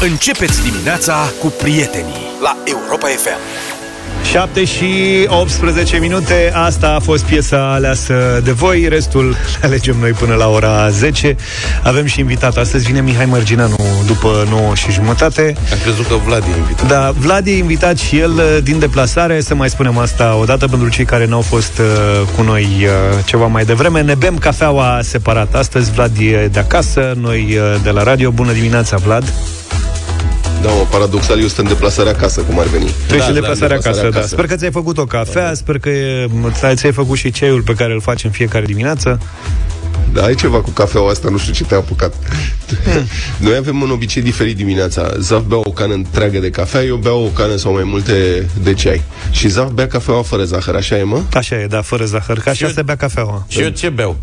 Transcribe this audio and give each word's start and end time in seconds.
Începeți 0.00 0.62
dimineața 0.70 1.14
cu 1.40 1.46
prietenii 1.46 2.14
la 2.42 2.56
Europa 2.64 3.06
FM. 3.06 3.38
7 4.30 4.64
și 4.64 5.24
18 5.28 5.98
minute. 5.98 6.52
Asta 6.54 6.94
a 6.94 6.98
fost 6.98 7.24
piesa 7.24 7.72
aleasă 7.72 8.40
de 8.44 8.50
voi. 8.50 8.88
Restul 8.88 9.28
le 9.60 9.66
alegem 9.66 9.96
noi 10.00 10.10
până 10.10 10.34
la 10.34 10.48
ora 10.48 10.88
10 10.88 11.36
Avem 11.82 12.06
și 12.06 12.20
invitat 12.20 12.56
Astăzi. 12.56 12.86
Vine 12.86 13.00
Mihai 13.00 13.24
Mărgineanu 13.24 13.76
după 14.06 14.46
9 14.50 14.74
și 14.74 14.90
jumătate. 14.90 15.54
Am 15.72 15.78
crezut 15.82 16.06
că 16.06 16.14
Vlad 16.14 16.42
e 16.42 16.56
invitat. 16.58 16.88
Da, 16.88 17.10
Vlad 17.18 17.46
e 17.46 17.56
invitat 17.56 17.98
și 17.98 18.18
el 18.18 18.32
uh, 18.32 18.58
din 18.62 18.78
deplasare. 18.78 19.40
Să 19.40 19.54
mai 19.54 19.70
spunem 19.70 19.98
asta 19.98 20.36
odată 20.40 20.68
pentru 20.68 20.88
cei 20.88 21.04
care 21.04 21.26
n-au 21.26 21.40
fost 21.40 21.78
uh, 21.78 22.28
cu 22.36 22.42
noi 22.42 22.64
uh, 22.64 23.24
ceva 23.24 23.46
mai 23.46 23.64
devreme. 23.64 24.02
Ne 24.02 24.14
bem 24.14 24.38
cafeaua 24.38 24.98
separat. 25.02 25.54
Astăzi 25.54 25.92
Vlad 25.92 26.12
e 26.18 26.48
de 26.52 26.58
acasă, 26.58 27.14
noi 27.20 27.58
uh, 27.58 27.80
de 27.82 27.90
la 27.90 28.02
radio. 28.02 28.30
Bună 28.30 28.52
dimineața, 28.52 28.96
Vlad 28.96 29.32
Da, 30.62 30.68
mă, 30.68 30.86
paradoxal, 30.90 31.40
eu 31.40 31.46
sunt 31.46 31.58
în 31.58 31.72
deplasare 31.72 32.08
acasă, 32.08 32.40
cum 32.40 32.58
ar 32.58 32.66
veni. 32.66 32.84
Tu 32.84 33.14
ești 33.14 33.16
Da, 33.18 33.26
în 33.26 33.34
da, 33.34 33.40
deplasare 33.40 33.74
în 33.74 33.80
deplasare 33.80 33.90
acasă, 33.90 34.10
da. 34.10 34.18
acasă. 34.18 34.28
Sper 34.34 34.46
că 34.46 34.56
ți-ai 34.56 34.70
făcut 34.70 34.98
o 34.98 35.04
cafea, 35.04 35.54
sper 35.54 35.78
că 35.78 35.88
e- 35.88 36.28
ți-ai 36.52 36.74
ți-ai 36.76 36.92
făcut 36.92 37.18
și 37.18 37.30
ceaiul 37.30 37.62
pe 37.62 37.74
care 37.74 37.92
îl 37.92 38.00
facem 38.00 38.30
fiecare 38.30 38.64
dimineață. 38.64 39.20
Da, 40.12 40.22
ai 40.24 40.34
ceva 40.34 40.60
cu 40.60 40.70
cafeaua 40.70 41.10
asta, 41.10 41.28
nu 41.30 41.38
știu 41.38 41.52
ce 41.52 41.64
te-a 41.64 41.76
apucat. 41.76 42.14
Noi 43.44 43.56
avem 43.56 43.80
un 43.82 43.90
obicei 43.90 44.22
diferit 44.22 44.56
dimineața. 44.56 45.12
Zaf 45.18 45.42
bea 45.48 45.58
o 45.58 45.70
cană 45.70 45.94
întreagă 45.94 46.38
de 46.38 46.50
cafea, 46.50 46.82
eu 46.82 46.96
beau 46.96 47.24
o 47.24 47.28
cană 47.28 47.56
sau 47.56 47.72
mai 47.72 47.82
multe 47.84 48.46
de 48.62 48.74
ceai. 48.74 49.02
Și 49.30 49.48
Zaf 49.48 49.70
bea 49.70 49.86
cafeaua 49.86 50.22
fără 50.22 50.44
zahăr, 50.44 50.74
așa 50.74 50.96
e, 50.98 51.02
mă? 51.02 51.20
Așa 51.32 51.60
e, 51.60 51.66
da, 51.66 51.82
fără 51.82 52.04
zahăr, 52.04 52.38
că 52.38 52.48
așa 52.48 52.66
eu- 52.66 52.72
se 52.72 52.82
bea 52.82 52.96
cafeaua. 52.96 53.44
Și 53.48 53.60
eu 53.60 53.68
ce 53.68 53.88
beau? 53.88 54.16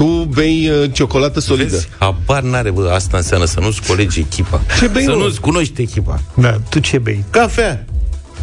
Tu 0.00 0.06
bei 0.34 0.70
uh, 0.70 0.90
ciocolată 0.92 1.40
solidă. 1.40 1.70
Vezi? 1.70 1.88
Habar 1.98 2.42
n-are, 2.42 2.70
bă, 2.70 2.90
asta 2.94 3.16
înseamnă 3.16 3.46
să 3.46 3.60
nu-ți 3.60 3.82
colegi 3.86 4.18
echipa. 4.20 4.60
Ce 4.78 4.86
bei, 4.86 5.04
Să 5.04 5.10
mă? 5.10 5.16
nu-ți 5.16 5.40
cunoști 5.40 5.82
echipa. 5.82 6.20
Da, 6.34 6.56
tu 6.68 6.78
ce 6.78 6.98
bei? 6.98 7.24
Cafea, 7.30 7.84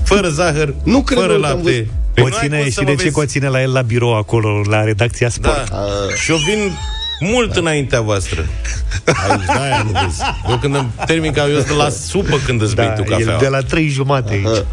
fără 0.04 0.28
zahăr, 0.30 0.74
Nu 0.84 1.02
cred, 1.02 1.20
fără 1.20 1.34
bă, 1.34 1.40
că 1.40 1.46
am 1.48 1.52
lapte. 1.56 1.72
văzut. 1.72 1.86
Păi 2.14 2.24
O 2.24 2.28
nu 2.28 2.34
ai 2.36 2.42
ține, 2.42 2.58
cum 2.58 2.66
și 2.66 2.72
să 2.74 2.80
de 2.84 2.86
mă 2.92 2.96
ce 2.98 3.04
vezi. 3.04 3.14
că 3.16 3.20
o 3.20 3.26
ține 3.26 3.48
la 3.48 3.62
el 3.62 3.72
la 3.72 3.82
birou 3.82 4.16
acolo, 4.18 4.62
la 4.70 4.84
redacția 4.84 5.30
Sport? 5.30 5.70
Da. 5.70 5.78
Și 6.24 6.32
eu 6.32 6.38
vin 6.38 6.72
mult 7.20 7.56
înaintea 7.56 8.02
voastră. 8.02 8.46
Aici, 9.06 9.46
da, 9.46 9.84
nu 9.84 9.90
vezi. 9.92 10.22
Eu 10.50 10.58
când 10.58 10.76
îmi 10.76 10.90
termin 11.06 11.32
ca 11.32 11.48
eu 11.50 11.60
sunt 11.62 11.78
la 11.78 11.90
supă 11.90 12.40
când 12.46 12.62
îți 12.62 12.76
bei 12.76 12.86
Da, 12.86 12.92
tu 12.94 13.02
el 13.02 13.10
cafea. 13.18 13.38
de 13.38 13.48
la 13.48 13.60
trei 13.60 13.88
jumate 13.88 14.34
aici. 14.34 14.64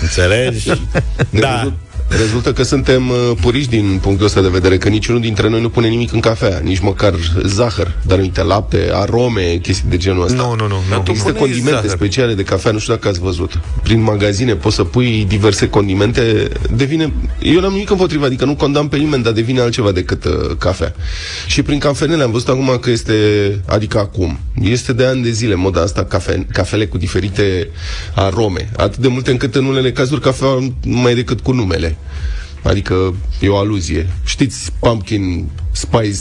Înțelegi? 0.00 0.70
da. 1.30 1.72
Rezult- 2.10 2.28
Rezultă 2.30 2.52
că 2.52 2.62
suntem 2.62 3.08
uh, 3.08 3.30
puriși 3.40 3.68
din 3.68 3.98
punctul 4.02 4.26
ăsta 4.26 4.40
de 4.40 4.48
vedere, 4.48 4.76
că 4.78 4.88
niciunul 4.88 5.20
dintre 5.20 5.48
noi 5.48 5.60
nu 5.60 5.68
pune 5.68 5.88
nimic 5.88 6.12
în 6.12 6.20
cafea, 6.20 6.60
nici 6.62 6.78
măcar 6.78 7.14
zahăr, 7.44 7.96
dar 8.02 8.18
uite, 8.18 8.42
lapte, 8.42 8.90
arome, 8.92 9.58
chestii 9.62 9.88
de 9.88 9.96
genul 9.96 10.24
ăsta. 10.24 10.36
Nu, 10.42 10.54
nu, 10.54 10.66
nu. 10.66 10.74
Dar 10.88 10.98
nu. 10.98 11.04
tu 11.04 11.10
Există 11.10 11.32
puneai 11.32 11.48
condimente 11.48 11.80
zahăr. 11.80 11.96
speciale 11.96 12.34
de 12.34 12.42
cafea, 12.42 12.70
nu 12.72 12.78
știu 12.78 12.92
dacă 12.94 13.08
ați 13.08 13.20
văzut. 13.20 13.60
Prin 13.82 14.02
magazine 14.02 14.54
poți 14.54 14.74
să 14.74 14.84
pui 14.84 15.24
diverse 15.28 15.68
condimente, 15.68 16.48
devine... 16.76 17.12
Eu 17.42 17.60
n-am 17.60 17.72
nimic 17.72 17.90
împotriva, 17.90 18.26
adică 18.26 18.44
nu 18.44 18.54
condamn 18.54 18.88
pe 18.88 18.96
nimeni, 18.96 19.22
dar 19.22 19.32
devine 19.32 19.60
altceva 19.60 19.92
decât 19.92 20.24
uh, 20.24 20.32
cafea. 20.58 20.94
Și 21.46 21.62
prin 21.62 21.78
cafenele 21.78 22.22
am 22.22 22.30
văzut 22.30 22.48
acum 22.48 22.78
că 22.80 22.90
este, 22.90 23.14
adică 23.66 23.98
acum, 23.98 24.38
este 24.62 24.92
de 24.92 25.04
ani 25.04 25.22
de 25.22 25.30
zile 25.30 25.54
moda 25.54 25.80
asta, 25.82 26.04
cafe, 26.04 26.46
cafele 26.52 26.86
cu 26.86 26.98
diferite 26.98 27.68
arome. 28.14 28.70
Atât 28.76 28.98
de 28.98 29.08
multe 29.08 29.30
încât 29.30 29.54
în 29.54 29.64
unele 29.64 29.92
cazuri 29.92 30.20
cafea 30.20 30.48
nu 30.82 30.96
mai 31.00 31.12
e 31.12 31.14
decât 31.14 31.40
cu 31.40 31.52
numele. 31.52 31.96
Adică 32.62 33.14
e 33.40 33.48
o 33.48 33.56
aluzie. 33.56 34.06
Știți, 34.24 34.70
pumpkin 34.78 35.48
spice 35.72 36.18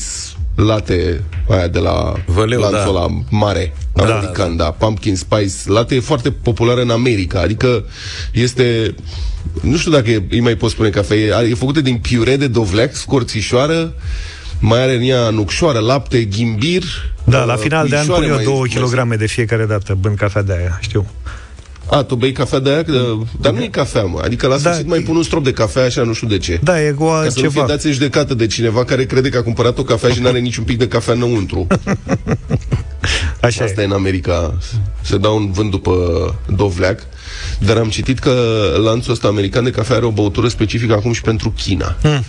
latte 0.55 1.23
aia 1.49 1.67
de 1.67 1.79
la 1.79 2.13
Văleu, 2.25 2.59
lanțul 2.59 2.93
da. 2.93 2.99
ăla 2.99 3.07
mare 3.29 3.73
american, 3.95 4.55
da, 4.55 4.71
Pumpkin 4.71 5.15
Spice 5.15 5.53
Latte 5.65 5.95
e 5.95 5.99
foarte 5.99 6.31
populară 6.31 6.81
în 6.81 6.89
America, 6.89 7.39
adică 7.41 7.85
este 8.31 8.95
nu 9.61 9.77
știu 9.77 9.91
dacă 9.91 10.09
e- 10.09 10.23
îi 10.29 10.39
mai 10.39 10.55
pot 10.55 10.69
spune 10.71 10.89
cafea, 10.89 11.17
e, 11.17 11.35
are- 11.35 11.47
e 11.47 11.53
făcută 11.53 11.81
din 11.81 11.97
piure 11.97 12.35
de 12.35 12.47
dovleac, 12.47 12.95
scorțișoară, 12.95 13.93
mai 14.59 14.81
are 14.81 14.95
în 14.95 15.01
ea 15.01 15.29
nucșoară, 15.29 15.79
lapte, 15.79 16.23
ghimbir. 16.23 16.83
Da, 17.23 17.43
la 17.43 17.53
uh, 17.53 17.59
final 17.59 17.87
de 17.87 17.95
an 17.97 18.05
puișoare 18.05 18.21
pun 18.25 18.29
eu 18.31 18.35
mai- 18.35 18.45
două 18.45 18.59
mai- 18.59 18.69
kilograme 18.69 19.15
de 19.15 19.25
fiecare 19.27 19.65
dată 19.65 19.97
bând 19.99 20.17
cafea 20.17 20.41
de 20.41 20.53
aia, 20.57 20.77
știu. 20.81 21.05
A, 21.91 22.03
tu 22.03 22.15
bei 22.15 22.31
cafea 22.31 22.59
de 22.59 22.69
aia? 22.69 22.83
Că- 22.83 23.13
Dar 23.41 23.53
nu 23.53 23.63
e 23.63 23.67
cafea, 23.67 24.03
mă. 24.03 24.19
Adică 24.23 24.47
la 24.47 24.57
sfârșit 24.57 24.87
mai 24.87 24.99
pun 24.99 25.15
un 25.15 25.23
strop 25.23 25.43
de 25.43 25.51
cafea, 25.53 25.83
așa, 25.83 26.01
nu 26.03 26.13
știu 26.13 26.27
de 26.27 26.37
ce. 26.37 26.59
Da, 26.63 26.81
e 26.85 26.91
cu 26.91 27.05
Ca 27.05 27.19
să 27.29 27.39
nu 27.41 27.49
fie 27.49 27.49
ceva. 27.49 27.65
dați 27.65 27.85
în 27.85 27.91
judecată 27.91 28.33
de 28.33 28.47
cineva 28.47 28.83
care 28.85 29.05
crede 29.05 29.29
că 29.29 29.37
a 29.37 29.43
cumpărat 29.43 29.77
o 29.77 29.83
cafea 29.83 30.09
și 30.09 30.21
nu 30.21 30.27
are 30.27 30.39
niciun 30.39 30.63
pic 30.63 30.77
de 30.77 30.87
cafea 30.87 31.13
înăuntru. 31.13 31.67
Așa 33.41 33.63
Asta 33.63 33.79
e. 33.81 33.83
e 33.83 33.87
în 33.87 33.91
America. 33.91 34.53
Se 35.01 35.17
dau 35.17 35.35
un 35.37 35.51
vânt 35.51 35.71
după 35.71 35.95
dovleac. 36.55 36.99
Dar 37.59 37.77
am 37.77 37.89
citit 37.89 38.19
că 38.19 38.33
lanțul 38.83 39.11
ăsta 39.13 39.27
american 39.27 39.63
de 39.63 39.71
cafea 39.71 39.95
are 39.95 40.05
o 40.05 40.11
băutură 40.11 40.47
specifică 40.47 40.93
acum 40.93 41.11
și 41.13 41.21
pentru 41.21 41.53
China. 41.63 41.95
Hmm. 42.01 42.23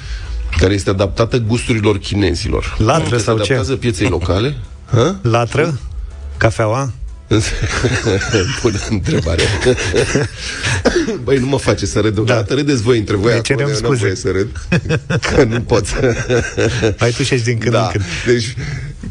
Care 0.58 0.74
este 0.74 0.90
adaptată 0.90 1.38
gusturilor 1.38 1.98
chinezilor. 1.98 2.76
Latră 2.78 3.16
Se 3.16 3.22
sau 3.22 3.34
ce? 3.36 3.42
adaptează 3.42 3.76
pieței 3.76 4.08
locale. 4.08 4.56
Ha? 4.92 5.16
Latră? 5.22 5.78
Cafeaua? 6.36 6.92
Bună 8.62 8.78
întrebare. 8.90 9.42
Băi, 11.24 11.38
nu 11.38 11.46
mă 11.46 11.58
face 11.58 11.86
să 11.86 12.00
râd. 12.00 12.18
Da. 12.20 12.44
Râdeți 12.48 12.82
voi 12.82 12.98
între 12.98 13.16
voi 13.16 13.32
Ne 13.32 13.38
acolo, 13.38 13.42
cerem 13.42 13.60
eu 13.66 13.66
n-am 13.72 13.82
scuze. 13.84 14.00
voie 14.00 14.14
să 14.14 14.30
râd. 14.30 14.48
Că 15.20 15.44
nu 15.44 15.60
pot. 15.60 15.84
Mai 17.00 17.10
tușești 17.10 17.44
din 17.44 17.58
când 17.58 17.72
da. 17.72 17.80
în 17.82 17.88
când. 17.90 18.04
Deci, 18.26 18.54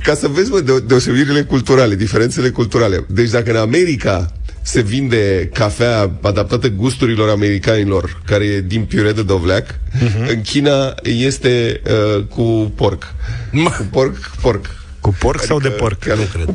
ca 0.04 0.14
să 0.16 0.28
vezi, 0.28 0.50
mă, 0.50 0.60
de- 0.60 0.80
deosebirile 0.88 1.42
culturale, 1.42 1.96
diferențele 1.96 2.50
culturale. 2.50 3.06
Deci, 3.08 3.30
dacă 3.30 3.50
în 3.50 3.56
America 3.58 4.34
se 4.62 4.82
vinde 4.82 5.50
cafea 5.54 6.12
adaptată 6.22 6.68
gusturilor 6.70 7.30
americanilor, 7.30 8.22
care 8.26 8.44
e 8.46 8.62
din 8.62 8.84
piure 8.86 9.12
de 9.12 9.24
dovleac, 9.24 9.66
Mhm. 10.02 10.30
în 10.30 10.42
China 10.42 10.96
este 11.04 11.82
uh, 12.16 12.24
cu 12.24 12.72
porc. 12.76 13.14
Mă. 13.52 13.70
Cu 13.78 13.84
porc, 13.92 14.32
porc. 14.42 14.66
Cu 15.00 15.16
porc 15.20 15.42
sau 15.44 15.60
de 15.60 15.68
Adică 15.68 15.82
porc? 15.84 16.00
chiar 16.00 16.18
Nu 16.18 16.24
cred. 16.34 16.54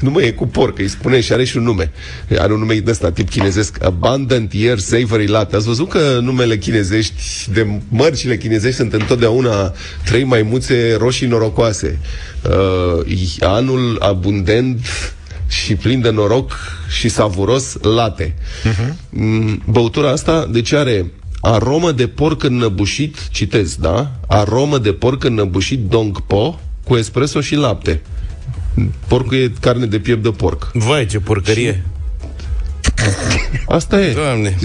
Nu 0.00 0.10
mă, 0.10 0.22
e 0.22 0.30
cu 0.30 0.46
porc, 0.46 0.78
îi 0.78 0.88
spune 0.88 1.20
și 1.20 1.32
are 1.32 1.44
și 1.44 1.56
un 1.56 1.62
nume. 1.62 1.92
Are 2.38 2.52
un 2.52 2.58
nume 2.58 2.74
de 2.74 2.90
ăsta, 2.90 3.10
tip 3.10 3.30
chinezesc, 3.30 3.84
Abundant 3.84 4.52
Year 4.52 4.78
Savory 4.78 5.26
Latte. 5.26 5.56
Ați 5.56 5.66
văzut 5.66 5.88
că 5.88 6.18
numele 6.22 6.58
chinezești, 6.58 7.50
de 7.52 7.66
mărcile 7.88 8.36
chinezești 8.36 8.76
sunt 8.76 8.92
întotdeauna 8.92 9.72
trei 10.04 10.24
maimuțe 10.24 10.96
roșii 10.98 11.26
norocoase. 11.26 11.98
Uh, 12.42 13.16
anul 13.40 13.98
abundent 14.00 14.80
și 15.48 15.74
plin 15.74 16.00
de 16.00 16.10
noroc 16.10 16.58
și 16.88 17.08
savuros 17.08 17.76
late. 17.80 18.34
Uh-huh. 18.64 18.94
Băutura 19.64 20.10
asta, 20.10 20.48
deci 20.50 20.72
are 20.72 21.12
aromă 21.40 21.92
de 21.92 22.06
porc 22.06 22.42
înnăbușit, 22.42 23.28
citez, 23.28 23.76
da? 23.76 24.12
Aromă 24.26 24.78
de 24.78 24.92
porc 24.92 25.24
înnăbușit 25.24 25.78
dong 25.88 26.20
po 26.20 26.60
cu 26.84 26.96
espresso 26.96 27.40
și 27.40 27.54
lapte. 27.54 28.02
Porcul 29.06 29.36
e 29.36 29.52
carne 29.60 29.86
de 29.86 29.98
piept 29.98 30.22
de 30.22 30.30
porc. 30.30 30.70
Vai, 30.74 31.06
ce 31.06 31.18
porcărie. 31.18 31.84
Asta 33.68 34.00
e. 34.00 34.12
Doamne. 34.12 34.56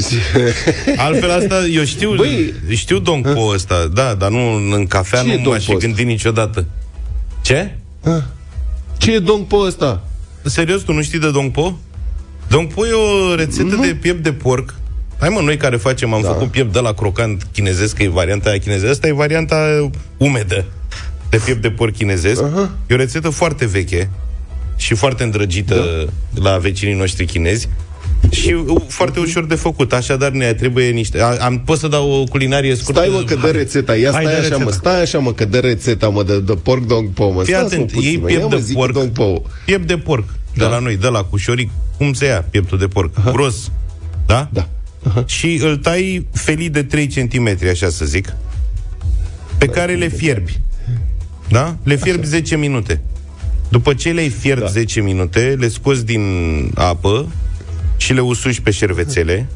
Altfel 0.97 1.31
asta, 1.31 1.65
eu 1.73 1.83
știu, 1.83 2.15
Băi- 2.15 2.69
știu 2.75 2.99
Don 2.99 3.21
Po 3.21 3.41
ăsta, 3.53 3.89
da, 3.93 4.13
dar 4.13 4.29
nu 4.29 4.53
în 4.75 4.85
cafea 4.87 5.21
Ce 5.23 5.31
e 5.31 5.35
nu 5.37 5.43
Don 5.43 5.51
m-aș 5.51 5.61
fi 5.63 5.69
Po 5.69 5.75
ăsta? 5.75 5.85
gândit 5.87 6.05
niciodată. 6.05 6.65
Ce? 7.41 7.75
Ce 8.97 9.13
e 9.13 9.19
dong 9.19 9.45
po 9.45 9.55
ăsta? 9.57 10.03
Serios, 10.43 10.81
tu 10.81 10.93
nu 10.93 11.01
știi 11.01 11.19
de 11.19 11.31
Dong 11.31 11.51
Po? 11.51 11.73
Dong 12.47 12.73
Po 12.73 12.87
e 12.87 12.91
o 12.91 13.35
rețetă 13.35 13.75
Nu. 13.75 13.81
de 13.81 13.97
piept 14.01 14.23
de 14.23 14.31
porc. 14.33 14.73
Hai 15.19 15.29
mă, 15.29 15.39
noi 15.41 15.57
care 15.57 15.75
facem, 15.77 16.13
am 16.13 16.21
da. 16.21 16.27
făcut 16.27 16.47
piept 16.51 16.73
de 16.73 16.79
la 16.79 16.93
crocant 16.93 17.47
chinezesc, 17.53 17.95
că 17.95 18.03
e 18.03 18.07
varianta 18.07 18.49
aia 18.49 18.59
chinezesc, 18.59 18.91
asta 18.91 19.07
e 19.07 19.11
varianta 19.13 19.89
umedă 20.17 20.65
de 21.31 21.41
piept 21.45 21.61
de 21.61 21.69
porc 21.69 21.95
chinezesc. 21.95 22.43
Uh-huh. 22.43 22.69
E 22.87 22.93
o 22.93 22.97
rețetă 22.97 23.29
foarte 23.29 23.65
veche 23.65 24.09
și 24.75 24.95
foarte 24.95 25.23
îndrăgită 25.23 26.07
da. 26.29 26.41
la 26.41 26.57
vecinii 26.57 26.93
noștri 26.93 27.25
chinezi 27.25 27.69
și 28.29 28.51
uh, 28.51 28.81
foarte 28.87 29.19
ușor 29.19 29.45
de 29.45 29.55
făcut. 29.55 29.93
Așadar 29.93 30.31
ne 30.31 30.53
trebuie 30.53 30.89
niște... 30.89 31.21
A, 31.21 31.45
am, 31.45 31.59
pot 31.59 31.77
să 31.79 31.87
dau 31.87 32.11
o 32.11 32.23
culinarie 32.23 32.75
scurtă? 32.75 32.99
Stai 32.99 33.11
mă 33.13 33.23
că 33.23 33.35
dă 33.35 33.51
rețeta. 33.51 33.95
Ia 33.95 34.11
Hai, 34.11 34.23
stai 34.23 34.33
dă 34.33 34.39
așa 34.39 34.47
rețeta. 34.47 34.63
mă, 34.63 34.71
stai 34.71 35.01
așa 35.01 35.17
mă 35.17 35.33
că 35.33 35.45
dă 35.45 35.59
rețeta 35.59 36.09
mă 36.09 36.23
de, 36.23 36.39
de 36.39 36.53
porc 36.53 36.85
dong 36.85 37.09
po 37.09 37.29
mă. 37.29 37.43
Fii 37.43 37.53
Stați, 37.53 37.75
mă, 37.75 37.81
atent, 37.81 37.91
puțin, 37.91 38.09
ei 38.09 38.17
mă. 38.17 38.25
piept 38.25 38.41
Ia, 38.41 38.47
mă, 38.47 38.55
de 38.55 38.61
zic 38.61 38.75
porc. 38.75 38.93
Dong 38.93 39.09
po. 39.09 39.41
Piept 39.65 39.87
de 39.87 39.97
porc. 39.97 40.25
Da. 40.25 40.33
Da. 40.53 40.65
De 40.65 40.71
la 40.71 40.79
noi, 40.79 40.97
de 40.97 41.07
la 41.07 41.23
cu 41.23 41.37
șoric. 41.37 41.69
Cum 41.97 42.13
se 42.13 42.25
ia 42.25 42.45
pieptul 42.49 42.77
de 42.77 42.87
porc? 42.87 43.19
Uh-huh. 43.19 43.31
Gros. 43.31 43.71
Da? 44.25 44.49
Da. 44.51 44.67
Și 45.25 45.59
îl 45.63 45.77
tai 45.77 46.27
felii 46.33 46.69
de 46.69 46.83
3 46.83 47.07
cm, 47.07 47.57
așa 47.69 47.89
să 47.89 48.05
zic, 48.05 48.33
pe 49.57 49.65
care 49.65 49.95
le 49.95 50.07
fierbi. 50.07 50.59
Da? 51.51 51.75
Le 51.83 51.95
fierbi 51.95 52.25
10 52.25 52.55
minute. 52.57 53.01
După 53.69 53.93
ce 53.93 54.11
le-ai 54.11 54.29
fiert 54.29 54.59
da. 54.59 54.67
10 54.67 55.01
minute, 55.01 55.55
le 55.59 55.67
scoți 55.67 56.05
din 56.05 56.23
apă 56.75 57.27
și 57.97 58.13
le 58.13 58.19
usuși 58.19 58.61
pe 58.61 58.71
șervețele, 58.71 59.47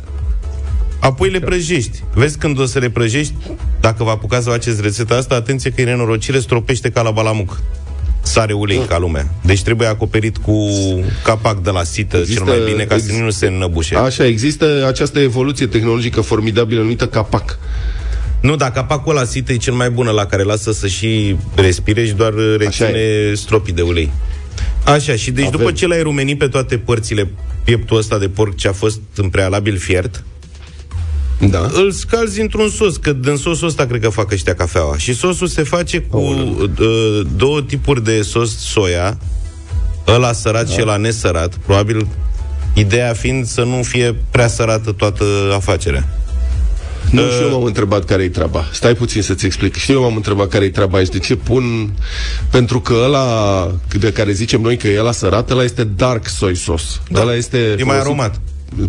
apoi 1.00 1.30
le 1.30 1.40
prăjești. 1.40 2.04
Vezi 2.14 2.38
când 2.38 2.60
o 2.60 2.66
să 2.66 2.80
le 2.80 2.90
prăjești, 2.90 3.34
dacă 3.80 4.04
vă 4.04 4.10
apucați 4.10 4.44
să 4.44 4.50
faceți 4.50 4.82
rețeta 4.82 5.16
asta, 5.16 5.36
atenție 5.36 5.72
că 5.72 5.82
e 5.82 5.86
nenorocire, 5.86 6.40
stropește 6.40 6.90
ca 6.90 7.02
la 7.02 7.12
balamuc. 7.12 7.60
sare 8.22 8.54
ulei 8.54 8.86
ca 8.88 8.98
lumea. 8.98 9.28
Deci 9.42 9.64
trebuie 9.64 9.88
acoperit 9.88 10.38
cu 10.38 10.70
capac 11.24 11.62
de 11.62 11.70
la 11.70 11.84
sită 11.84 12.18
există, 12.18 12.44
cel 12.44 12.58
mai 12.58 12.72
bine 12.72 12.84
ca 12.84 12.96
ex... 12.96 13.06
să 13.06 13.14
nu 13.14 13.30
se 13.30 13.48
înnăbușe. 13.48 13.96
Așa, 13.96 14.26
există 14.26 14.86
această 14.88 15.20
evoluție 15.20 15.68
tehnologică 15.68 16.22
formidabilă 16.22 16.82
numită 16.82 17.08
capac. 17.08 17.60
Nu, 18.42 18.56
dar 18.56 18.72
capacul 18.72 19.16
ăla 19.16 19.26
sită 19.26 19.54
e 19.54 19.58
cel 19.58 19.74
mai 19.74 19.90
bun 19.90 20.06
la 20.06 20.26
care 20.26 20.44
lasă 20.44 20.72
să 20.72 20.88
și 20.88 21.36
respire 21.56 22.06
și 22.06 22.14
doar 22.14 22.34
reține 22.58 23.34
stropii 23.34 23.74
de 23.74 23.82
ulei. 23.82 24.12
Așa, 24.86 25.16
și 25.16 25.32
deci 25.32 25.46
Avem. 25.46 25.60
după 25.60 25.72
ce 25.72 25.88
l-ai 25.88 26.02
rumenit 26.02 26.38
pe 26.38 26.48
toate 26.48 26.78
părțile 26.78 27.32
pieptul 27.64 27.98
ăsta 27.98 28.18
de 28.18 28.30
porc 28.30 28.56
ce 28.56 28.68
a 28.68 28.74
fost 28.74 29.00
în 29.16 29.30
prealabil 29.30 29.78
fiert, 29.78 30.24
da. 31.40 31.70
îl 31.74 31.92
scalzi 31.92 32.42
într-un 32.42 32.70
sos, 32.70 32.98
că 32.98 33.14
din 33.14 33.36
sosul 33.36 33.68
ăsta 33.68 33.86
cred 33.86 34.02
că 34.02 34.10
fac 34.10 34.32
ăștia 34.32 34.54
cafeaua. 34.56 34.98
Și 34.98 35.14
sosul 35.14 35.48
se 35.48 35.64
face 35.64 36.00
cu 36.00 36.18
uh, 36.18 37.26
două 37.36 37.62
tipuri 37.62 38.04
de 38.04 38.22
sos 38.22 38.58
soia, 38.58 39.18
ăla 40.08 40.34
sărat 40.34 40.66
da. 40.66 40.72
și 40.72 40.82
ăla 40.82 40.98
nesărat, 40.98 41.58
probabil 41.66 42.08
ideea 42.74 43.14
fiind 43.14 43.46
să 43.46 43.64
nu 43.64 43.84
fie 43.84 44.16
prea 44.32 44.48
sărată 44.48 44.92
toată 44.92 45.24
afacerea. 45.54 46.08
Nu, 47.16 47.26
uh, 47.26 47.32
și 47.32 47.42
eu 47.42 47.50
m-am 47.50 47.64
întrebat 47.64 48.06
care 48.06 48.24
e 48.24 48.30
treaba. 48.30 48.70
Stai 48.72 48.94
puțin 48.94 49.22
să-ți 49.22 49.46
explic. 49.46 49.76
Și 49.76 49.92
eu 49.92 50.02
m-am 50.02 50.16
întrebat 50.16 50.48
care 50.48 50.66
e 50.66 50.70
treaba 50.70 50.98
aici. 50.98 51.10
De 51.10 51.20
ce 51.20 51.36
pun... 51.36 51.90
Pentru 52.52 52.80
că 52.80 52.94
ăla 53.04 53.72
de 54.00 54.12
care 54.12 54.32
zicem 54.32 54.62
noi 54.62 54.78
că 54.78 54.88
e 54.88 55.00
ăla 55.00 55.12
sărat, 55.12 55.52
ăla 55.52 55.64
este 55.64 55.84
dark 55.84 56.28
soy 56.28 56.56
sauce. 56.56 56.84
Da. 57.10 57.22
Ăla 57.22 57.36
este 57.36 57.76
e 57.80 57.84
mai 57.84 58.00
aromat 58.00 58.40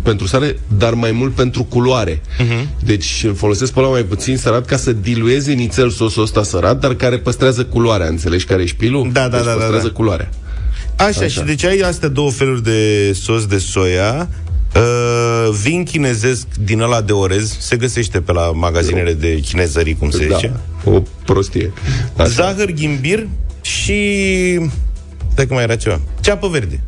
pentru 0.03 0.27
sare, 0.27 0.59
dar 0.77 0.93
mai 0.93 1.11
mult 1.11 1.33
pentru 1.33 1.63
culoare. 1.63 2.21
Uh-huh. 2.21 2.67
Deci 2.83 3.25
folosesc 3.35 3.73
pe 3.73 3.79
la 3.79 3.87
mai 3.87 4.03
puțin 4.03 4.37
sărat 4.37 4.65
ca 4.65 4.77
să 4.77 4.91
dilueze 4.93 5.51
nițel 5.51 5.89
sosul 5.89 6.23
ăsta 6.23 6.43
sărat, 6.43 6.79
dar 6.79 6.93
care 6.93 7.17
păstrează 7.17 7.65
culoarea, 7.65 8.07
înțelegi 8.07 8.45
care 8.45 8.61
e 8.61 8.65
șpilul? 8.65 9.09
Da, 9.13 9.27
da, 9.27 9.37
deci 9.37 9.45
da, 9.45 9.51
păstrează 9.51 9.81
da, 9.81 9.87
da. 9.87 9.93
culoarea. 9.93 10.29
Așa, 10.95 11.07
Așa, 11.07 11.27
și 11.27 11.41
deci 11.41 11.63
ai 11.63 11.79
astea 11.79 12.09
două 12.09 12.31
feluri 12.31 12.63
de 12.63 13.11
sos 13.13 13.45
de 13.45 13.57
soia, 13.57 14.29
Uh, 14.75 15.49
vin 15.61 15.83
chinezesc 15.83 16.47
din 16.59 16.81
ăla 16.81 17.01
de 17.01 17.11
orez 17.11 17.57
se 17.59 17.75
găsește 17.75 18.21
pe 18.21 18.31
la 18.31 18.51
magazinele 18.51 19.13
de 19.13 19.39
chinezării, 19.39 19.95
cum 19.95 20.09
se 20.09 20.27
da, 20.27 20.35
zice. 20.35 20.53
o 20.83 21.01
prostie. 21.25 21.71
Așa. 22.15 22.27
Zahăr, 22.27 22.71
ghimbir 22.71 23.27
și... 23.61 23.99
Stai 25.31 25.47
că 25.47 25.53
mai 25.53 25.63
era 25.63 25.75
ceva. 25.75 25.99
Ceapă 26.21 26.47
verde. 26.47 26.81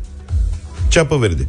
Ceapă 0.88 1.16
verde. 1.16 1.46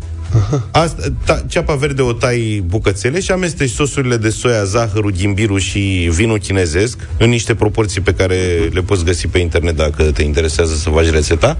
Asta, 0.72 1.04
ta, 1.25 1.44
ceapa 1.48 1.75
verde 1.75 2.01
o 2.01 2.13
tai 2.13 2.63
bucățele 2.66 3.19
și 3.19 3.31
amesteci 3.31 3.69
sosurile 3.69 4.18
de 4.18 4.30
soia, 4.30 4.63
zahărul, 4.63 5.12
ghimbirul 5.12 5.60
și 5.60 6.10
vinul 6.12 6.38
chinezesc 6.38 7.07
în 7.18 7.30
niște 7.30 7.56
proporții 7.56 8.01
pe 8.01 8.13
care 8.13 8.69
le 8.74 8.81
poți 8.81 9.06
găsi 9.06 9.28
pe 9.28 9.38
internet 9.39 9.75
dacă 9.75 10.04
te 10.04 10.24
interesează 10.24 10.75
să 10.75 10.89
faci 10.89 11.10
rețeta 11.10 11.57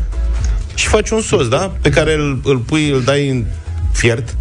și 0.76 0.88
faci 0.88 1.10
un 1.10 1.22
sos, 1.22 1.48
da? 1.48 1.74
Pe 1.82 1.90
care 1.90 2.14
îl, 2.14 2.42
îl 2.44 2.58
pui, 2.58 2.90
îl 2.90 3.02
dai 3.02 3.30
în 3.30 3.46
fiert 3.92 4.36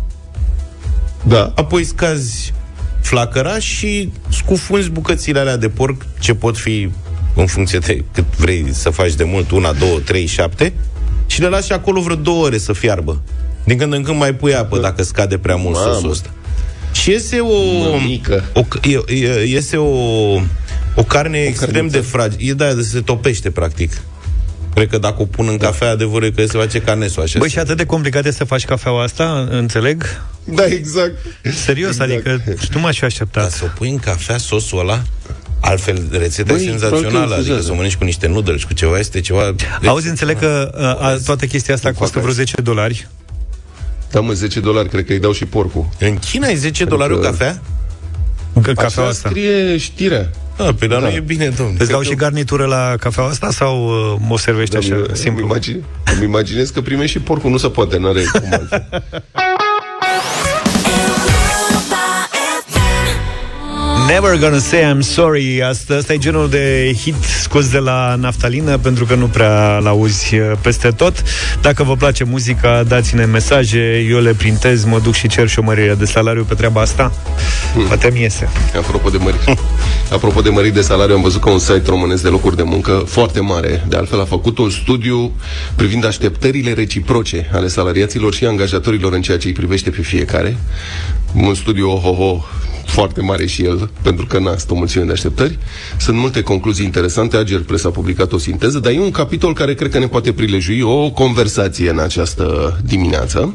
da. 1.23 1.53
apoi 1.55 1.85
scazi 1.85 2.53
flacăra 3.01 3.59
și 3.59 4.13
scufunzi 4.29 4.91
bucățile 4.91 5.39
alea 5.39 5.57
de 5.57 5.69
porc 5.69 6.07
ce 6.19 6.35
pot 6.35 6.59
fi 6.59 6.91
în 7.35 7.47
funcție 7.47 7.79
de 7.79 8.05
cât 8.13 8.37
vrei 8.37 8.67
să 8.71 8.91
faci 8.91 9.15
de 9.15 9.25
mult, 9.25 9.51
una, 9.51 9.73
două, 9.73 9.99
trei, 9.99 10.27
șapte, 10.27 10.73
și 11.27 11.41
le 11.41 11.49
lași 11.49 11.73
acolo 11.73 12.01
vreo 12.01 12.17
două 12.17 12.45
ore 12.45 12.59
să 12.59 12.73
fiarbă. 12.73 13.21
Din 13.65 13.79
când 13.79 13.93
în 13.93 14.03
când 14.03 14.19
mai 14.19 14.35
pui 14.35 14.55
apă 14.55 14.77
da. 14.77 14.83
dacă 14.83 15.03
scade 15.03 15.39
prea 15.39 15.57
mult 15.57 15.75
Mamă. 15.75 15.93
sosul 15.93 16.11
ăsta. 16.11 16.31
Și 16.93 17.11
iese 17.11 17.39
o... 17.39 17.89
Mămică. 17.91 18.45
o 18.55 18.63
iese 19.45 19.77
o, 19.77 19.87
o 20.95 21.03
carne 21.07 21.39
o 21.39 21.43
extrem 21.43 21.73
carniță. 21.73 21.97
de 21.97 22.03
fragilă. 22.03 22.51
E 22.51 22.55
de 22.55 22.65
aia 22.65 22.75
de 22.75 22.83
se 22.83 23.01
topește, 23.01 23.51
practic. 23.51 24.03
Cred 24.81 24.93
că 24.93 24.99
dacă 24.99 25.23
o 25.23 25.25
pun 25.25 25.49
în 25.49 25.57
cafea, 25.57 25.91
adevărul 25.91 26.27
e 26.27 26.31
că 26.31 26.47
se 26.47 26.59
face 26.59 26.81
ca 26.81 26.95
nesul 26.95 27.23
așa. 27.23 27.39
Băi, 27.39 27.49
și 27.49 27.59
atât 27.59 27.77
de 27.77 27.85
complicat 27.85 28.27
e 28.27 28.31
să 28.31 28.45
faci 28.45 28.65
cafeaua 28.65 29.03
asta, 29.03 29.49
înțeleg? 29.51 30.23
Da, 30.45 30.65
exact. 30.65 31.15
Serios, 31.43 31.91
exact. 31.91 32.11
adică 32.11 32.43
nu 32.73 32.81
m-aș 32.81 32.99
fi 32.99 33.05
așteptat. 33.05 33.43
Dar 33.43 33.53
să 33.53 33.65
o 33.65 33.69
pui 33.75 33.91
în 33.91 33.99
cafea 33.99 34.39
sosul 34.39 34.79
ăla? 34.79 35.03
Altfel, 35.61 36.09
rețeta 36.11 36.53
Băi, 36.53 36.65
e 36.65 36.69
senzațională, 36.69 37.35
adică 37.35 37.61
să 37.61 37.73
mănânci 37.73 37.97
cu 37.97 38.05
niște 38.05 38.29
noodles, 38.29 38.63
cu 38.63 38.73
ceva, 38.73 38.99
este 38.99 39.21
ceva... 39.21 39.55
Auzi, 39.85 40.09
înțeleg 40.09 40.39
că 40.39 40.71
a, 41.01 41.17
toată 41.25 41.47
chestia 41.47 41.75
asta 41.75 41.93
costă 41.93 42.19
vreo 42.19 42.33
10 42.33 42.61
dolari. 42.61 43.09
Da, 44.11 44.21
mă, 44.21 44.33
10 44.33 44.61
dolari, 44.61 44.89
cred 44.89 45.05
că 45.05 45.13
îi 45.13 45.21
dau 45.21 45.33
și 45.33 45.45
porcul. 45.45 45.89
În 45.99 46.19
China 46.19 46.49
e 46.49 46.55
10 46.55 46.85
dolari 46.85 47.13
o 47.13 47.17
cafea? 47.17 47.63
Cafea 48.63 49.05
asta. 49.05 49.29
scrie 49.29 49.77
știrea. 49.77 50.31
Ah, 50.67 50.75
pe 50.79 50.87
la 50.87 50.95
da. 50.95 51.01
noi 51.01 51.15
e 51.15 51.21
bine, 51.21 51.49
domnule. 51.49 51.79
Îți 51.81 51.91
dau 51.91 52.03
și 52.03 52.15
garnitură 52.15 52.65
la 52.65 52.95
cafea 52.99 53.25
asta 53.25 53.51
sau 53.51 53.87
uh, 54.15 54.33
o 54.33 54.37
servești 54.37 54.73
da, 54.73 54.79
așa, 54.79 54.95
mi, 54.95 55.17
simplu? 55.17 55.43
Îmi, 55.43 55.51
imagine, 55.51 55.81
îmi 56.15 56.25
imaginez 56.25 56.71
că 56.71 56.81
primești 56.81 57.17
și 57.17 57.23
porcul, 57.23 57.51
nu 57.51 57.57
se 57.57 57.69
poate, 57.69 57.99
n-are 57.99 58.23
cum 58.33 58.49
Never 64.07 64.39
gonna 64.39 64.59
say 64.59 64.83
I'm 64.83 65.01
sorry. 65.01 65.63
Asta, 65.63 65.95
asta 65.95 66.13
e 66.13 66.19
genul 66.19 66.49
de 66.49 66.93
hit 67.03 67.15
scos 67.43 67.71
de 67.71 67.79
la 67.79 68.15
naftalină 68.15 68.79
Pentru 68.79 69.05
că 69.05 69.15
nu 69.15 69.27
prea 69.27 69.79
l-auzi 69.79 70.35
uh, 70.35 70.53
peste 70.61 70.91
tot. 70.91 71.23
Dacă 71.61 71.83
vă 71.83 71.97
place 71.97 72.25
muzica, 72.25 72.83
dați-ne 72.83 73.25
mesaje 73.25 74.07
Eu 74.11 74.19
le 74.19 74.33
printez, 74.33 74.85
mă 74.85 74.99
duc 75.03 75.15
și 75.15 75.29
cer 75.29 75.49
și 75.49 75.59
o 75.59 75.63
mărire 75.63 75.95
de 75.95 76.05
salariu 76.05 76.45
pe 76.45 76.55
treaba 76.55 76.81
asta. 76.81 77.13
Hmm. 77.75 77.87
Poate 77.87 78.11
mi 78.13 78.21
iese. 78.21 78.49
Apropo 78.77 79.09
de 79.09 79.17
măriri 79.17 79.59
Apropo 80.13 80.41
de 80.41 80.49
măriri 80.49 80.75
de 80.75 80.81
salariu 80.81 81.15
Am 81.15 81.23
văzut 81.23 81.41
că 81.41 81.51
un 81.51 81.59
site 81.59 81.83
românesc 81.87 82.23
de 82.23 82.29
locuri 82.29 82.57
de 82.57 82.63
muncă 82.63 83.05
Foarte 83.07 83.41
mare, 83.41 83.85
de 83.89 83.97
altfel 83.97 84.21
a 84.21 84.25
făcut 84.25 84.59
un 84.59 84.71
studiu 84.71 85.33
Privind 85.75 86.07
așteptările 86.07 86.73
reciproce 86.73 87.51
Ale 87.53 87.69
salariaților 87.69 88.35
și 88.35 88.45
angajatorilor 88.45 89.13
În 89.13 89.23
ceea 89.23 89.39
ce 89.39 89.47
îi 89.47 89.53
privește 89.53 89.91
pe 89.91 90.03
fiecare 90.03 90.57
Un 91.35 91.55
studiu 91.55 91.91
ohoho 91.91 92.45
foarte 92.91 93.21
mare 93.21 93.47
și 93.47 93.65
el, 93.65 93.91
pentru 94.03 94.27
că 94.27 94.39
n-a 94.39 94.57
stă 94.57 94.73
o 94.73 94.77
mulțime 94.77 95.05
de 95.05 95.13
așteptări. 95.13 95.59
Sunt 95.99 96.17
multe 96.17 96.43
concluzii 96.43 96.85
interesante. 96.85 97.37
Ager 97.37 97.61
Press 97.63 97.85
a 97.85 97.91
publicat 97.91 98.33
o 98.33 98.39
sinteză, 98.39 98.79
dar 98.79 98.93
e 98.93 98.99
un 98.99 99.11
capitol 99.11 99.55
care 99.55 99.75
cred 99.75 99.91
că 99.91 99.99
ne 99.99 100.07
poate 100.09 100.33
prilejui 100.33 100.81
o 100.81 101.11
conversație 101.11 101.91
în 101.91 101.99
această 101.99 102.79
dimineață. 102.85 103.55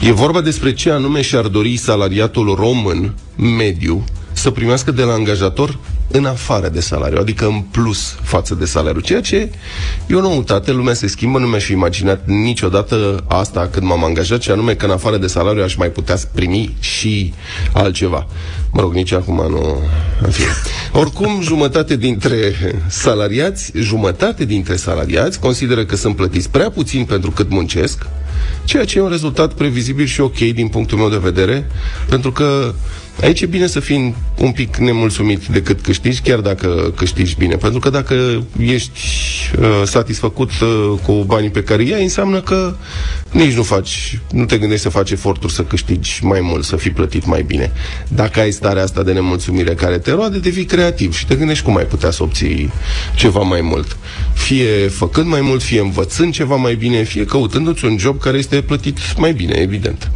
E 0.00 0.12
vorba 0.12 0.40
despre 0.40 0.72
ce 0.72 0.90
anume 0.90 1.20
și-ar 1.22 1.46
dori 1.46 1.76
salariatul 1.76 2.54
român 2.54 3.14
mediu 3.56 4.04
să 4.32 4.50
primească 4.50 4.90
de 4.90 5.02
la 5.02 5.12
angajator 5.12 5.78
în 6.12 6.24
afară 6.24 6.68
de 6.68 6.80
salariu, 6.80 7.18
adică 7.20 7.46
în 7.46 7.60
plus 7.60 8.16
față 8.22 8.54
de 8.54 8.64
salariu, 8.64 9.00
ceea 9.00 9.20
ce 9.20 9.50
e 10.06 10.14
o 10.14 10.20
noutate, 10.20 10.72
lumea 10.72 10.94
se 10.94 11.06
schimbă, 11.06 11.38
nu 11.38 11.46
mi-aș 11.46 11.64
fi 11.64 11.72
imaginat 11.72 12.26
niciodată 12.26 13.24
asta 13.28 13.68
când 13.72 13.86
m-am 13.86 14.04
angajat, 14.04 14.42
și 14.42 14.50
anume 14.50 14.74
că 14.74 14.84
în 14.84 14.90
afară 14.90 15.16
de 15.16 15.26
salariu 15.26 15.62
aș 15.62 15.74
mai 15.74 15.88
putea 15.88 16.16
primi 16.34 16.76
și 16.80 17.34
altceva. 17.72 18.26
Mă 18.72 18.80
rog, 18.80 18.94
nici 18.94 19.12
acum 19.12 19.36
nu... 19.36 19.78
În 20.22 20.30
fine. 20.30 20.48
Oricum, 20.92 21.40
jumătate 21.42 21.96
dintre 21.96 22.54
salariați, 22.86 23.72
jumătate 23.74 24.44
dintre 24.44 24.76
salariați 24.76 25.40
consideră 25.40 25.84
că 25.84 25.96
sunt 25.96 26.16
plătiți 26.16 26.50
prea 26.50 26.70
puțin 26.70 27.04
pentru 27.04 27.30
cât 27.30 27.50
muncesc, 27.50 28.06
ceea 28.64 28.84
ce 28.84 28.98
e 28.98 29.02
un 29.02 29.08
rezultat 29.08 29.52
previzibil 29.52 30.06
și 30.06 30.20
ok 30.20 30.38
din 30.38 30.68
punctul 30.68 30.98
meu 30.98 31.08
de 31.08 31.16
vedere, 31.16 31.70
pentru 32.08 32.32
că 32.32 32.74
Aici 33.22 33.40
e 33.40 33.46
bine 33.46 33.66
să 33.66 33.80
fii 33.80 34.14
un 34.38 34.52
pic 34.52 34.76
nemulțumit 34.76 35.46
decât 35.46 35.80
câștigi, 35.80 36.20
chiar 36.20 36.38
dacă 36.38 36.92
câștigi 36.96 37.34
bine. 37.38 37.56
Pentru 37.56 37.78
că 37.78 37.90
dacă 37.90 38.44
ești 38.58 39.00
uh, 39.58 39.82
satisfăcut 39.84 40.50
uh, 40.60 40.98
cu 41.02 41.12
banii 41.12 41.50
pe 41.50 41.62
care 41.62 41.82
i-ai, 41.82 42.02
înseamnă 42.02 42.40
că 42.40 42.74
nici 43.30 43.52
nu 43.52 43.62
faci, 43.62 44.20
nu 44.32 44.44
te 44.44 44.58
gândești 44.58 44.82
să 44.82 44.88
faci 44.88 45.10
eforturi 45.10 45.52
să 45.52 45.62
câștigi 45.62 46.24
mai 46.24 46.40
mult, 46.40 46.64
să 46.64 46.76
fii 46.76 46.90
plătit 46.90 47.26
mai 47.26 47.42
bine. 47.42 47.72
Dacă 48.08 48.40
ai 48.40 48.50
starea 48.50 48.82
asta 48.82 49.02
de 49.02 49.12
nemulțumire 49.12 49.74
care 49.74 49.98
te 49.98 50.10
roade, 50.10 50.38
devii 50.38 50.64
creativ 50.64 51.16
și 51.16 51.26
te 51.26 51.34
gândești 51.34 51.64
cum 51.64 51.76
ai 51.76 51.84
putea 51.84 52.10
să 52.10 52.22
obții 52.22 52.72
ceva 53.14 53.40
mai 53.40 53.60
mult. 53.60 53.96
Fie 54.34 54.88
făcând 54.88 55.26
mai 55.26 55.40
mult, 55.40 55.62
fie 55.62 55.80
învățând 55.80 56.32
ceva 56.32 56.56
mai 56.56 56.74
bine, 56.74 57.02
fie 57.02 57.24
căutându-ți 57.24 57.84
un 57.84 57.98
job 57.98 58.20
care 58.20 58.38
este 58.38 58.60
plătit 58.60 58.98
mai 59.16 59.32
bine, 59.32 59.54
evident. 59.54 60.10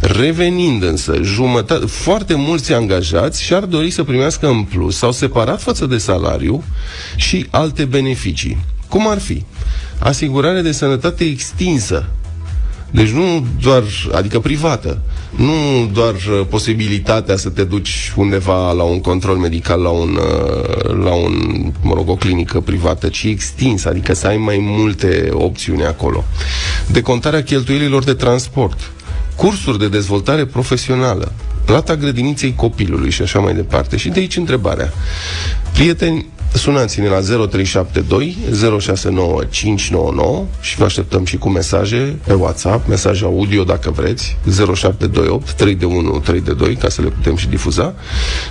Revenind 0.00 0.82
însă, 0.82 1.18
jumătate, 1.22 1.86
foarte 1.86 2.34
mulți 2.40 2.72
angajați 2.72 3.42
și-ar 3.42 3.64
dori 3.64 3.90
să 3.90 4.02
primească 4.02 4.46
în 4.48 4.62
plus 4.62 4.96
sau 4.96 5.12
separat 5.12 5.62
față 5.62 5.86
de 5.86 5.98
salariu 5.98 6.64
și 7.16 7.46
alte 7.50 7.84
beneficii. 7.84 8.58
Cum 8.88 9.08
ar 9.08 9.18
fi? 9.18 9.44
Asigurare 9.98 10.60
de 10.60 10.72
sănătate 10.72 11.24
extinsă 11.24 12.06
deci 12.90 13.08
nu 13.08 13.46
doar, 13.62 13.82
adică 14.12 14.40
privată, 14.40 14.98
nu 15.36 15.90
doar 15.92 16.14
uh, 16.14 16.46
posibilitatea 16.48 17.36
să 17.36 17.48
te 17.48 17.64
duci 17.64 18.12
undeva 18.16 18.72
la 18.72 18.82
un 18.82 19.00
control 19.00 19.36
medical, 19.36 19.80
la 19.80 19.88
un, 19.88 20.18
uh, 20.20 21.04
la 21.04 21.12
un 21.12 21.32
mă 21.82 21.94
rog, 21.94 22.08
o 22.08 22.14
clinică 22.14 22.60
privată, 22.60 23.08
ci 23.08 23.24
extins, 23.24 23.84
adică 23.84 24.14
să 24.14 24.26
ai 24.26 24.36
mai 24.36 24.58
multe 24.60 25.28
opțiuni 25.32 25.84
acolo. 25.84 26.24
Decontarea 26.86 27.42
cheltuielilor 27.42 28.04
de 28.04 28.14
transport, 28.14 28.90
cursuri 29.36 29.78
de 29.78 29.88
dezvoltare 29.88 30.44
profesională, 30.44 31.32
plata 31.70 31.96
grădiniței 31.96 32.54
copilului 32.54 33.10
și 33.10 33.22
așa 33.22 33.38
mai 33.38 33.54
departe. 33.54 33.96
Și 33.96 34.08
de 34.08 34.20
aici 34.20 34.36
întrebarea. 34.36 34.92
Prieteni, 35.72 36.26
sunați-ne 36.54 37.08
la 37.08 37.20
0372 37.20 38.36
069599 38.80 40.44
și 40.60 40.76
vă 40.76 40.84
așteptăm 40.84 41.24
și 41.24 41.36
cu 41.36 41.48
mesaje 41.48 42.18
pe 42.26 42.32
WhatsApp, 42.32 42.88
mesaje 42.88 43.24
audio 43.24 43.64
dacă 43.64 43.90
vreți, 43.90 44.36
0728 44.74 45.52
3 45.52 45.74
de 45.74 45.84
1 45.84 46.18
3 46.18 46.40
de 46.40 46.52
2, 46.52 46.74
ca 46.74 46.88
să 46.88 47.02
le 47.02 47.08
putem 47.08 47.36
și 47.36 47.48
difuza, 47.48 47.94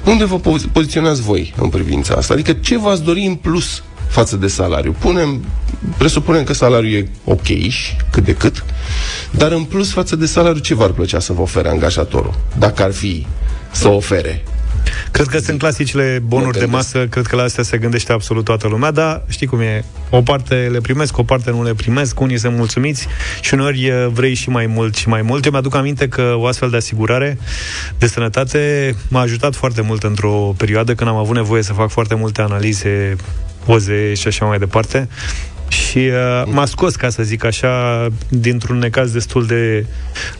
unde 0.05 0.25
vă 0.25 0.39
po- 0.39 0.71
poziționați 0.71 1.21
voi 1.21 1.53
în 1.61 1.69
privința 1.69 2.13
asta. 2.13 2.33
Adică 2.33 2.53
ce 2.53 2.77
v-ați 2.77 3.03
dori 3.03 3.21
în 3.21 3.35
plus 3.35 3.83
față 4.09 4.35
de 4.35 4.47
salariu. 4.47 4.95
Punem, 4.99 5.45
presupunem 5.97 6.43
că 6.43 6.53
salariul 6.53 6.93
e 6.93 7.09
ok 7.23 7.47
cât 8.11 8.23
de 8.23 8.33
cât, 8.33 8.65
dar 9.31 9.51
în 9.51 9.63
plus 9.63 9.91
față 9.91 10.15
de 10.15 10.25
salariu 10.25 10.61
ce 10.61 10.75
v-ar 10.75 10.89
plăcea 10.89 11.19
să 11.19 11.33
vă 11.33 11.41
ofere 11.41 11.69
angajatorul? 11.69 12.35
Dacă 12.57 12.83
ar 12.83 12.91
fi 12.91 13.27
să 13.71 13.87
ofere 13.87 14.43
Cred 15.11 15.27
că 15.27 15.37
sunt 15.37 15.59
clasicile 15.59 16.21
bonuri 16.25 16.59
de 16.59 16.65
masă, 16.65 17.07
cred 17.07 17.25
că 17.25 17.35
la 17.35 17.43
astea 17.43 17.63
se 17.63 17.77
gândește 17.77 18.11
absolut 18.11 18.43
toată 18.43 18.67
lumea, 18.67 18.91
dar 18.91 19.23
știi 19.27 19.47
cum 19.47 19.59
e, 19.59 19.83
o 20.09 20.21
parte 20.21 20.55
le 20.71 20.81
primesc, 20.81 21.17
o 21.17 21.23
parte 21.23 21.51
nu 21.51 21.63
le 21.63 21.73
primesc, 21.73 22.19
unii 22.19 22.37
sunt 22.37 22.55
mulțumiți 22.55 23.07
și 23.41 23.53
uneori 23.53 24.09
vrei 24.13 24.33
și 24.33 24.49
mai 24.49 24.65
mult 24.65 24.95
și 24.95 25.07
mai 25.07 25.21
mult. 25.21 25.45
Eu 25.45 25.51
mi-aduc 25.51 25.75
aminte 25.75 26.07
că 26.07 26.33
o 26.37 26.45
astfel 26.45 26.69
de 26.69 26.77
asigurare 26.77 27.37
de 27.97 28.07
sănătate 28.07 28.95
m-a 29.07 29.21
ajutat 29.21 29.55
foarte 29.55 29.81
mult 29.81 30.03
într-o 30.03 30.53
perioadă 30.57 30.93
când 30.93 31.09
am 31.09 31.15
avut 31.15 31.35
nevoie 31.35 31.61
să 31.61 31.73
fac 31.73 31.89
foarte 31.89 32.15
multe 32.15 32.41
analize 32.41 33.15
poze 33.69 34.13
și 34.13 34.27
așa 34.27 34.45
mai 34.45 34.57
departe 34.57 35.07
și 35.67 35.97
uh, 35.97 36.43
m-a 36.45 36.65
scos, 36.65 36.95
ca 36.95 37.09
să 37.09 37.23
zic 37.23 37.43
așa, 37.45 38.07
dintr-un 38.29 38.77
necaz 38.77 39.11
destul 39.11 39.45
de 39.45 39.85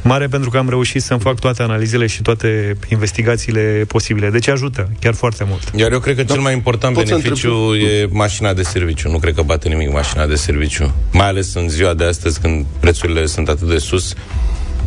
mare, 0.02 0.28
pentru 0.28 0.50
că 0.50 0.58
am 0.58 0.70
reușit 0.70 1.02
să-mi 1.02 1.20
fac 1.20 1.40
toate 1.40 1.64
analizele 1.64 2.08
și 2.08 2.22
toate 2.22 2.78
investigațiile 2.92 3.84
posibile. 3.88 4.30
Deci 4.30 4.48
ajută, 4.48 4.90
chiar 5.00 5.14
foarte 5.14 5.44
mult. 5.48 5.72
Iar 5.76 5.92
eu 5.92 6.00
cred 6.00 6.16
că 6.16 6.24
da. 6.24 6.34
cel 6.34 6.42
mai 6.42 6.54
important 6.54 6.94
Pot 6.96 7.06
beneficiu 7.06 7.76
e 7.76 8.08
mașina 8.10 8.54
de 8.54 8.64
serviciu. 8.64 9.10
Nu 9.10 9.20
cred 9.20 9.34
că 9.34 9.42
bate 9.42 9.70
nimic 9.70 9.92
mașina 9.92 10.26
de 10.26 10.36
serviciu. 10.36 10.94
Mai 11.12 11.28
ales 11.28 11.54
în 11.54 11.70
ziua 11.70 11.94
de 11.94 12.04
astăzi, 12.04 12.40
când 12.40 12.66
prețurile 12.80 13.26
sunt 13.26 13.50
atât 13.50 13.68
de 13.68 13.78
sus, 13.78 14.14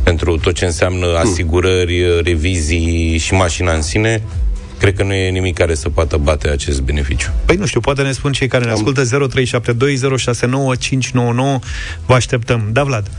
pentru 0.03 0.37
tot 0.37 0.55
ce 0.55 0.65
înseamnă 0.65 1.07
asigurări, 1.17 2.23
revizii 2.23 3.19
și 3.19 3.35
mașina 3.35 3.73
în 3.73 3.83
sine, 3.83 4.23
cred 4.83 4.97
că 4.97 5.03
nu 5.03 5.13
e 5.13 5.31
nimic 5.31 5.55
care 5.55 5.75
să 5.75 5.89
poată 5.89 6.17
bate 6.17 6.49
acest 6.49 6.81
beneficiu. 6.81 7.31
Păi 7.45 7.57
nu 7.57 7.67
știu, 7.67 7.81
poate 7.81 8.03
ne 8.03 8.13
spun 8.13 8.33
cei 8.33 8.49
care 8.49 8.65
ne 8.65 8.71
ascultă 8.71 9.03
0372069599. 9.05 9.07
Vă 12.07 12.15
așteptăm. 12.15 12.69
Da, 12.73 12.85
Vlad. 12.85 13.11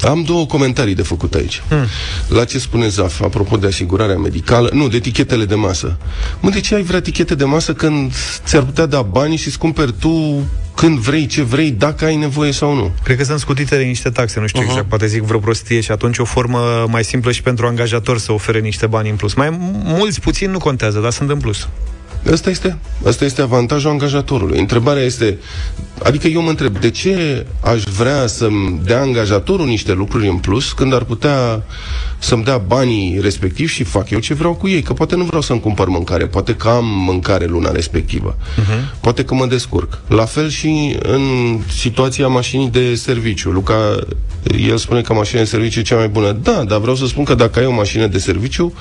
Am 0.00 0.22
două 0.22 0.46
comentarii 0.46 0.94
de 0.94 1.02
făcut 1.02 1.34
aici. 1.34 1.62
Hmm. 1.68 1.86
La 2.28 2.44
ce 2.44 2.58
spune 2.58 2.88
Zaf, 2.88 3.20
apropo 3.20 3.56
de 3.56 3.66
asigurarea 3.66 4.16
medicală, 4.16 4.70
nu, 4.72 4.88
de 4.88 4.96
etichetele 4.96 5.44
de 5.44 5.54
masă. 5.54 5.96
Mă, 6.40 6.50
de 6.50 6.60
ce 6.60 6.74
ai 6.74 6.82
vrea 6.82 6.98
etichete 6.98 7.34
de 7.34 7.44
masă 7.44 7.72
când 7.72 8.12
ți-ar 8.44 8.62
putea 8.62 8.86
da 8.86 9.02
bani 9.02 9.36
și 9.36 9.46
îți 9.46 9.58
cumperi 9.58 9.94
tu 9.98 10.44
când 10.74 10.98
vrei, 10.98 11.26
ce 11.26 11.42
vrei, 11.42 11.70
dacă 11.70 12.04
ai 12.04 12.16
nevoie 12.16 12.52
sau 12.52 12.74
nu? 12.74 12.90
Cred 13.02 13.16
că 13.16 13.24
sunt 13.24 13.38
scutite 13.38 13.76
de 13.76 13.82
niște 13.82 14.10
taxe, 14.10 14.40
nu 14.40 14.46
știu 14.46 14.60
uh-huh. 14.60 14.68
exact, 14.68 14.88
poate 14.88 15.06
zic 15.06 15.22
vreo 15.22 15.38
prostie 15.38 15.80
și 15.80 15.90
atunci 15.90 16.18
o 16.18 16.24
formă 16.24 16.86
mai 16.88 17.04
simplă 17.04 17.32
și 17.32 17.42
pentru 17.42 17.66
angajator 17.66 18.18
să 18.18 18.32
ofere 18.32 18.60
niște 18.60 18.86
bani 18.86 19.10
în 19.10 19.16
plus. 19.16 19.34
Mai 19.34 19.58
mulți, 19.84 20.20
puțin, 20.20 20.50
nu 20.50 20.58
contează, 20.58 20.98
dar 21.00 21.10
sunt 21.10 21.30
în 21.30 21.38
plus. 21.38 21.68
Asta 22.30 22.50
este, 22.50 22.78
asta 23.06 23.24
este 23.24 23.42
avantajul 23.42 23.90
angajatorului. 23.90 24.58
Întrebarea 24.58 25.02
este, 25.02 25.38
adică 26.02 26.26
eu 26.26 26.42
mă 26.42 26.48
întreb, 26.48 26.78
de 26.78 26.90
ce 26.90 27.46
aș 27.60 27.82
vrea 27.82 28.26
să-mi 28.26 28.80
dea 28.84 29.00
angajatorul 29.00 29.66
niște 29.66 29.92
lucruri 29.92 30.28
în 30.28 30.36
plus 30.36 30.72
când 30.72 30.94
ar 30.94 31.04
putea 31.04 31.62
să-mi 32.18 32.44
dea 32.44 32.58
banii 32.58 33.18
respectiv 33.20 33.68
și 33.68 33.84
fac 33.84 34.10
eu 34.10 34.18
ce 34.18 34.34
vreau 34.34 34.54
cu 34.54 34.68
ei? 34.68 34.82
Că 34.82 34.92
poate 34.92 35.16
nu 35.16 35.24
vreau 35.24 35.40
să-mi 35.40 35.60
cumpăr 35.60 35.88
mâncare, 35.88 36.26
poate 36.26 36.54
că 36.54 36.68
am 36.68 36.84
mâncare 36.84 37.46
luna 37.46 37.70
respectivă, 37.70 38.36
uh-huh. 38.36 39.00
poate 39.00 39.24
că 39.24 39.34
mă 39.34 39.46
descurc. 39.46 39.98
La 40.08 40.24
fel 40.24 40.48
și 40.48 40.96
în 41.02 41.58
situația 41.68 42.28
mașinii 42.28 42.68
de 42.68 42.94
serviciu. 42.94 43.50
Luca, 43.50 43.74
el 44.68 44.76
spune 44.76 45.00
că 45.00 45.12
mașina 45.12 45.40
de 45.40 45.46
serviciu 45.46 45.78
e 45.78 45.82
cea 45.82 45.96
mai 45.96 46.08
bună. 46.08 46.32
Da, 46.42 46.64
dar 46.64 46.78
vreau 46.78 46.96
să 46.96 47.06
spun 47.06 47.24
că 47.24 47.34
dacă 47.34 47.58
ai 47.58 47.66
o 47.66 47.72
mașină 47.72 48.06
de 48.06 48.18
serviciu, 48.18 48.74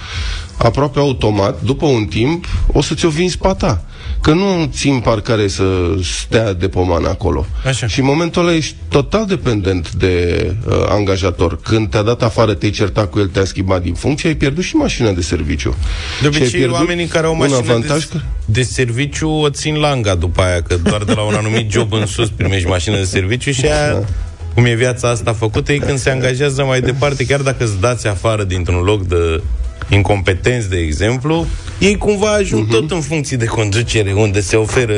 aproape 0.64 1.00
automat, 1.00 1.62
după 1.62 1.86
un 1.86 2.06
timp, 2.06 2.46
o 2.72 2.82
să 2.82 2.94
ți-o 2.94 3.10
vinzi 3.10 3.38
pata. 3.38 3.84
Că 4.22 4.32
nu 4.32 4.70
țin 4.74 5.00
parcare 5.00 5.48
să 5.48 5.64
stea 6.04 6.54
de 6.54 6.68
pomană 6.68 7.10
acolo. 7.10 7.46
Așa. 7.66 7.88
Și 7.88 8.00
în 8.00 8.06
momentul 8.06 8.42
ăla 8.42 8.56
ești 8.56 8.76
total 8.88 9.26
dependent 9.26 9.92
de 9.92 10.46
uh, 10.68 10.74
angajator. 10.90 11.62
Când 11.62 11.90
te-a 11.90 12.02
dat 12.02 12.24
afară, 12.24 12.54
te-ai 12.54 12.72
certat 12.72 13.10
cu 13.10 13.20
el, 13.20 13.28
te-a 13.28 13.46
schimbat 13.46 13.82
din 13.82 13.94
funcție, 13.94 14.30
ai 14.30 14.36
pierdut 14.36 14.64
și 14.64 14.76
mașina 14.76 15.12
de 15.12 15.22
serviciu. 15.22 15.76
De 16.22 16.28
obicei, 16.28 16.68
oamenii 16.68 17.06
care 17.06 17.26
au 17.26 17.36
mașină 17.36 17.58
avantaj 17.58 18.06
de, 18.06 18.22
de 18.46 18.62
serviciu 18.62 19.30
o 19.30 19.50
țin 19.50 19.76
langa 19.76 20.16
după 20.16 20.42
aia, 20.42 20.62
că 20.62 20.76
doar 20.76 21.04
de 21.04 21.14
la 21.14 21.22
un 21.22 21.34
anumit 21.34 21.72
job 21.72 21.94
în 21.94 22.06
sus 22.06 22.30
primești 22.30 22.68
mașină 22.68 22.96
de 22.96 23.04
serviciu 23.04 23.52
și 23.52 23.66
aia... 23.66 23.94
Da 23.94 24.06
cum 24.54 24.66
e 24.66 24.74
viața 24.74 25.10
asta 25.10 25.34
făcută, 25.34 25.72
e 25.72 25.78
când 25.78 25.98
se 25.98 26.10
angajează 26.10 26.64
mai 26.64 26.82
departe, 26.82 27.26
chiar 27.26 27.42
dacă 27.42 27.64
îți 27.64 27.80
dați 27.80 28.08
afară 28.08 28.44
dintr-un 28.44 28.84
loc 28.84 29.08
de 29.08 29.42
incompetenți, 29.90 30.70
de 30.70 30.78
exemplu, 30.78 31.48
ei 31.78 31.98
cumva 31.98 32.34
ajung 32.34 32.68
uh-huh. 32.68 32.72
tot 32.72 32.92
în 32.92 33.02
funcție 33.02 33.38
de 33.38 33.46
conducere, 33.46 34.14
unde 34.14 34.42
se 34.42 34.56
oferă 34.56 34.94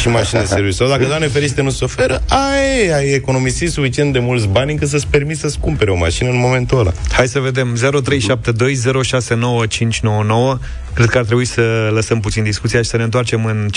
și 0.00 0.08
mașini 0.08 0.40
de 0.40 0.46
serviciu. 0.46 0.76
Sau 0.76 0.88
dacă, 0.88 1.04
Doamne 1.04 1.26
fericite, 1.26 1.62
nu 1.62 1.70
se 1.70 1.84
oferă, 1.84 2.22
ai, 2.28 2.90
ai 2.94 3.12
economisit 3.12 3.70
suficient 3.70 4.12
de 4.12 4.18
mulți 4.18 4.46
bani 4.46 4.70
încât 4.70 4.88
să-ți 4.88 5.06
permiți 5.06 5.40
să-ți 5.40 5.58
cumpere 5.58 5.90
o 5.90 5.96
mașină 5.96 6.30
în 6.30 6.38
momentul 6.38 6.78
ăla. 6.78 6.92
Hai 7.12 7.28
să 7.28 7.40
vedem. 7.40 7.76
0372069599. 7.76 7.80
Cred 10.94 11.08
că 11.08 11.18
ar 11.18 11.24
trebui 11.24 11.44
să 11.44 11.90
lăsăm 11.92 12.20
puțin 12.20 12.42
discuția 12.42 12.82
și 12.82 12.88
să 12.88 12.96
ne 12.96 13.02
întoarcem 13.02 13.44
în 13.44 13.68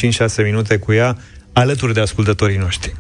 5-6 0.42 0.44
minute 0.44 0.78
cu 0.78 0.94
ea 0.94 1.18
alături 1.54 1.94
de 1.94 2.00
ascultătorii 2.00 2.58
noștri. 2.58 2.96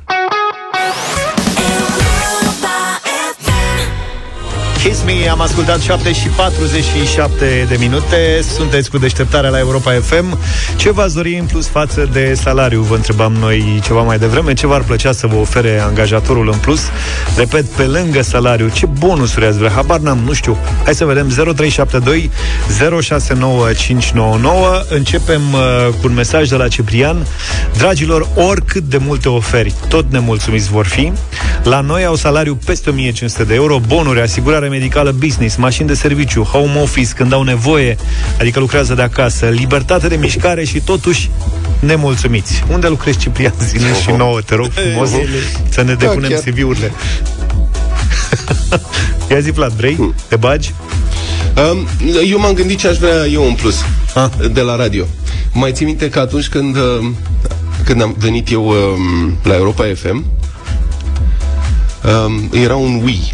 Kiss 4.85 5.03
Me, 5.03 5.29
am 5.29 5.41
ascultat 5.41 5.79
7 5.79 6.13
și 6.13 6.27
47 6.27 7.65
de 7.69 7.75
minute. 7.79 8.41
Sunteți 8.55 8.89
cu 8.89 8.97
deșteptarea 8.97 9.49
la 9.49 9.59
Europa 9.59 9.91
FM 9.91 10.39
Ce 10.75 10.91
v-ați 10.91 11.15
dori 11.15 11.37
în 11.37 11.45
plus 11.45 11.67
față 11.67 12.09
de 12.11 12.33
salariu? 12.33 12.81
Vă 12.81 12.95
întrebam 12.95 13.33
noi 13.33 13.79
ceva 13.83 14.01
mai 14.01 14.17
devreme. 14.17 14.53
Ce 14.53 14.67
v-ar 14.67 14.81
plăcea 14.83 15.11
să 15.11 15.27
vă 15.27 15.35
ofere 15.35 15.79
angajatorul 15.79 16.49
în 16.51 16.57
plus? 16.57 16.81
Repet, 17.37 17.65
pe 17.65 17.83
lângă 17.83 18.21
salariu 18.21 18.69
Ce 18.69 18.85
bonusuri 18.85 19.45
ați 19.45 19.57
vrea? 19.57 19.69
Habar 19.69 19.99
n-am, 19.99 20.19
nu 20.25 20.33
știu. 20.33 20.57
Hai 20.83 20.95
să 20.95 21.05
vedem. 21.05 21.27
0372 21.27 22.31
069599 23.01 24.81
Începem 24.89 25.41
uh, 25.53 25.59
cu 26.01 26.07
un 26.07 26.13
mesaj 26.13 26.49
de 26.49 26.55
la 26.55 26.67
Ciprian. 26.67 27.27
Dragilor, 27.77 28.27
oricât 28.35 28.83
de 28.83 28.97
multe 28.97 29.29
oferi 29.29 29.73
Tot 29.87 30.05
nemulțumiți 30.11 30.69
vor 30.69 30.85
fi. 30.85 31.11
La 31.63 31.81
noi 31.81 32.05
au 32.05 32.15
salariu 32.15 32.57
peste 32.65 32.89
1500 32.89 33.43
de 33.43 33.53
euro. 33.53 33.79
Bonuri, 33.87 34.21
asigurare 34.21 34.67
medicală 34.77 35.11
business, 35.11 35.55
mașini 35.55 35.87
de 35.87 35.93
serviciu, 35.93 36.41
home 36.41 36.79
office 36.79 37.13
când 37.15 37.33
au 37.33 37.43
nevoie, 37.43 37.97
adică 38.39 38.59
lucrează 38.59 38.93
de 38.93 39.01
acasă, 39.01 39.45
libertate 39.45 40.07
de 40.07 40.15
mișcare 40.15 40.63
și 40.63 40.79
totuși 40.79 41.29
nemulțumiți. 41.79 42.63
Unde 42.71 42.87
lucrezi, 42.87 43.17
Ciprian? 43.17 43.53
Zile 43.63 43.93
și 44.01 44.11
nouă, 44.11 44.41
te 44.41 44.55
rog 44.55 44.71
frumos, 44.71 45.09
să 45.69 45.81
ne 45.81 45.93
da, 45.93 46.05
depunem 46.05 46.29
da, 46.29 46.35
CV-urile. 46.35 46.91
Ia 49.31 49.39
zi, 49.39 49.51
Vlad, 49.51 49.71
vrei? 49.71 49.95
Hmm. 49.95 50.13
Te 50.27 50.35
bagi? 50.35 50.73
Um, 51.71 51.87
eu 52.27 52.39
m-am 52.39 52.53
gândit 52.53 52.79
ce 52.79 52.87
aș 52.87 52.97
vrea 52.97 53.25
eu 53.25 53.47
în 53.47 53.53
plus 53.53 53.85
ha? 54.13 54.31
de 54.51 54.61
la 54.61 54.75
radio. 54.75 55.05
Mai 55.51 55.71
ții 55.71 55.85
minte 55.85 56.09
că 56.09 56.19
atunci 56.19 56.47
când, 56.47 56.75
uh, 56.75 57.05
când 57.83 58.01
am 58.01 58.15
venit 58.17 58.51
eu 58.51 58.67
um, 58.67 59.37
la 59.43 59.55
Europa 59.55 59.83
FM, 59.95 60.25
um, 62.25 62.49
era 62.53 62.75
un 62.75 63.01
Wii 63.03 63.33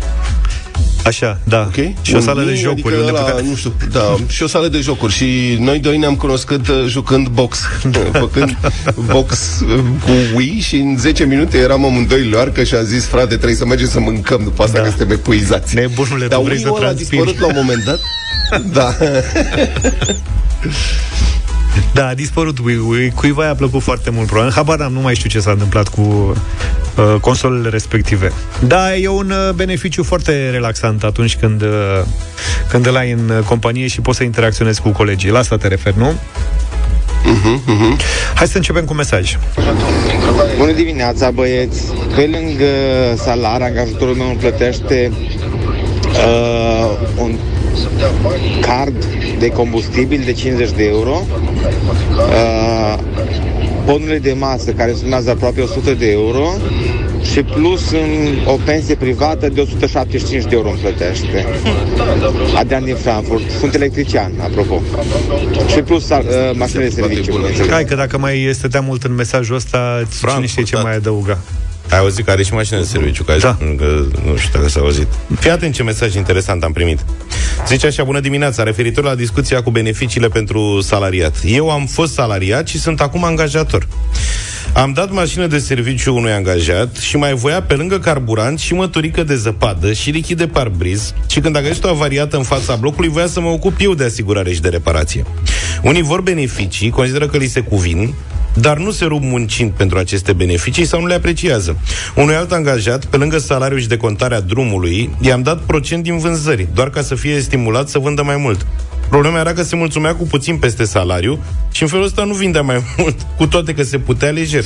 Așa, 1.06 1.40
da. 1.44 1.66
Okay? 1.68 1.96
Și 2.02 2.16
o 2.16 2.20
sală 2.20 2.44
de 2.44 2.54
jocuri. 2.54 2.96
Adică 2.96 3.10
ăla, 3.10 3.24
care... 3.24 3.42
nu 3.42 3.56
știu, 3.56 3.74
da, 3.92 4.16
și 4.28 4.44
o 4.44 4.48
sală 4.48 4.68
de 4.68 4.80
jocuri. 4.80 5.14
Și 5.14 5.58
noi 5.60 5.80
doi 5.80 5.98
ne-am 5.98 6.16
cunoscut 6.16 6.68
uh, 6.68 6.86
jucând 6.88 7.28
box. 7.28 7.60
făcând 8.20 8.58
box 9.06 9.60
uh, 9.60 9.84
cu 10.04 10.12
Wii 10.36 10.60
și 10.60 10.76
în 10.76 10.98
10 10.98 11.26
minute 11.26 11.58
eram 11.58 11.86
amândoi 11.86 12.30
loarcă 12.30 12.64
și 12.64 12.76
am 12.76 12.84
zis, 12.84 13.06
frate, 13.06 13.36
trebuie 13.36 13.56
să 13.56 13.66
mergem 13.66 13.88
să 13.88 14.00
mâncăm 14.00 14.42
după 14.44 14.64
asta 14.64 14.78
da. 14.78 14.84
că 14.84 14.90
suntem 14.90 15.12
epuizați. 15.12 15.76
Nebunule, 15.76 16.28
Dar 16.28 16.40
tu 16.40 16.46
vrei 16.46 16.60
să 16.60 16.70
a 16.86 16.94
dispărut 16.94 17.40
la 17.40 17.46
un 17.46 17.54
moment 17.56 17.84
dat. 17.84 18.00
da. 18.78 18.96
Da, 21.94 22.08
a 22.08 22.14
dispărut 22.14 22.58
Wii. 22.64 22.78
Wii. 22.88 23.10
Cuiva 23.10 23.46
i-a 23.46 23.56
plăcut 23.56 23.82
foarte 23.82 24.10
mult, 24.10 24.28
probabil. 24.28 24.54
Habar 24.54 24.82
am 24.82 24.94
nu 24.94 25.00
mai 25.00 25.16
știu 25.16 25.30
ce 25.30 25.40
s-a 25.40 25.52
întâmplat 25.52 25.88
cu 25.88 26.02
uh, 26.02 27.16
consolele 27.22 27.70
respective. 27.70 28.32
Da, 28.60 28.96
e 28.96 29.08
un 29.08 29.32
uh, 29.32 29.54
beneficiu 29.54 30.04
foarte 30.04 30.50
relaxant 30.50 31.04
atunci 31.04 31.38
când, 31.38 31.62
uh, 31.62 31.70
când 32.70 32.86
îl 32.86 32.96
ai 32.98 33.12
în 33.12 33.30
uh, 33.30 33.44
companie 33.46 33.88
și 33.88 34.02
poți 34.02 34.18
să 34.18 34.24
interacționezi 34.24 34.82
cu 34.82 34.90
colegii. 34.90 35.30
La 35.30 35.40
asta 35.40 35.58
te 35.58 35.68
referi, 35.68 35.98
nu? 35.98 36.14
Uh-huh, 37.22 37.60
uh-huh. 37.74 38.02
Hai 38.36 38.48
să 38.48 38.58
începem 38.58 38.86
cu 38.86 38.94
mesaj. 38.94 39.38
Bună 40.58 40.72
dimineața, 40.72 41.32
băieți! 41.32 41.82
Pe 42.16 42.30
lângă 42.32 42.66
salar, 43.16 43.62
angajatorul 43.62 44.16
meu 44.16 44.28
îmi 44.28 44.38
plătește 44.38 45.12
uh, 46.08 46.92
un 47.18 47.38
card 48.62 49.06
de 49.40 49.48
combustibil 49.48 50.22
de 50.26 50.32
50 50.32 50.72
de 50.72 50.84
euro. 50.84 51.26
Uh, 52.18 52.98
bonurile 53.86 54.20
de 54.20 54.36
masă 54.40 54.72
care 54.72 54.94
sumează 54.94 55.30
aproape 55.30 55.62
100 55.62 55.94
de 55.94 56.12
euro 56.12 56.54
și 57.32 57.44
plus 57.44 57.92
în 57.92 58.38
o 58.46 58.58
pensie 58.66 58.96
privată 58.96 59.50
de 59.50 59.62
175 59.62 60.44
de 60.44 60.56
euro 60.56 60.70
îmi 60.70 60.80
plătește. 60.80 61.46
Adrian 62.56 62.84
din 62.84 62.96
Frankfurt. 62.96 63.42
Sunt 63.60 63.74
electrician, 63.74 64.32
apropo. 64.42 64.82
Și 65.68 65.82
plus 65.82 66.10
uh, 66.10 66.18
mașinile 66.54 66.88
de 66.88 66.94
serviciu. 66.94 67.40
Hai 67.70 67.86
că 67.86 67.96
dacă 67.96 68.18
mai 68.18 68.50
stătea 68.54 68.82
mult 68.82 69.04
în 69.04 69.16
mesajul 69.16 69.56
ăsta, 69.56 70.04
cine 70.36 70.46
știe 70.46 70.64
ce 70.64 70.76
da. 70.76 70.82
mai 70.82 70.96
adăuga. 70.96 71.38
Ai 71.92 71.98
auzit 71.98 72.26
că 72.26 72.32
are 72.32 72.44
și 72.44 72.54
mașină 72.54 72.80
de 72.80 72.86
serviciu, 72.86 73.24
că, 73.24 73.36
Da. 73.42 73.58
că 73.78 74.06
nu 74.26 74.36
știu 74.36 74.50
dacă 74.54 74.70
s-a 74.70 74.80
auzit. 74.80 75.08
Fii 75.40 75.50
atent 75.52 75.74
ce 75.74 75.84
mesaj 75.84 76.16
interesant 76.16 76.64
am 76.64 76.72
primit. 76.72 77.00
Zice 77.68 77.88
așa, 77.88 78.04
bună 78.04 78.20
dimineața, 78.20 78.64
referitor 78.64 79.04
la 79.04 79.16
discuția 79.16 79.64
cu 79.64 79.72
beneficiile 79.72 80.28
pentru 80.28 80.82
salariat. 80.82 81.36
Eu 81.46 81.70
am 81.70 81.86
fost 81.86 82.14
salariat 82.14 82.68
și 82.68 82.80
sunt 82.80 83.02
acum 83.02 83.24
angajator. 83.24 83.88
Am 84.74 84.94
dat 84.94 85.12
mașină 85.12 85.48
de 85.48 85.58
serviciu 85.60 86.16
unui 86.16 86.32
angajat 86.32 86.96
și 86.96 87.18
mai 87.18 87.34
voia 87.34 87.62
pe 87.62 87.74
lângă 87.74 88.00
carburant 88.00 88.60
și 88.60 88.74
măturică 88.74 89.24
de 89.24 89.36
zăpadă 89.36 89.94
și 89.94 90.10
lichid 90.10 90.38
de 90.38 90.48
parbriz 90.48 91.14
și 91.30 91.40
când 91.40 91.56
a 91.56 91.62
găsit 91.62 91.84
o 91.84 91.90
avariată 91.90 92.38
în 92.38 92.44
fața 92.44 92.76
blocului, 92.76 93.10
voia 93.10 93.28
să 93.28 93.40
mă 93.42 93.50
ocup 93.50 93.74
eu 93.80 93.94
de 93.94 94.04
asigurare 94.04 94.54
și 94.54 94.62
de 94.62 94.70
reparație. 94.70 95.26
Unii 95.82 96.02
vor 96.02 96.22
beneficii, 96.22 96.90
consideră 96.90 97.28
că 97.28 97.38
li 97.38 97.48
se 97.48 97.60
cuvin, 97.60 98.14
dar 98.54 98.78
nu 98.78 98.92
se 98.92 99.06
rup 99.06 99.22
muncind 99.24 99.72
pentru 99.72 99.98
aceste 99.98 100.34
beneficii 100.34 100.86
sau 100.86 101.02
nu 101.02 101.08
le 101.08 101.14
apreciază. 101.14 101.78
Unui 102.16 102.36
alt 102.36 102.52
angajat, 102.52 103.06
pe 103.06 103.18
lângă 103.18 103.38
salariul 103.38 103.80
și 103.80 103.88
decontarea 103.88 104.40
drumului, 104.40 105.16
i-am 105.22 105.42
dat 105.42 105.62
procent 105.62 106.04
din 106.04 106.18
vânzări, 106.18 106.68
doar 106.74 106.90
ca 106.90 107.02
să 107.02 107.16
fie 107.16 107.40
stimulat 107.40 107.90
să 107.90 108.00
vândă 108.00 108.24
mai 108.24 108.38
mult. 108.38 108.66
Problema 109.10 109.40
era 109.40 109.54
că 109.54 109.64
se 109.64 109.76
mulțumea 109.76 110.16
cu 110.16 110.24
puțin 110.24 110.58
peste 110.58 110.84
salariu 110.84 111.44
și 111.72 111.82
în 111.82 111.88
felul 111.88 112.06
ăsta 112.06 112.24
nu 112.24 112.34
vindea 112.34 112.62
mai 112.62 112.84
mult, 112.98 113.16
cu 113.38 113.48
toate 113.48 113.74
că 113.74 113.84
se 113.84 113.98
putea 113.98 114.30
lejer. 114.30 114.64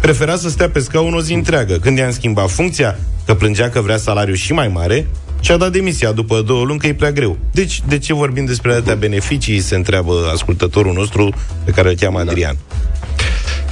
Prefera 0.00 0.36
să 0.36 0.48
stea 0.48 0.68
pe 0.68 0.78
scaun 0.78 1.14
o 1.14 1.20
zi 1.20 1.32
întreagă. 1.32 1.74
Când 1.74 1.98
i-am 1.98 2.12
schimbat 2.12 2.50
funcția, 2.50 2.98
că 3.26 3.34
plângea 3.34 3.68
că 3.68 3.80
vrea 3.80 3.96
salariu 3.96 4.34
și 4.34 4.52
mai 4.52 4.68
mare, 4.68 5.06
și-a 5.40 5.56
dat 5.56 5.72
demisia 5.72 6.12
după 6.12 6.42
două 6.42 6.64
luni 6.64 6.78
că 6.78 6.86
e 6.86 6.94
prea 6.94 7.12
greu. 7.12 7.38
Deci, 7.52 7.82
de 7.88 7.98
ce 7.98 8.14
vorbim 8.14 8.44
despre 8.44 8.72
atâtea 8.72 8.94
beneficii, 8.94 9.60
se 9.60 9.74
întreabă 9.74 10.30
ascultătorul 10.32 10.92
nostru 10.92 11.34
pe 11.64 11.70
care 11.70 11.88
îl 11.88 11.94
cheamă 11.94 12.18
Adrian. 12.18 12.56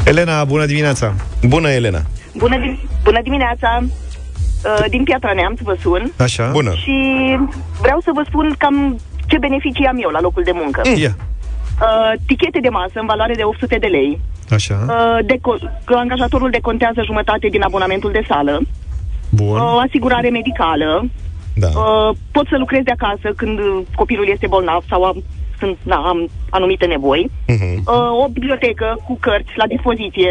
Elena, 0.05 0.45
bună 0.45 0.65
dimineața! 0.67 1.15
Bună, 1.47 1.69
Elena! 1.71 2.03
Bună, 2.37 2.57
di- 2.59 2.81
bună 3.05 3.21
dimineața! 3.23 3.79
Uh, 3.83 4.85
Din 4.91 5.03
Piatra 5.05 5.33
Neamț 5.33 5.61
vă 5.61 5.77
sun 5.81 6.13
Așa? 6.19 6.49
Bună! 6.53 6.75
și 6.75 6.95
vreau 7.81 8.01
să 8.01 8.11
vă 8.15 8.23
spun 8.27 8.55
cam 8.59 8.99
ce 9.27 9.39
beneficii 9.39 9.85
am 9.87 9.99
eu 10.03 10.11
la 10.11 10.21
locul 10.21 10.43
de 10.43 10.51
muncă. 10.55 10.81
Mm. 10.85 10.97
Ia, 11.03 11.17
Uh, 11.81 12.13
tichete 12.27 12.59
de 12.61 12.69
masă 12.69 12.93
în 13.01 13.07
valoare 13.07 13.35
de 13.35 13.43
800 13.45 13.77
de 13.81 13.87
lei. 13.87 14.21
așa, 14.51 14.75
Uh, 14.89 15.19
deco- 15.33 15.85
că 15.85 15.95
angajatorul 15.95 16.51
decontează 16.51 17.03
jumătate 17.05 17.49
din 17.49 17.63
abonamentul 17.63 18.11
de 18.13 18.25
sală. 18.29 18.61
bun. 19.31 19.59
Uh, 19.61 19.83
asigurare 19.87 20.29
medicală. 20.31 21.05
Da. 21.55 21.67
Uh, 21.67 22.17
pot 22.33 22.47
să 22.49 22.57
lucrez 22.59 22.83
de 22.83 22.95
acasă 22.99 23.29
când 23.37 23.59
uh, 23.59 23.81
copilul 23.95 24.29
este 24.33 24.47
bolnav 24.47 24.83
sau 24.89 25.03
am, 25.05 25.23
sunt, 25.65 25.77
na, 25.83 25.97
am 25.97 26.29
anumite 26.51 26.87
nevoi. 26.87 27.31
Mhm. 27.47 27.83
Uh, 27.87 28.23
o 28.25 28.29
bibliotecă 28.29 28.99
cu 29.07 29.17
cărți 29.21 29.53
la 29.57 29.67
dispoziție. 29.67 30.31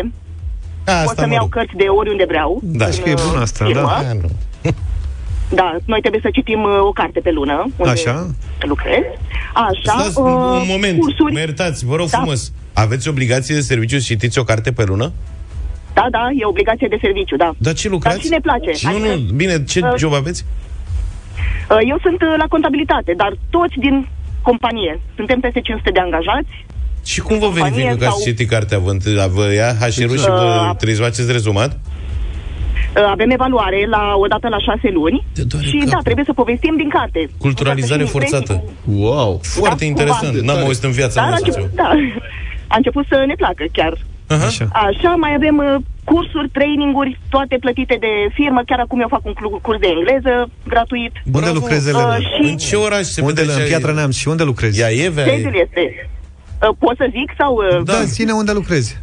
Pot 0.85 0.93
Asta 0.95 1.13
să-mi 1.21 1.27
mă 1.27 1.33
iau 1.33 1.43
rog. 1.43 1.51
cărți 1.53 1.75
de 1.75 1.83
oriunde 1.99 2.25
vreau. 2.27 2.59
Da. 2.63 2.85
în, 2.85 2.91
Știi 2.91 3.03
că 3.03 3.09
e 3.09 3.13
bună 3.27 3.35
uh, 3.37 3.41
asta, 3.47 3.65
firmă. 3.65 3.81
da. 3.81 3.97
Ah, 4.09 4.17
nu. 4.21 4.29
Da, 5.59 5.75
noi 5.85 5.99
trebuie 5.99 6.21
să 6.23 6.29
citim 6.33 6.63
uh, 6.63 6.79
o 6.89 6.91
carte 6.91 7.19
pe 7.19 7.31
lună. 7.31 7.65
Unde 7.77 7.91
Așa. 7.91 8.27
Lucrez. 8.61 9.03
Așa. 9.53 9.93
Stați 9.99 10.19
uh, 10.19 10.25
un 10.25 10.65
moment, 10.67 10.99
Cursuri. 10.99 11.33
mă 11.33 11.39
iertați, 11.39 11.85
vă 11.85 11.95
rog 11.95 12.09
Da. 12.09 12.17
frumos. 12.17 12.51
Aveți 12.73 13.07
obligație 13.09 13.55
de 13.55 13.61
serviciu 13.61 13.97
să 13.99 14.05
citiți 14.07 14.39
o 14.39 14.43
carte 14.43 14.71
pe 14.71 14.83
lună? 14.83 15.11
Da, 15.93 16.07
da, 16.11 16.29
e 16.39 16.45
obligație 16.45 16.87
de 16.87 16.97
serviciu, 17.01 17.35
da. 17.35 17.51
Dar 17.57 17.73
ce 17.73 17.89
lucrați? 17.89 18.15
Dar 18.15 18.25
și 18.25 18.29
ne 18.31 18.39
place. 18.39 18.71
Nu, 18.91 18.97
nu, 19.05 19.11
Adică, 19.11 19.33
bine, 19.35 19.63
ce 19.63 19.79
uh, 19.83 19.93
job 19.97 20.13
aveți? 20.13 20.45
uh, 21.69 21.77
Eu 21.89 21.97
sunt 22.01 22.21
uh, 22.21 22.33
la 22.37 22.45
contabilitate, 22.49 23.13
dar 23.17 23.31
toți 23.49 23.75
din 23.79 24.07
companie. 24.49 24.93
Suntem 25.15 25.39
peste 25.39 25.59
500 25.61 25.89
de 25.97 25.99
angajați. 25.99 26.53
Și 27.11 27.19
cum 27.27 27.39
vă 27.39 27.45
companie 27.45 27.71
verifică 27.75 27.97
că 28.01 28.05
ați 28.05 28.15
sau- 28.15 28.25
citit 28.27 28.49
cartea? 28.49 28.79
Vă, 28.85 28.89
întâi- 28.95 29.27
vă 29.37 29.45
ia 29.59 29.69
HR-ul 29.81 30.17
și 30.23 30.29
vă 30.41 30.65
Uh, 30.69 30.75
trebuie 30.79 30.97
să 30.99 31.03
faceți 31.07 31.31
rezumat? 31.31 31.71
Uh, 32.97 33.03
Avem 33.15 33.29
evaluare 33.29 33.79
la 33.95 34.03
o 34.23 34.27
dată 34.27 34.47
la 34.47 34.59
șase 34.67 34.89
luni. 34.99 35.25
Te 35.33 35.43
doare 35.43 35.65
Și 35.65 35.77
da, 35.77 35.85
capul. 35.89 36.03
trebuie 36.03 36.25
să 36.29 36.33
povestim 36.33 36.75
din 36.77 36.89
carte. 36.89 37.29
Culturalizare 37.37 38.03
Odată 38.03 38.11
și 38.11 38.15
forțată. 38.17 38.53
impresii. 38.53 39.03
Wow! 39.03 39.39
Foarte 39.43 39.83
Da, 39.83 39.89
interesant. 39.91 40.33
cumva. 40.35 40.53
N-am 40.53 40.63
auzit 40.65 40.83
în 40.83 40.91
viața 40.91 41.15
Dar 41.15 41.23
a 41.23 41.27
mea 41.27 41.35
așa 41.35 41.45
început, 41.45 41.69
ceva. 41.75 41.83
da. 41.83 41.89
A 42.73 42.75
început 42.81 43.05
să 43.11 43.23
ne 43.27 43.35
placă 43.41 43.63
chiar. 43.71 43.93
Aha. 44.27 44.45
Așa. 44.45 44.67
Așa, 44.71 45.09
mai 45.15 45.33
avem 45.35 45.57
uh, 45.57 45.75
cursuri, 46.03 46.49
traininguri, 46.49 47.19
toate 47.29 47.57
plătite 47.59 47.97
de 47.99 48.07
firmă. 48.33 48.61
Chiar 48.65 48.79
acum 48.79 48.99
eu 49.01 49.07
fac 49.07 49.25
un 49.25 49.33
clu- 49.33 49.59
curs 49.61 49.79
de 49.79 49.87
engleză 49.97 50.49
gratuit. 50.67 51.11
Unde 51.25 51.39
Bravo. 51.39 51.53
lucrezi, 51.53 51.89
Uh, 51.89 51.93
Elena? 51.95 52.17
și 52.17 52.41
În 52.49 52.57
ce 52.57 52.75
oraș 52.75 53.01
se 53.15 53.21
Unde, 53.21 53.41
în 53.41 53.47
petrece- 53.47 53.67
Piatra 53.69 53.91
Neamț 53.91 54.15
și 54.15 54.27
unde 54.27 54.43
lucrezi? 54.43 54.79
Ea 54.81 54.91
e, 54.91 55.09
vea? 55.09 55.25
sediul 55.25 55.55
este. 55.65 56.09
Uh, 56.69 56.75
pot 56.79 56.95
să 56.97 57.07
zic 57.11 57.29
sau 57.37 57.53
uh, 57.55 57.83
Da, 57.83 58.05
ține 58.05 58.31
unde 58.31 58.51
lucrezi. 58.51 58.97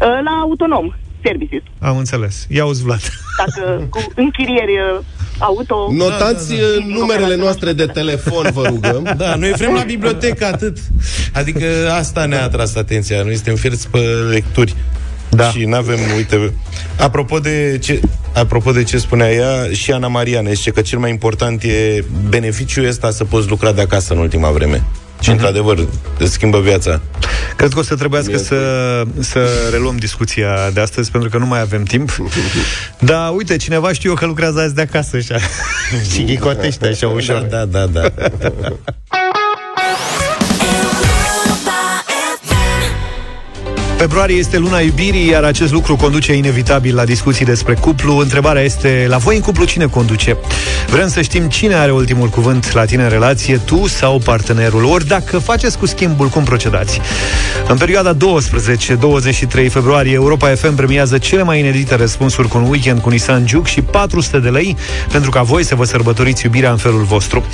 uh, 0.00 0.18
la 0.24 0.30
autonom 0.42 0.94
services. 1.24 1.62
Am 1.80 1.96
înțeles. 1.96 2.46
Ia 2.50 2.64
uzi, 2.64 2.82
Vlad. 2.82 3.00
Dacă 3.46 3.62
cu 3.94 3.98
închirieri 4.14 4.72
uh, 4.72 5.00
auto. 5.38 5.88
Notați 5.92 6.48
Da, 6.48 6.56
da, 6.56 6.62
uh, 6.62 6.94
numerele 6.94 7.36
noastre 7.36 7.72
de 7.72 7.86
telefon, 7.86 8.50
vă 8.52 8.62
rugăm. 8.66 9.14
Da, 9.16 9.34
noi 9.34 9.50
vrem 9.50 9.72
la 9.72 9.82
bibliotecă 9.82 10.46
atât. 10.46 10.78
Adică 11.32 11.66
asta 11.98 12.24
ne-a 12.24 12.42
atras 12.42 12.74
atenția. 12.74 13.22
Noi 13.22 13.34
suntem 13.34 13.54
fierți 13.54 13.88
pe 13.88 13.98
lecturi. 14.30 14.74
Da. 15.28 15.50
Și 15.50 15.64
nu 15.64 15.76
avem, 15.76 15.98
uite, 16.16 16.52
apropo 16.98 17.38
de 17.38 17.78
ce, 17.82 18.00
apropo 18.34 18.72
de 18.72 18.82
ce 18.82 18.98
spunea 18.98 19.32
ea, 19.32 19.72
și 19.72 19.92
Ana 19.92 20.08
Maria 20.08 20.40
ne 20.40 20.52
zice 20.52 20.70
că 20.70 20.80
cel 20.80 20.98
mai 20.98 21.10
important 21.10 21.62
e 21.62 22.04
beneficiul 22.28 22.86
ăsta 22.86 23.10
să 23.10 23.24
poți 23.24 23.48
lucra 23.48 23.72
de 23.72 23.80
acasă 23.80 24.12
în 24.12 24.18
ultima 24.18 24.50
vreme. 24.50 24.84
Și, 25.20 25.30
într-adevăr, 25.30 25.86
îți 26.18 26.32
schimbă 26.32 26.60
viața. 26.60 27.00
Cred 27.56 27.72
că 27.72 27.78
o 27.78 27.82
să 27.82 27.94
trebuiască 27.94 28.36
să, 28.36 29.02
să 29.18 29.48
reluăm 29.70 29.96
discuția 29.96 30.70
de 30.72 30.80
astăzi, 30.80 31.10
pentru 31.10 31.30
că 31.30 31.38
nu 31.38 31.46
mai 31.46 31.60
avem 31.60 31.82
timp. 31.82 32.16
Da, 32.98 33.28
uite, 33.28 33.56
cineva 33.56 33.92
știu 33.92 34.10
eu 34.10 34.16
că 34.16 34.26
lucrează 34.26 34.60
azi 34.60 34.74
de 34.74 34.80
acasă 34.80 35.16
așa. 35.16 35.36
și 36.12 36.24
ghicotește 36.24 36.86
așa 36.86 37.08
ușor. 37.08 37.40
Da, 37.40 37.64
da, 37.64 37.86
da, 37.86 38.08
da. 38.38 38.48
Februarie 43.96 44.36
este 44.36 44.58
luna 44.58 44.78
iubirii, 44.78 45.28
iar 45.28 45.44
acest 45.44 45.72
lucru 45.72 45.96
conduce 45.96 46.32
inevitabil 46.32 46.94
la 46.94 47.04
discuții 47.04 47.44
despre 47.44 47.74
cuplu. 47.74 48.16
Întrebarea 48.16 48.62
este, 48.62 49.06
la 49.08 49.16
voi 49.16 49.36
în 49.36 49.42
cuplu 49.42 49.64
cine 49.64 49.86
conduce? 49.86 50.36
Vrem 50.86 51.08
să 51.08 51.22
știm 51.22 51.48
cine 51.48 51.74
are 51.74 51.92
ultimul 51.92 52.28
cuvânt 52.28 52.72
la 52.72 52.84
tine 52.84 53.02
în 53.02 53.08
relație, 53.08 53.56
tu 53.56 53.86
sau 53.86 54.18
partenerul. 54.24 54.84
Ori 54.84 55.06
dacă 55.06 55.38
faceți 55.38 55.78
cu 55.78 55.86
schimbul, 55.86 56.28
cum 56.28 56.44
procedați? 56.44 57.00
În 57.68 57.76
perioada 57.76 58.16
12-23 58.16 58.18
februarie, 59.68 60.12
Europa 60.12 60.48
FM 60.48 60.74
premiază 60.74 61.18
cele 61.18 61.42
mai 61.42 61.58
inedite 61.58 61.94
răspunsuri 61.94 62.48
cu 62.48 62.58
un 62.58 62.68
weekend 62.68 63.00
cu 63.00 63.08
Nissan 63.08 63.46
Juke 63.46 63.70
și 63.70 63.80
400 63.82 64.38
de 64.38 64.48
lei 64.48 64.76
pentru 65.10 65.30
ca 65.30 65.42
voi 65.42 65.64
să 65.64 65.74
vă 65.74 65.84
sărbătoriți 65.84 66.44
iubirea 66.44 66.70
în 66.70 66.76
felul 66.76 67.02
vostru. 67.02 67.44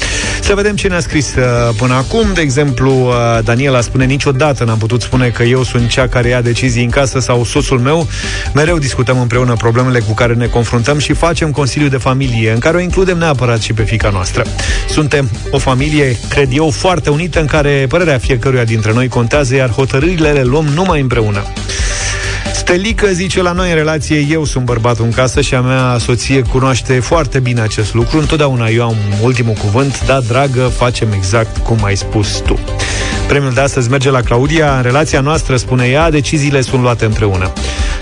Să 0.41 0.55
vedem 0.55 0.77
ce 0.77 0.89
ne-a 0.89 1.01
scris 1.01 1.35
uh, 1.35 1.75
până 1.77 1.95
acum. 1.95 2.27
De 2.35 2.41
exemplu, 2.41 2.93
uh, 2.93 3.15
Daniela 3.45 3.81
spune 3.81 4.05
niciodată 4.05 4.65
n-am 4.65 4.79
putut 4.79 5.03
spune 5.03 5.29
că 5.29 5.43
eu 5.43 5.63
sunt 5.63 5.89
cea 5.89 6.09
care 6.09 6.32
ia 6.33 6.41
decizii 6.41 6.85
în 6.85 6.91
casă 6.91 7.21
sau 7.21 7.45
soțul 7.45 7.79
meu. 7.79 8.09
Mereu 8.55 8.79
discutăm 8.79 9.21
împreună 9.21 9.55
problemele 9.55 9.99
cu 9.99 10.13
care 10.13 10.35
ne 10.35 10.47
confruntăm 10.47 10.99
și 10.99 11.13
facem 11.13 11.51
consiliu 11.51 11.89
de 11.89 11.97
familie, 11.97 12.53
în 12.53 12.59
care 12.59 12.77
o 12.77 12.81
includem 12.81 13.19
neapărat 13.19 13.61
și 13.61 13.73
pe 13.73 13.83
fica 13.83 14.11
noastră. 14.11 14.45
Suntem 14.89 15.31
o 15.51 15.59
familie, 15.59 16.17
cred 16.29 16.49
eu, 16.53 16.71
foarte 16.71 17.11
unită, 17.11 17.41
în 17.41 17.47
care 17.47 17.87
părerea 17.89 18.19
fiecăruia 18.19 18.65
dintre 18.65 18.93
noi 18.93 19.09
contează, 19.09 19.55
iar 19.55 19.71
hotărârile 19.71 20.31
le 20.31 20.43
luăm 20.43 20.65
numai 20.65 21.01
împreună. 21.01 21.43
Stelică 22.55 23.07
zice 23.07 23.43
la 23.43 23.53
noi 23.53 23.69
în 23.69 23.75
relație 23.75 24.27
Eu 24.31 24.45
sunt 24.45 24.65
bărbatul 24.65 25.05
în 25.05 25.11
casă 25.11 25.41
și 25.41 25.55
a 25.55 25.61
mea 25.61 25.97
soție 25.99 26.43
cunoaște 26.43 27.01
foarte 27.01 27.39
bine 27.39 27.61
acest 27.61 27.95
lucru 27.95 28.19
Întotdeauna 28.19 28.69
eu 28.69 28.85
am 28.85 28.97
ultimul 29.23 29.55
cuvânt 29.55 30.07
Da, 30.07 30.21
dragă, 30.21 30.61
facem 30.61 31.13
exact 31.13 31.57
cum 31.57 31.85
ai 31.85 31.97
spus 31.97 32.43
tu 32.47 32.59
Premiul 33.33 33.53
de 33.53 33.61
astăzi 33.61 33.91
merge 33.91 34.11
la 34.11 34.21
Claudia. 34.21 34.77
În 34.77 34.83
relația 34.83 35.21
noastră, 35.21 35.57
spune 35.57 35.87
ea, 35.87 36.11
deciziile 36.11 36.61
sunt 36.61 36.83
luate 36.83 37.05
împreună. 37.05 37.53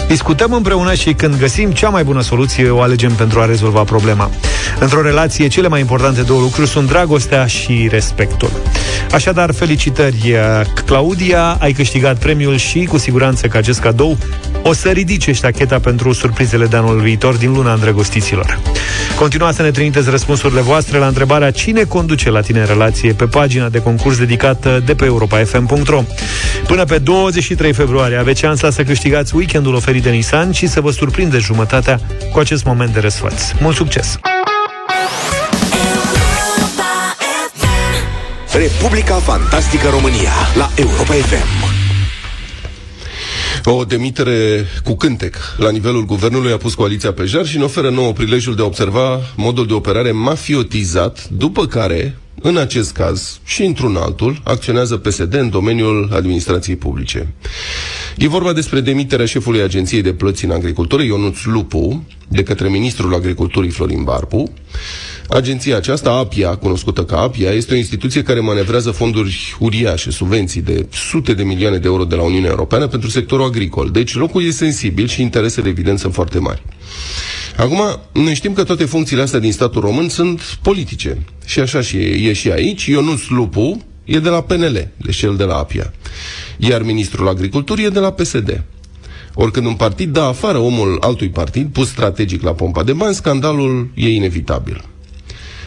Discutăm 0.09 0.53
împreună 0.53 0.95
și 0.95 1.12
când 1.12 1.38
găsim 1.38 1.71
cea 1.71 1.88
mai 1.88 2.05
bună 2.05 2.21
soluție 2.21 2.71
O 2.71 2.81
alegem 2.81 3.12
pentru 3.12 3.40
a 3.40 3.45
rezolva 3.45 3.83
problema. 3.83 4.31
Într-o 4.81 5.03
relație, 5.03 5.49
cele 5.49 5.69
mai 5.69 5.81
importante 5.81 6.23
două 6.23 6.40
lucruri 6.40 6.69
Sunt 6.69 6.88
dragostea 6.88 7.47
și 7.47 7.88
respectul. 7.90 8.51
Așadar, 9.12 9.53
felicitări, 9.53 10.35
Claudia. 10.85 11.57
Ai 11.61 11.73
câștigat 11.73 12.19
premiul 12.19 12.57
și 12.57 12.85
cu 12.85 12.99
siguranță 12.99 13.47
că 13.47 13.57
acest 13.57 13.81
cadou 13.81 14.19
o 14.62 14.73
să 14.73 14.88
ridice 14.88 15.33
ștacheta 15.33 15.79
pentru 15.79 16.12
surprizele 16.12 16.66
de 16.66 16.77
anul 16.77 17.01
viitor 17.01 17.35
din 17.35 17.53
luna 17.53 17.73
îndrăgostiților. 17.73 18.59
Continuați 19.20 19.56
să 19.56 19.62
ne 19.62 19.70
trimiteți 19.70 20.11
răspunsurile 20.11 20.61
voastre 20.61 20.98
la 20.98 21.06
întrebarea 21.06 21.50
cine 21.50 21.83
conduce 21.85 22.30
la 22.30 22.40
tine 22.40 22.61
în 22.61 22.66
relație 22.66 23.12
pe 23.12 23.24
pagina 23.24 23.68
de 23.68 23.83
concurs 23.83 24.18
dedicată 24.18 24.83
de 24.87 24.94
pe 24.94 25.04
europa.fm.ro. 25.04 26.02
Până 26.66 26.85
pe 26.85 26.98
23 26.98 27.72
februarie 27.72 28.16
aveți 28.16 28.40
șansa 28.40 28.70
să 28.70 28.83
câștigați 28.83 29.37
weekendul 29.37 29.74
oferit 29.74 30.02
de 30.02 30.11
Nissan 30.11 30.52
și 30.52 30.66
să 30.66 30.80
vă 30.80 30.90
surprindeți 30.90 31.44
jumătatea 31.44 32.00
cu 32.33 32.38
acest 32.38 32.64
moment 32.64 32.92
de 32.92 33.00
răsfăț. 33.00 33.42
Mult 33.61 33.76
succes! 33.76 34.18
Republica 38.52 39.14
Fantastică 39.14 39.88
România 39.88 40.33
la 40.54 40.70
Europa 40.76 41.12
FM. 41.12 41.69
O 43.64 43.85
demitere 43.85 44.66
cu 44.85 44.94
cântec. 44.94 45.37
La 45.57 45.70
nivelul 45.70 46.05
guvernului 46.05 46.53
a 46.53 46.57
pus 46.57 46.75
coaliția 46.75 47.12
pe 47.12 47.25
jar 47.25 47.46
și 47.46 47.57
ne 47.57 47.64
oferă 47.64 47.90
nouă 47.90 48.12
prilejul 48.12 48.55
de 48.55 48.62
a 48.62 48.64
observa 48.64 49.20
modul 49.37 49.66
de 49.66 49.73
operare 49.73 50.12
mafiotizat, 50.12 51.29
după 51.29 51.66
care, 51.66 52.18
în 52.42 52.57
acest 52.57 52.92
caz 52.92 53.40
și 53.44 53.62
într-un 53.62 53.96
altul, 53.96 54.40
acționează 54.44 54.96
PSD 54.96 55.35
în 55.35 55.50
domeniul 55.50 56.11
administrației 56.12 56.76
publice. 56.76 57.35
E 58.16 58.29
vorba 58.29 58.53
despre 58.53 58.81
demiterea 58.81 59.26
șefului 59.26 59.61
Agenției 59.62 60.03
de 60.03 60.12
Plăți 60.12 60.44
în 60.44 60.50
Agricultură, 60.50 61.03
Ionuț 61.03 61.44
Lupu, 61.44 62.07
de 62.29 62.42
către 62.42 62.68
ministrul 62.68 63.14
Agriculturii 63.14 63.70
Florin 63.70 64.05
Barbu, 64.05 64.53
Agenția 65.29 65.76
aceasta, 65.76 66.11
APIA, 66.11 66.57
cunoscută 66.57 67.05
ca 67.05 67.20
APIA, 67.20 67.50
este 67.50 67.74
o 67.74 67.76
instituție 67.76 68.22
care 68.22 68.40
manevrează 68.40 68.90
fonduri 68.90 69.57
uriașe, 69.59 70.11
subvenții 70.11 70.61
de 70.61 70.87
sute 70.92 71.35
de 71.35 71.42
milioane 71.42 71.79
de 71.79 71.87
euro 71.87 72.05
de 72.05 72.14
la 72.14 72.22
Uniunea 72.22 72.50
Europeană 72.50 72.87
pentru 72.87 73.09
sectorul 73.09 73.44
agricol. 73.44 73.90
Deci 73.90 74.14
locul 74.14 74.44
e 74.44 74.50
sensibil 74.50 75.09
și 75.09 75.22
interesele, 75.22 75.68
evident, 75.68 75.98
sunt 75.98 76.14
foarte 76.14 76.38
mari. 76.38 76.62
Acum, 77.61 78.01
noi 78.12 78.35
știm 78.35 78.53
că 78.53 78.64
toate 78.64 78.85
funcțiile 78.85 79.23
astea 79.23 79.38
din 79.38 79.53
statul 79.53 79.81
român 79.81 80.09
sunt 80.09 80.59
politice. 80.62 81.18
Și 81.44 81.61
așa 81.61 81.81
și 81.81 81.96
e, 81.96 82.29
e 82.29 82.33
și 82.33 82.51
aici. 82.51 82.87
Ionuț 82.87 83.27
Lupu 83.29 83.85
e 84.05 84.18
de 84.18 84.29
la 84.29 84.40
PNL, 84.42 84.88
deci 84.96 85.16
cel 85.16 85.37
de 85.37 85.44
la 85.44 85.55
APIA. 85.55 85.92
Iar 86.57 86.83
ministrul 86.83 87.29
agriculturii 87.29 87.85
e 87.85 87.88
de 87.88 87.99
la 87.99 88.12
PSD. 88.12 88.62
Oricând 89.35 89.66
un 89.66 89.75
partid 89.75 90.12
dă 90.12 90.20
afară 90.20 90.59
omul 90.59 90.99
altui 91.01 91.29
partid, 91.29 91.68
pus 91.73 91.88
strategic 91.88 92.42
la 92.42 92.53
pompa 92.53 92.83
de 92.83 92.92
bani, 92.92 93.14
scandalul 93.14 93.90
e 93.94 94.09
inevitabil. 94.09 94.85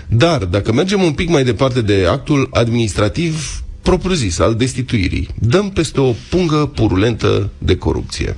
Dar, 0.08 0.46
dacă 0.46 0.72
mergem 0.72 1.02
un 1.02 1.12
pic 1.12 1.30
mai 1.30 1.44
departe 1.44 1.82
de 1.82 2.06
actul 2.10 2.50
administrativ 2.52 3.64
propriu-zis 3.82 4.40
al 4.40 4.56
destituirii, 4.56 5.28
dăm 5.40 5.70
peste 5.70 6.00
o 6.00 6.14
pungă 6.30 6.72
purulentă 6.76 7.50
de 7.58 7.78
corupție. 7.78 8.38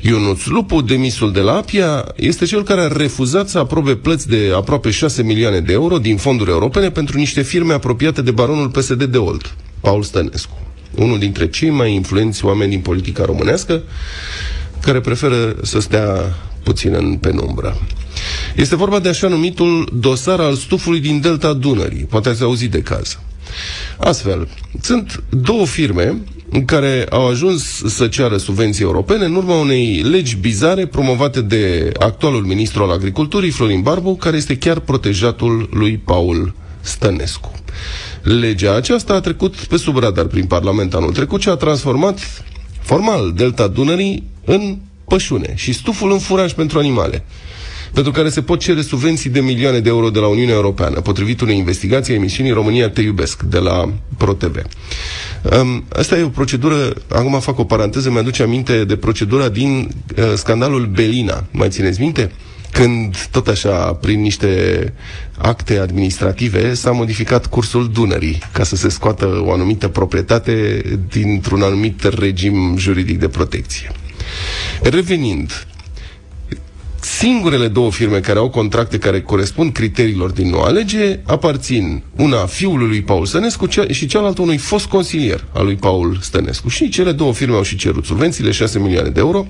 Ionuț 0.00 0.44
Lupu, 0.44 0.80
demisul 0.80 1.32
de 1.32 1.40
la 1.40 1.52
Apia, 1.56 2.04
este 2.16 2.44
cel 2.44 2.62
care 2.62 2.80
a 2.80 2.86
refuzat 2.86 3.48
să 3.48 3.58
aprobe 3.58 3.94
plăți 3.94 4.28
de 4.28 4.52
aproape 4.54 4.90
6 4.90 5.22
milioane 5.22 5.60
de 5.60 5.72
euro 5.72 5.98
din 5.98 6.16
fonduri 6.16 6.50
europene 6.50 6.90
pentru 6.90 7.18
niște 7.18 7.42
firme 7.42 7.72
apropiate 7.72 8.22
de 8.22 8.30
baronul 8.30 8.68
PSD 8.68 9.04
de 9.04 9.18
Olt, 9.18 9.54
Paul 9.80 10.02
Stănescu, 10.02 10.56
unul 10.94 11.18
dintre 11.18 11.48
cei 11.48 11.70
mai 11.70 11.94
influenți 11.94 12.44
oameni 12.44 12.70
din 12.70 12.80
politica 12.80 13.24
românească, 13.24 13.82
care 14.80 15.00
preferă 15.00 15.56
să 15.62 15.80
stea 15.80 16.36
puțin 16.62 16.94
în 16.94 17.16
penumbră. 17.16 17.76
Este 18.56 18.76
vorba 18.76 18.98
de 18.98 19.08
așa 19.08 19.28
numitul 19.28 19.88
dosar 19.92 20.40
al 20.40 20.54
stufului 20.54 21.00
din 21.00 21.20
delta 21.20 21.52
Dunării. 21.52 22.04
Poate 22.04 22.28
ați 22.28 22.42
auzit 22.42 22.70
de 22.70 22.82
caz. 22.82 23.18
Astfel, 23.96 24.48
sunt 24.80 25.22
două 25.30 25.66
firme 25.66 26.16
care 26.64 27.06
au 27.10 27.28
ajuns 27.28 27.82
să 27.86 28.06
ceară 28.08 28.36
subvenții 28.36 28.84
europene 28.84 29.24
în 29.24 29.34
urma 29.34 29.54
unei 29.54 30.02
legi 30.02 30.36
bizare 30.36 30.86
promovate 30.86 31.40
de 31.40 31.92
actualul 31.98 32.44
ministru 32.44 32.82
al 32.82 32.90
agriculturii, 32.90 33.50
Florin 33.50 33.82
Barbu, 33.82 34.14
care 34.16 34.36
este 34.36 34.58
chiar 34.58 34.78
protejatul 34.78 35.68
lui 35.72 35.96
Paul 35.96 36.54
Stănescu. 36.80 37.52
Legea 38.22 38.74
aceasta 38.74 39.14
a 39.14 39.20
trecut 39.20 39.54
pe 39.54 39.76
sub 39.76 39.98
radar 39.98 40.24
prin 40.24 40.44
Parlament 40.44 40.94
anul 40.94 41.12
trecut 41.12 41.40
și 41.40 41.48
a 41.48 41.54
transformat 41.54 42.18
formal 42.80 43.32
Delta 43.36 43.66
Dunării 43.66 44.22
în 44.44 44.76
pășune 45.08 45.52
și 45.56 45.72
stuful 45.72 46.12
în 46.12 46.18
furaj 46.18 46.52
pentru 46.52 46.78
animale 46.78 47.24
pentru 47.92 48.12
care 48.12 48.28
se 48.28 48.42
pot 48.42 48.60
cere 48.60 48.82
subvenții 48.82 49.30
de 49.30 49.40
milioane 49.40 49.80
de 49.80 49.88
euro 49.88 50.10
de 50.10 50.18
la 50.18 50.26
Uniunea 50.26 50.54
Europeană, 50.54 51.00
potrivit 51.00 51.40
unei 51.40 51.56
investigații 51.56 52.12
a 52.12 52.16
emisiunii 52.16 52.52
România 52.52 52.90
Te 52.90 53.00
Iubesc, 53.00 53.42
de 53.42 53.58
la 53.58 53.92
ProTV. 54.16 54.62
Um, 55.60 55.84
asta 55.92 56.18
e 56.18 56.22
o 56.22 56.28
procedură, 56.28 56.92
acum 57.08 57.40
fac 57.40 57.58
o 57.58 57.64
paranteză, 57.64 58.10
mi-aduce 58.10 58.42
aminte 58.42 58.84
de 58.84 58.96
procedura 58.96 59.48
din 59.48 59.88
uh, 60.18 60.24
scandalul 60.34 60.86
Belina. 60.86 61.44
Mai 61.50 61.68
țineți 61.68 62.00
minte? 62.00 62.30
când, 62.76 63.26
tot 63.30 63.48
așa, 63.48 63.92
prin 63.92 64.20
niște 64.20 64.92
acte 65.38 65.78
administrative, 65.78 66.74
s-a 66.74 66.90
modificat 66.90 67.46
cursul 67.46 67.90
Dunării 67.92 68.38
ca 68.52 68.64
să 68.64 68.76
se 68.76 68.88
scoată 68.88 69.42
o 69.44 69.52
anumită 69.52 69.88
proprietate 69.88 70.82
dintr-un 71.12 71.62
anumit 71.62 72.02
regim 72.02 72.76
juridic 72.78 73.18
de 73.18 73.28
protecție. 73.28 73.92
Revenind, 74.82 75.66
singurele 77.06 77.68
două 77.68 77.90
firme 77.90 78.20
care 78.20 78.38
au 78.38 78.48
contracte 78.48 78.98
care 78.98 79.20
corespund 79.20 79.72
criteriilor 79.72 80.30
din 80.30 80.50
noua 80.50 80.68
lege 80.68 81.20
aparțin 81.26 82.02
una 82.16 82.46
fiului 82.46 82.86
lui 82.86 83.02
Paul 83.02 83.26
Stănescu 83.26 83.68
și 83.90 84.06
cealaltă 84.06 84.42
unui 84.42 84.56
fost 84.56 84.86
consilier 84.86 85.44
al 85.52 85.64
lui 85.64 85.74
Paul 85.74 86.18
Stănescu. 86.20 86.68
Și 86.68 86.88
cele 86.88 87.12
două 87.12 87.32
firme 87.32 87.54
au 87.54 87.62
și 87.62 87.76
cerut 87.76 88.04
subvențiile, 88.04 88.50
6 88.50 88.78
milioane 88.78 89.08
de 89.08 89.20
euro. 89.20 89.46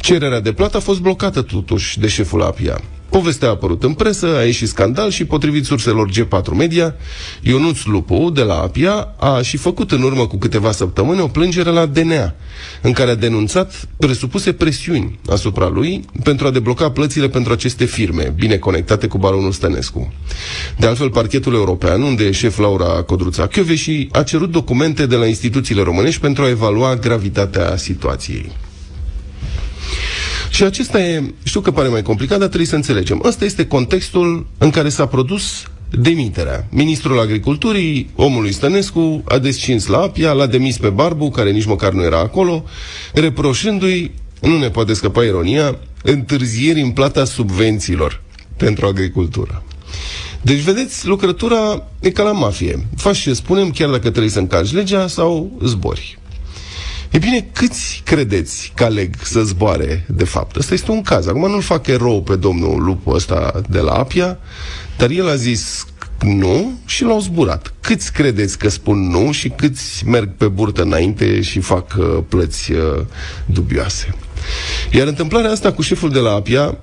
Cererea 0.00 0.40
de 0.40 0.52
plată 0.52 0.76
a 0.76 0.80
fost 0.80 1.00
blocată 1.00 1.42
totuși 1.42 1.98
de 1.98 2.08
șeful 2.08 2.42
APIA. 2.42 2.80
Povestea 3.16 3.48
a 3.48 3.50
apărut 3.50 3.82
în 3.82 3.92
presă, 3.92 4.26
a 4.36 4.42
ieșit 4.42 4.68
scandal 4.68 5.10
și, 5.10 5.24
potrivit 5.24 5.64
surselor 5.64 6.10
G4 6.10 6.56
Media, 6.56 6.94
Ionuț 7.42 7.84
Lupu, 7.84 8.30
de 8.34 8.42
la 8.42 8.54
APIA, 8.54 9.14
a 9.18 9.42
și 9.42 9.56
făcut 9.56 9.92
în 9.92 10.02
urmă 10.02 10.26
cu 10.26 10.36
câteva 10.36 10.72
săptămâni 10.72 11.20
o 11.20 11.26
plângere 11.26 11.70
la 11.70 11.86
DNA, 11.86 12.34
în 12.82 12.92
care 12.92 13.10
a 13.10 13.14
denunțat 13.14 13.88
presupuse 13.96 14.52
presiuni 14.52 15.18
asupra 15.28 15.68
lui 15.68 16.04
pentru 16.22 16.46
a 16.46 16.50
debloca 16.50 16.90
plățile 16.90 17.28
pentru 17.28 17.52
aceste 17.52 17.84
firme, 17.84 18.32
bine 18.36 18.56
conectate 18.56 19.06
cu 19.06 19.18
baronul 19.18 19.52
Stănescu. 19.52 20.12
De 20.78 20.86
altfel, 20.86 21.10
parchetul 21.10 21.54
european, 21.54 22.02
unde 22.02 22.24
e 22.24 22.30
șef 22.30 22.58
Laura 22.58 23.02
Codruța 23.02 23.48
și 23.74 24.08
a 24.12 24.22
cerut 24.22 24.50
documente 24.50 25.06
de 25.06 25.16
la 25.16 25.26
instituțiile 25.26 25.82
românești 25.82 26.20
pentru 26.20 26.42
a 26.42 26.48
evalua 26.48 26.96
gravitatea 26.96 27.76
situației. 27.76 28.52
Și 30.50 30.62
acesta 30.62 31.00
e, 31.00 31.34
știu 31.42 31.60
că 31.60 31.70
pare 31.70 31.88
mai 31.88 32.02
complicat, 32.02 32.38
dar 32.38 32.46
trebuie 32.46 32.68
să 32.68 32.74
înțelegem. 32.74 33.20
Ăsta 33.24 33.44
este 33.44 33.66
contextul 33.66 34.46
în 34.58 34.70
care 34.70 34.88
s-a 34.88 35.06
produs 35.06 35.62
demiterea. 35.90 36.66
Ministrul 36.70 37.20
Agriculturii, 37.20 38.10
omului 38.14 38.52
Stănescu, 38.52 39.22
a 39.28 39.38
descins 39.38 39.86
la 39.86 39.98
Apia, 39.98 40.32
l-a 40.32 40.46
demis 40.46 40.78
pe 40.78 40.88
Barbu, 40.88 41.30
care 41.30 41.50
nici 41.50 41.64
măcar 41.64 41.92
nu 41.92 42.02
era 42.02 42.18
acolo, 42.18 42.64
reproșându-i, 43.12 44.10
nu 44.40 44.58
ne 44.58 44.70
poate 44.70 44.92
scăpa 44.94 45.24
ironia, 45.24 45.78
întârzieri 46.02 46.80
în 46.80 46.90
plata 46.90 47.24
subvențiilor 47.24 48.22
pentru 48.56 48.86
agricultură. 48.86 49.62
Deci, 50.42 50.58
vedeți, 50.58 51.06
lucrătura 51.06 51.82
e 52.00 52.10
ca 52.10 52.22
la 52.22 52.32
mafie. 52.32 52.86
Faci 52.96 53.18
ce 53.18 53.32
spunem, 53.32 53.70
chiar 53.70 53.88
dacă 53.88 54.10
trebuie 54.10 54.30
să 54.30 54.38
încalci 54.38 54.72
legea 54.72 55.06
sau 55.06 55.58
zbori. 55.64 56.18
E 57.10 57.18
bine, 57.18 57.48
câți 57.52 58.02
credeți 58.04 58.72
că 58.74 58.84
aleg 58.84 59.14
să 59.22 59.42
zboare, 59.42 60.04
de 60.08 60.24
fapt? 60.24 60.56
Ăsta 60.56 60.74
este 60.74 60.90
un 60.90 61.02
caz. 61.02 61.26
Acum 61.26 61.50
nu-l 61.50 61.62
fac 61.62 61.86
erou 61.86 62.22
pe 62.22 62.36
domnul 62.36 62.82
Lupu 62.82 63.10
ăsta 63.10 63.60
de 63.68 63.78
la 63.78 63.92
Apia, 63.92 64.38
dar 64.96 65.10
el 65.10 65.28
a 65.28 65.34
zis 65.34 65.86
nu 66.20 66.72
și 66.86 67.04
l-au 67.04 67.20
zburat. 67.20 67.74
Câți 67.80 68.12
credeți 68.12 68.58
că 68.58 68.68
spun 68.68 69.10
nu 69.10 69.32
și 69.32 69.48
câți 69.48 70.06
merg 70.06 70.30
pe 70.36 70.48
burtă 70.48 70.82
înainte 70.82 71.40
și 71.40 71.60
fac 71.60 71.94
uh, 71.98 72.18
plăți 72.28 72.72
uh, 72.72 73.04
dubioase? 73.46 74.14
Iar 74.92 75.06
întâmplarea 75.06 75.50
asta 75.50 75.72
cu 75.72 75.82
șeful 75.82 76.10
de 76.10 76.18
la 76.18 76.30
Apia, 76.30 76.78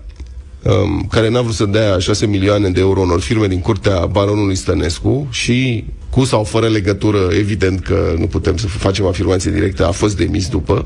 um, 0.63 1.07
care 1.11 1.29
n-a 1.29 1.41
vrut 1.41 1.55
să 1.55 1.65
dea 1.65 1.99
6 1.99 2.25
milioane 2.25 2.69
de 2.69 2.79
euro 2.79 2.99
unor 2.99 3.21
firme 3.21 3.47
din 3.47 3.59
curtea 3.59 4.05
baronului 4.05 4.55
Stănescu 4.55 5.27
și 5.31 5.85
cu 6.13 6.23
sau 6.23 6.43
fără 6.43 6.67
legătură, 6.67 7.17
evident 7.31 7.79
că 7.79 8.15
nu 8.17 8.27
putem 8.27 8.57
să 8.57 8.67
facem 8.67 9.05
afirmație 9.05 9.51
directă, 9.51 9.87
a 9.87 9.91
fost 9.91 10.17
demis 10.17 10.47
după. 10.47 10.81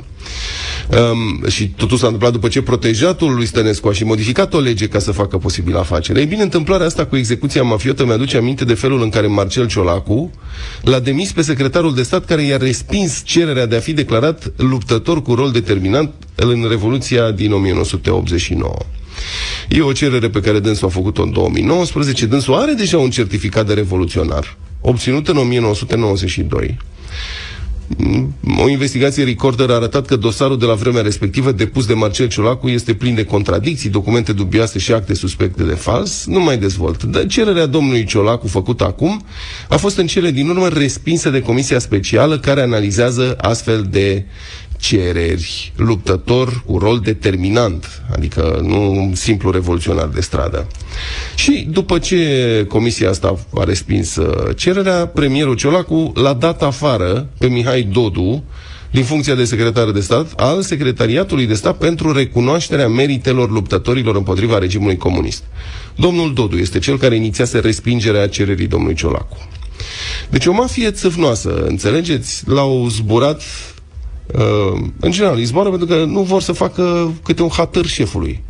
Um, 1.11 1.49
și 1.49 1.67
totul 1.69 1.97
s-a 1.97 2.05
întâmplat 2.05 2.31
după 2.31 2.47
ce 2.47 2.61
protejatul 2.61 3.33
lui 3.33 3.45
Stănescu 3.45 3.87
a 3.87 3.91
și 3.91 4.03
modificat 4.03 4.53
o 4.53 4.59
lege 4.59 4.87
ca 4.87 4.99
să 4.99 5.11
facă 5.11 5.37
posibil 5.37 5.77
afacere. 5.77 6.19
Ei 6.19 6.25
bine, 6.25 6.41
întâmplarea 6.41 6.85
asta 6.85 7.05
cu 7.05 7.15
execuția 7.15 7.63
mafiotă 7.63 8.05
mi-aduce 8.05 8.37
aminte 8.37 8.65
de 8.65 8.73
felul 8.73 9.01
în 9.01 9.09
care 9.09 9.27
Marcel 9.27 9.67
Ciolacu 9.67 10.31
l-a 10.81 10.99
demis 10.99 11.31
pe 11.31 11.41
secretarul 11.41 11.95
de 11.95 12.03
stat 12.03 12.25
care 12.25 12.41
i-a 12.41 12.57
respins 12.57 13.21
cererea 13.25 13.65
de 13.65 13.75
a 13.75 13.79
fi 13.79 13.93
declarat 13.93 14.51
luptător 14.55 15.21
cu 15.21 15.33
rol 15.33 15.51
determinant 15.51 16.13
în 16.35 16.65
Revoluția 16.69 17.31
din 17.31 17.51
1989. 17.51 18.75
E 19.69 19.81
o 19.81 19.91
cerere 19.91 20.29
pe 20.29 20.39
care 20.39 20.59
dânsul 20.59 20.87
a 20.87 20.91
făcut-o 20.91 21.21
în 21.21 21.31
2019. 21.31 22.25
Dânsul 22.25 22.53
are 22.53 22.71
deja 22.71 22.97
un 22.97 23.09
certificat 23.09 23.67
de 23.67 23.73
revoluționar 23.73 24.55
obținut 24.81 25.27
în 25.27 25.37
1992. 25.37 26.77
o 28.63 28.69
investigație 28.69 29.23
Recorder 29.23 29.69
a 29.69 29.73
arătat 29.73 30.05
că 30.05 30.15
dosarul 30.15 30.59
de 30.59 30.65
la 30.65 30.73
vremea 30.73 31.01
respectivă 31.01 31.51
depus 31.51 31.85
de 31.85 31.93
Marcel 31.93 32.27
Ciolacu 32.27 32.67
este 32.67 32.93
plin 32.93 33.15
de 33.15 33.23
contradicții, 33.23 33.89
documente 33.89 34.33
dubioase 34.33 34.79
și 34.79 34.93
acte 34.93 35.13
suspecte 35.13 35.63
de 35.63 35.73
fals. 35.73 36.25
Nu 36.25 36.39
mai 36.39 36.57
dezvolt. 36.57 37.03
Dar 37.03 37.25
cererea 37.25 37.65
domnului 37.65 38.03
Ciolacu 38.05 38.47
făcută 38.47 38.83
acum 38.83 39.25
a 39.69 39.77
fost 39.77 39.97
în 39.97 40.07
cele 40.07 40.31
din 40.31 40.49
urmă 40.49 40.67
respinsă 40.67 41.29
de 41.29 41.41
Comisia 41.41 41.79
Specială 41.79 42.39
care 42.39 42.61
analizează 42.61 43.35
astfel 43.41 43.87
de 43.89 44.25
cereri, 44.77 45.73
luptător 45.75 46.63
cu 46.65 46.77
rol 46.77 46.99
determinant, 46.99 48.01
adică 48.13 48.59
nu 48.63 48.91
un 48.91 49.15
simplu 49.15 49.51
revoluționar 49.51 50.07
de 50.07 50.21
stradă. 50.21 50.67
Și 51.35 51.67
după 51.71 51.99
ce 51.99 52.65
comisia 52.67 53.09
asta 53.09 53.39
a 53.53 53.63
respins 53.63 54.15
uh, 54.15 54.55
cererea, 54.55 55.07
premierul 55.07 55.55
Ciolacu 55.55 56.11
l-a 56.15 56.33
dat 56.33 56.61
afară 56.61 57.27
pe 57.37 57.47
Mihai 57.47 57.81
Dodu 57.81 58.43
din 58.91 59.03
funcția 59.03 59.35
de 59.35 59.43
secretar 59.43 59.91
de 59.91 59.99
stat 59.99 60.33
al 60.35 60.61
Secretariatului 60.61 61.45
de 61.45 61.53
Stat 61.53 61.77
pentru 61.77 62.11
recunoașterea 62.11 62.87
meritelor 62.87 63.51
luptătorilor 63.51 64.15
împotriva 64.15 64.57
regimului 64.57 64.97
comunist. 64.97 65.43
Domnul 65.95 66.33
Dodu 66.33 66.57
este 66.57 66.79
cel 66.79 66.97
care 66.97 67.15
inițiase 67.15 67.59
respingerea 67.59 68.27
cererii 68.27 68.67
domnului 68.67 68.95
Ciolacu. 68.95 69.37
Deci 70.29 70.45
o 70.45 70.51
mafie 70.51 70.91
țâfnoasă, 70.91 71.65
înțelegeți? 71.67 72.43
L-au 72.49 72.87
zburat 72.89 73.41
Uh, 73.41 73.76
în 74.99 75.11
general, 75.11 75.37
îi 75.37 75.43
zboară 75.43 75.69
pentru 75.69 75.87
că 75.87 76.03
nu 76.03 76.21
vor 76.21 76.41
să 76.41 76.51
facă 76.51 77.13
câte 77.23 77.43
un 77.43 77.49
hatăr 77.49 77.85
șefului. 77.85 78.43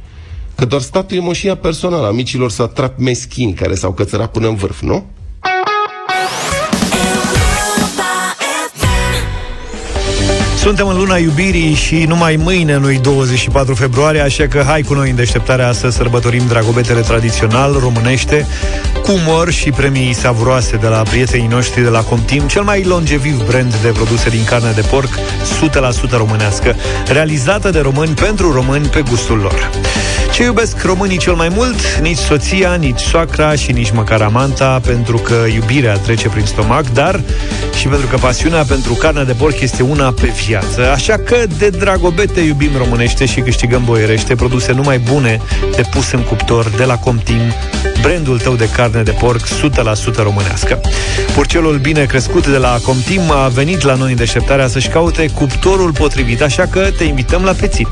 Că 0.56 0.66
doar 0.66 0.82
statul 0.82 1.18
e 1.18 1.20
moșia 1.20 1.56
personală 1.56 2.08
a 2.08 2.12
micilor 2.12 2.52
satrap 2.52 2.98
meschini 3.00 3.54
care 3.54 3.76
s-au 3.76 3.92
cățărat 3.92 4.32
până 4.32 4.48
în 4.48 4.56
vârf, 4.56 4.82
nu? 4.82 5.06
Suntem 10.58 10.88
în 10.88 10.98
luna 10.98 11.17
iubirii 11.17 11.74
și 11.74 11.96
numai 11.96 12.36
mâine, 12.36 12.78
nu 12.78 12.91
24 13.02 13.74
februarie, 13.74 14.22
așa 14.22 14.48
că 14.48 14.63
hai 14.65 14.82
cu 14.82 14.93
noi 14.93 15.10
în 15.10 15.15
deșteptarea 15.15 15.72
să 15.72 15.89
sărbătorim 15.89 16.48
dragobetele 16.48 17.02
tradițional 17.02 17.74
românește, 17.80 18.46
cu 19.04 19.12
umor 19.12 19.52
și 19.52 19.72
premii 19.72 20.13
savuroase 20.13 20.76
de 20.76 20.88
la 20.88 21.02
prietenii 21.02 21.48
noștri 21.48 21.82
de 21.82 21.89
la 21.89 22.04
Comtim, 22.04 22.41
cel 22.41 22.63
mai 22.63 22.84
longeviv 22.84 23.46
brand 23.48 23.76
de 23.76 23.88
produse 23.88 24.30
din 24.30 24.43
carne 24.43 24.72
de 24.72 24.82
porc, 24.82 25.10
100% 26.08 26.10
românească, 26.12 26.76
realizată 27.08 27.70
de 27.70 27.80
români 27.80 28.13
pentru 28.13 28.52
români 28.52 28.88
pe 28.88 29.02
gustul 29.02 29.38
lor. 29.38 29.70
Ce 30.38 30.43
iubesc 30.43 30.84
românii 30.84 31.17
cel 31.17 31.34
mai 31.34 31.50
mult? 31.50 31.97
Nici 32.02 32.17
soția, 32.17 32.76
nici 32.76 33.00
soacra 33.00 33.56
și 33.56 33.71
nici 33.71 33.91
măcar 33.91 34.21
amanta, 34.21 34.82
pentru 34.86 35.17
că 35.17 35.36
iubirea 35.54 35.97
trece 35.97 36.30
prin 36.30 36.45
stomac, 36.45 36.93
dar 36.93 37.21
și 37.78 37.88
pentru 37.88 38.08
că 38.08 38.17
pasiunea 38.17 38.63
pentru 38.63 38.93
carne 38.93 39.23
de 39.23 39.34
porc 39.34 39.60
este 39.60 39.84
una 39.84 40.12
pe 40.12 40.34
viață. 40.45 40.91
Așa 40.91 41.17
că 41.17 41.38
de 41.58 41.69
dragobete 41.69 42.39
iubim 42.39 42.71
românește 42.78 43.26
și 43.26 43.41
câștigăm 43.41 43.84
boierește 43.86 44.36
produse 44.36 44.71
numai 44.71 45.00
bune 45.00 45.41
de 45.76 45.82
pus 45.91 46.12
în 46.12 46.21
cuptor 46.21 46.69
de 46.69 46.84
la 46.84 46.97
Comtim, 46.97 47.41
brandul 48.08 48.39
tău 48.39 48.56
de 48.56 48.70
carne 48.70 49.04
de 49.04 49.12
porc 49.12 49.48
100% 49.48 49.50
românească. 50.15 50.82
Purcelul 51.34 51.78
bine 51.78 52.06
crescut 52.06 52.48
de 52.48 52.58
la 52.58 52.80
Comtim 52.84 53.32
a 53.32 53.48
venit 53.48 53.82
la 53.82 53.96
noi 53.96 54.12
în 54.12 54.17
deșteptarea 54.17 54.67
să-și 54.67 54.88
caute 54.88 55.28
cuptorul 55.34 55.91
potrivit, 55.91 56.41
așa 56.41 56.65
că 56.65 56.89
te 56.98 57.04
invităm 57.04 57.43
la 57.43 57.52
pețit. 57.52 57.88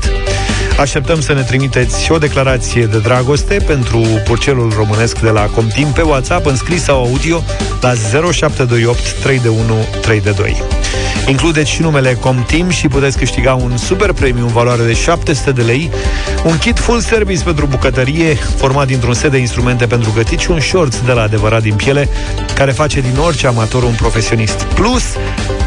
Așteptăm 0.78 1.20
să 1.20 1.32
ne 1.32 1.42
trimiteți 1.42 2.02
și 2.04 2.12
o 2.12 2.18
declarație 2.18 2.86
de 2.86 2.98
dragoste 2.98 3.56
pentru 3.66 3.98
purcelul 4.24 4.72
românesc 4.76 5.18
de 5.18 5.30
la 5.30 5.42
Comtim 5.42 5.88
pe 5.88 6.02
WhatsApp 6.02 6.46
în 6.46 6.56
scris 6.56 6.82
sau 6.82 7.04
audio 7.04 7.42
la 7.80 7.92
0728 8.32 9.12
3 9.22 9.38
de 9.38 9.48
1 9.48 9.58
3 10.00 10.20
de 10.20 10.30
2. 10.30 10.62
Includeți 11.28 11.70
și 11.70 11.80
numele 11.80 12.14
Comtim 12.14 12.68
și 12.68 12.88
puteți 12.88 13.18
câștiga 13.18 13.54
un 13.54 13.76
super 13.76 14.12
premiu 14.12 14.42
în 14.42 14.52
valoare 14.52 14.82
de 14.82 14.92
700 14.92 15.50
de 15.50 15.62
lei, 15.62 15.90
un 16.44 16.58
kit 16.58 16.78
full 16.78 17.00
service 17.00 17.42
pentru 17.44 17.66
bucătărie 17.66 18.34
format 18.34 18.86
dintr-un 18.86 19.14
set 19.14 19.30
de 19.30 19.38
instrumente 19.38 19.86
pentru 19.86 20.05
gătit 20.14 20.38
și 20.38 20.50
un 20.50 20.60
shorts 20.60 21.00
de 21.00 21.12
la 21.12 21.22
adevărat 21.22 21.62
din 21.62 21.74
piele 21.74 22.08
care 22.54 22.70
face 22.70 23.00
din 23.00 23.18
orice 23.18 23.46
amator 23.46 23.82
un 23.82 23.94
profesionist. 23.94 24.62
Plus, 24.62 25.04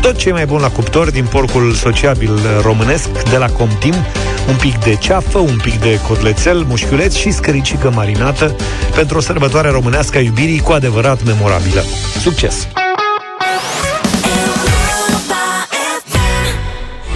tot 0.02 0.16
ce 0.16 0.30
e 0.30 0.32
mai 0.32 0.46
bun 0.46 0.60
la 0.60 0.70
cuptor 0.70 1.12
din 1.12 1.26
porcul 1.26 1.74
sociabil 1.74 2.40
românesc 2.62 3.10
de 3.30 3.38
la 3.38 3.50
Comtim, 3.50 3.96
un 4.48 4.56
pic 4.56 4.78
de 4.80 4.96
ceafă, 4.96 5.38
un 5.38 5.58
pic 5.62 5.80
de 5.80 6.00
cotlețel, 6.08 6.64
mușchiuleț 6.68 7.16
și 7.16 7.32
scăricică 7.32 7.92
marinată 7.96 8.56
pentru 8.96 9.18
o 9.18 9.22
sărbătoare 9.22 9.70
românească 9.70 10.18
a 10.18 10.22
iubirii 10.22 10.60
cu 10.60 10.72
adevărat 10.72 11.24
memorabilă. 11.24 11.84
Succes! 12.22 12.68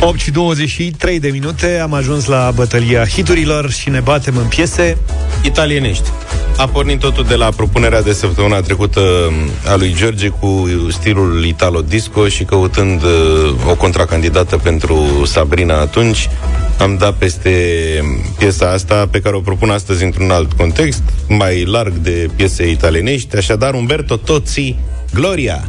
8 0.06 0.20
și 0.20 0.32
23 0.32 1.20
de 1.20 1.30
minute 1.30 1.80
Am 1.80 1.94
ajuns 1.94 2.26
la 2.26 2.52
bătălia 2.56 3.06
hiturilor 3.06 3.72
Și 3.72 3.90
ne 3.90 4.00
batem 4.00 4.38
în 4.38 4.46
piese. 4.46 4.98
Italienești. 5.44 6.10
A 6.58 6.68
pornit 6.68 7.00
totul 7.00 7.24
de 7.24 7.36
la 7.36 7.50
propunerea 7.50 8.02
de 8.02 8.14
săptămâna 8.14 8.60
trecută 8.60 9.02
a 9.66 9.76
lui 9.76 9.94
George 9.98 10.28
cu 10.28 10.68
stilul 10.92 11.46
italo-disco 11.46 12.28
și 12.28 12.44
căutând 12.44 13.04
uh, 13.04 13.70
o 13.70 13.76
contracandidată 13.76 14.58
pentru 14.58 15.26
Sabrina 15.26 15.80
atunci, 15.80 16.30
am 16.80 16.98
dat 16.98 17.14
peste 17.14 17.52
piesa 18.38 18.72
asta 18.72 19.08
pe 19.12 19.20
care 19.20 19.36
o 19.36 19.40
propun 19.40 19.70
astăzi 19.70 20.04
într-un 20.04 20.32
alt 20.32 20.54
context, 20.54 21.04
mai 21.28 21.64
larg 21.66 21.94
de 21.94 22.30
piese 22.36 22.70
italienești, 22.70 23.36
așadar 23.36 23.74
Umberto 23.74 24.16
Tozzi, 24.16 24.76
Gloria. 25.14 25.64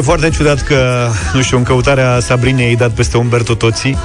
E 0.00 0.02
foarte 0.02 0.30
ciudat 0.30 0.62
că, 0.62 1.08
nu 1.32 1.42
știu, 1.42 1.56
în 1.56 1.62
căutarea 1.62 2.20
Sabrinei 2.20 2.66
ai 2.66 2.74
dat 2.74 2.90
peste 2.90 3.16
Umberto 3.16 3.54
Toți. 3.54 3.96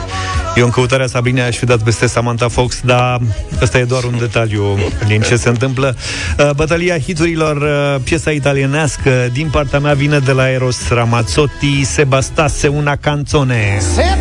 Eu 0.55 0.65
în 0.65 0.71
căutarea 0.71 1.08
Sabrinei 1.08 1.43
aș 1.43 1.58
fi 1.58 1.65
dat 1.65 1.84
peste 1.84 2.08
Samantha 2.08 2.47
Fox, 2.47 2.81
dar 2.86 3.19
ăsta 3.62 3.77
e 3.77 3.84
doar 3.84 4.03
un 4.03 4.17
detaliu 4.19 4.79
din 5.08 5.21
ce 5.21 5.36
se 5.36 5.49
întâmplă. 5.49 5.95
Uh, 6.39 6.49
bătălia 6.55 6.99
hiturilor, 6.99 7.55
uh, 7.55 8.01
piesa 8.03 8.31
italienească, 8.31 9.29
din 9.34 9.47
partea 9.49 9.79
mea 9.79 9.93
vine 9.93 10.19
de 10.19 10.31
la 10.31 10.49
Eros 10.49 10.89
Ramazzotti, 10.89 11.84
Se 11.84 12.03
bastasse 12.03 12.67
una 12.67 12.95
canzone. 12.95 13.77
Se 13.93 14.17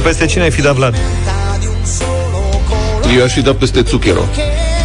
Tu 0.00 0.06
peste 0.06 0.26
cine 0.26 0.44
ai 0.44 0.50
fi 0.50 0.62
dat, 0.62 0.74
Vlad? 0.74 0.94
Eu 3.16 3.24
aș 3.24 3.32
fi 3.32 3.40
dat 3.40 3.56
peste 3.56 3.82
Zucchero. 3.86 4.28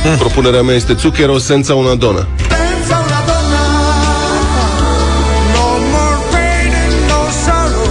Mm. 0.03 0.17
Propunerea 0.17 0.61
mea 0.61 0.75
este 0.75 0.93
Zucchero 0.93 1.37
senza 1.37 1.73
una 1.73 1.95
donna. 1.95 2.27
Senza 2.37 2.95
una 3.05 3.21
donna, 3.29 3.63
no 5.55 5.67
more 5.93 6.19
pain 6.31 6.71
and 6.83 6.95
no 7.11 7.21
sorrow. 7.45 7.89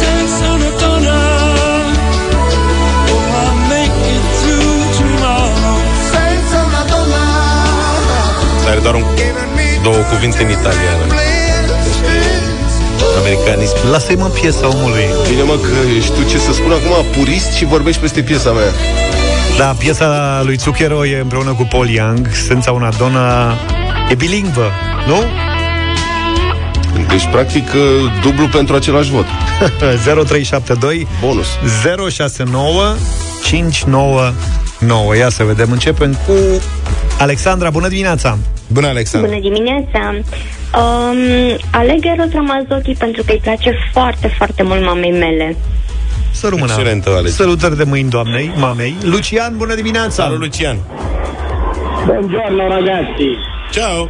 Senza 0.00 0.46
una 0.56 0.70
donna, 0.82 1.18
oh, 3.12 3.38
I'll 3.40 3.56
make 3.72 3.98
it 4.14 4.24
through 4.40 4.80
tomorrow. 4.98 5.78
Senza 6.12 6.56
una 6.68 6.82
donna, 6.92 7.24
Are 8.70 8.80
doar 8.80 8.94
un, 8.94 9.04
două 9.82 10.00
cuvinte 10.10 10.42
în 10.42 10.50
italiană. 10.50 11.15
Americanism. 13.26 13.76
Lasă-i 13.90 14.14
mă 14.14 14.26
piesa 14.26 14.68
omului. 14.68 15.04
Bine 15.28 15.42
mă 15.42 15.54
că 15.54 15.88
ești 15.96 16.12
tu 16.12 16.22
ce 16.28 16.38
să 16.38 16.52
spun 16.52 16.70
acum 16.70 17.04
purist 17.16 17.52
și 17.52 17.64
vorbești 17.64 18.00
peste 18.00 18.22
piesa 18.22 18.50
mea. 18.50 18.72
Da, 19.58 19.64
piesa 19.64 20.40
lui 20.44 20.56
Zucchero 20.56 21.06
e 21.06 21.18
împreună 21.18 21.52
cu 21.52 21.66
Paul 21.70 21.88
Young, 21.88 22.30
Senza 22.46 22.72
una 22.72 22.92
donna 22.98 23.54
e 24.10 24.14
bilingvă, 24.14 24.70
nu? 25.06 25.22
Deci, 27.08 27.28
practic, 27.30 27.70
dublu 28.22 28.48
pentru 28.48 28.74
același 28.74 29.10
vot. 29.10 29.26
0372 30.04 31.06
Bonus. 31.20 31.46
069 32.10 32.94
599 33.44 35.16
Ia 35.16 35.28
să 35.28 35.44
vedem, 35.44 35.70
începem 35.70 36.18
cu 36.26 36.32
Alexandra, 37.18 37.70
bună 37.70 37.88
dimineața! 37.88 38.38
Bună, 38.68 38.86
Alexandra! 38.86 39.30
Bună 39.30 39.40
dimineața! 39.40 40.14
Um, 40.78 41.58
aleg 41.70 42.04
Eros 42.04 42.32
Ramazzotti 42.32 42.92
pentru 42.98 43.22
că 43.26 43.32
îi 43.32 43.40
place 43.42 43.74
foarte, 43.92 44.26
foarte 44.36 44.62
mult 44.62 44.84
mamei 44.84 45.12
mele. 45.12 45.56
Să 46.30 46.48
rămână. 46.48 46.66
Excelentă 46.66 47.08
alegere. 47.08 47.30
Salutări 47.30 47.76
de 47.76 47.84
mâini 47.84 48.10
doamnei, 48.10 48.50
mamei. 48.56 48.94
Lucian, 49.02 49.56
bună 49.56 49.74
dimineața! 49.74 50.22
Salut, 50.22 50.38
Lucian! 50.38 50.76
Buongiorno 52.06 52.68
ragazzi, 52.68 53.28
Ciao! 53.70 54.08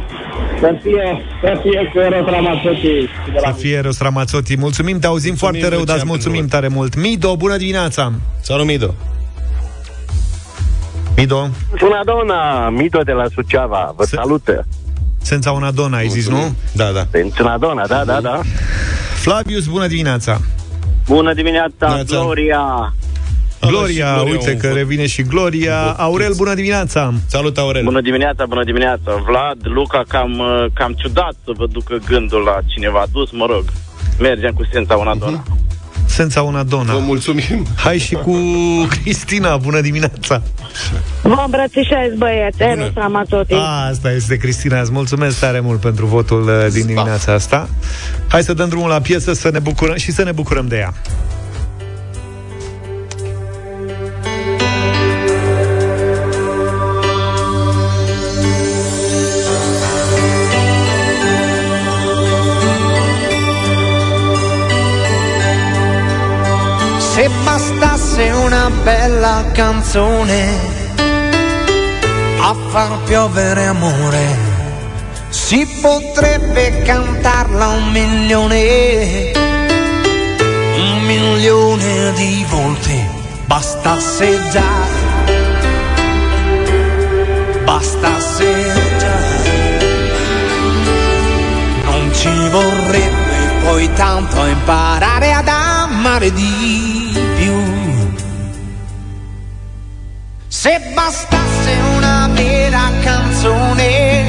să 0.59 0.75
fie, 0.83 1.21
să 1.41 1.59
fie 1.61 1.91
cu 1.93 1.99
Eros 1.99 2.25
Ramazzotti. 2.25 3.09
Să 3.37 3.53
fie 3.57 3.75
Eros 3.75 3.99
Ramazzotti. 3.99 4.57
Mulțumim, 4.57 4.99
te 4.99 5.07
auzim 5.07 5.35
foarte 5.35 5.59
rău, 5.59 5.69
Lucian, 5.69 5.85
dar 5.85 5.95
îți 5.95 6.05
mulțumim 6.05 6.39
pentru 6.39 6.55
tare 6.57 6.67
mult. 6.67 6.95
Mido, 6.95 7.35
bună 7.35 7.57
dimineața! 7.57 8.13
Salut, 8.41 8.65
Mido! 8.65 8.93
Mido, 11.17 11.49
Una 11.81 12.03
donna, 12.05 12.69
Mito 12.69 13.01
de 13.03 13.11
la 13.11 13.25
Suceava, 13.33 13.93
vă 13.95 14.03
Se- 14.03 14.15
salută. 14.15 14.65
senza 15.21 15.51
una 15.51 15.71
donna, 15.71 15.97
ai 15.97 16.07
zis, 16.07 16.27
nu? 16.29 16.55
Da, 16.73 16.91
da. 16.91 17.05
Sunt 17.11 17.39
una 17.39 17.57
donna, 17.57 17.87
da, 17.87 18.03
da, 18.05 18.21
da. 18.21 18.41
Flavius, 19.15 19.65
bună 19.65 19.87
dimineața! 19.87 20.39
Bună 21.07 21.33
dimineața, 21.33 21.87
Neața. 21.93 22.15
Gloria. 22.19 22.93
Gloria, 23.61 24.13
Gloria, 24.15 24.31
uite 24.31 24.51
un 24.51 24.57
că 24.57 24.67
vot. 24.67 24.75
revine 24.75 25.05
și 25.07 25.21
Gloria. 25.21 25.81
Aurel, 25.97 26.33
bună 26.35 26.53
dimineața! 26.53 27.13
Salut, 27.27 27.57
Aurel! 27.57 27.83
Bună 27.83 28.01
dimineața, 28.01 28.45
bună 28.45 28.63
dimineața. 28.63 29.23
Vlad, 29.25 29.57
Luca, 29.63 30.03
cam, 30.07 30.37
uh, 30.39 30.65
cam 30.73 30.93
ciudat 30.93 31.33
să 31.45 31.51
vă 31.55 31.65
ducă 31.71 31.97
gândul 32.07 32.41
la 32.41 32.57
cineva 32.65 33.03
dus, 33.11 33.31
mă 33.31 33.45
rog. 33.49 33.63
Mergem 34.19 34.51
cu 34.53 34.61
sența 34.71 34.95
una 34.95 35.15
donna. 35.15 35.43
Senza 36.17 36.41
una 36.41 36.63
donna. 36.63 36.93
Vă 36.93 36.99
mulțumim. 36.99 37.65
Hai 37.75 37.97
și 37.97 38.13
cu 38.13 38.35
Cristina, 38.89 39.57
bună 39.57 39.81
dimineața! 39.81 40.41
Vă 41.21 41.41
îmbrățișez, 41.45 42.13
băieți, 42.17 42.61
Eros 42.61 42.91
Ramazzotti. 42.93 43.53
A, 43.53 43.87
asta 43.89 44.11
este 44.11 44.37
Cristina, 44.37 44.79
îți 44.79 44.91
mulțumesc 44.91 45.39
tare 45.39 45.59
mult 45.59 45.79
pentru 45.79 46.05
votul 46.05 46.43
uh, 46.43 46.71
din 46.71 46.85
dimineața 46.85 47.33
asta. 47.33 47.69
Hai 48.27 48.43
să 48.43 48.53
dăm 48.53 48.69
drumul 48.69 48.89
la 48.89 48.99
piesă 48.99 49.33
să 49.33 49.49
ne 49.49 49.59
bucurăm 49.59 49.95
și 49.95 50.11
să 50.11 50.23
ne 50.23 50.31
bucurăm 50.31 50.67
de 50.67 50.77
ea. 50.77 50.93
Bella 69.37 69.51
canzone 69.51 70.85
a 72.39 72.55
far 72.69 73.03
piovere 73.05 73.65
amore, 73.65 74.25
si 75.29 75.67
potrebbe 75.81 76.81
cantarla 76.83 77.67
un 77.67 77.91
milione, 77.91 79.31
un 80.75 81.01
milione 81.05 82.13
di 82.13 82.45
volte, 82.49 83.09
bastasse 83.45 84.39
già, 84.51 84.71
bastasse 87.65 88.73
già, 88.97 89.17
non 91.85 92.11
ci 92.13 92.49
vorrebbe 92.49 93.65
poi 93.65 93.93
tanto 93.93 94.45
imparare 94.45 95.33
ad 95.33 95.47
amare 95.47 96.31
di 96.31 96.96
Se 100.59 100.81
bastasse 100.95 101.71
una 101.97 102.27
vera 102.33 102.89
canzone 103.01 104.25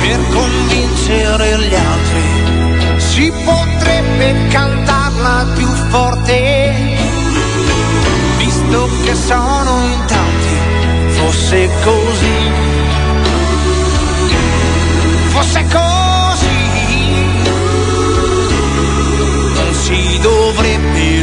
per 0.00 0.18
convincere 0.32 1.58
gli 1.58 1.74
altri, 1.74 2.96
si 2.96 3.30
potrebbe 3.44 4.48
cantarla 4.48 5.46
più 5.56 5.66
forte, 5.90 6.96
visto 8.38 8.88
che 9.04 9.14
sono 9.14 9.84
in 9.84 10.04
tanti, 10.06 10.56
fosse 11.18 11.68
così, 11.84 12.50
fosse 15.28 15.66
così, 15.70 16.60
non 19.52 19.74
si 19.74 20.18
dovrebbe 20.22 21.21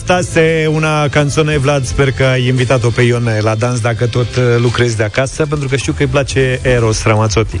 Se 0.00 0.06
bastase 0.06 0.66
una 0.72 1.08
canzone, 1.08 1.58
Vlad, 1.58 1.84
sper 1.86 2.12
că 2.12 2.24
ai 2.24 2.46
invitat-o 2.46 2.88
pe 2.88 3.02
Ione 3.02 3.38
la 3.42 3.54
dans 3.54 3.80
dacă 3.80 4.06
tot 4.06 4.36
uh, 4.36 4.42
lucrezi 4.58 4.96
de 4.96 5.02
acasă, 5.02 5.46
pentru 5.46 5.68
că 5.68 5.76
știu 5.76 5.92
că 5.92 6.02
îi 6.02 6.08
place 6.08 6.58
Eros 6.62 7.02
Ramazzotti. 7.04 7.60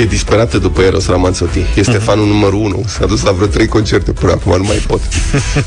E 0.00 0.04
disperată 0.04 0.58
după 0.58 0.82
Eros 0.82 1.06
Ramazzotti. 1.06 1.60
Este 1.74 1.96
Mhm. 1.96 2.00
fanul 2.04 2.26
numărul 2.26 2.60
1. 2.60 2.84
S-a 2.86 3.06
dus 3.06 3.22
la 3.22 3.30
vreo 3.32 3.46
trei 3.46 3.66
concerte 3.66 4.12
până 4.12 4.32
acum, 4.32 4.56
nu 4.56 4.62
mai 4.64 4.76
pot. 4.86 5.00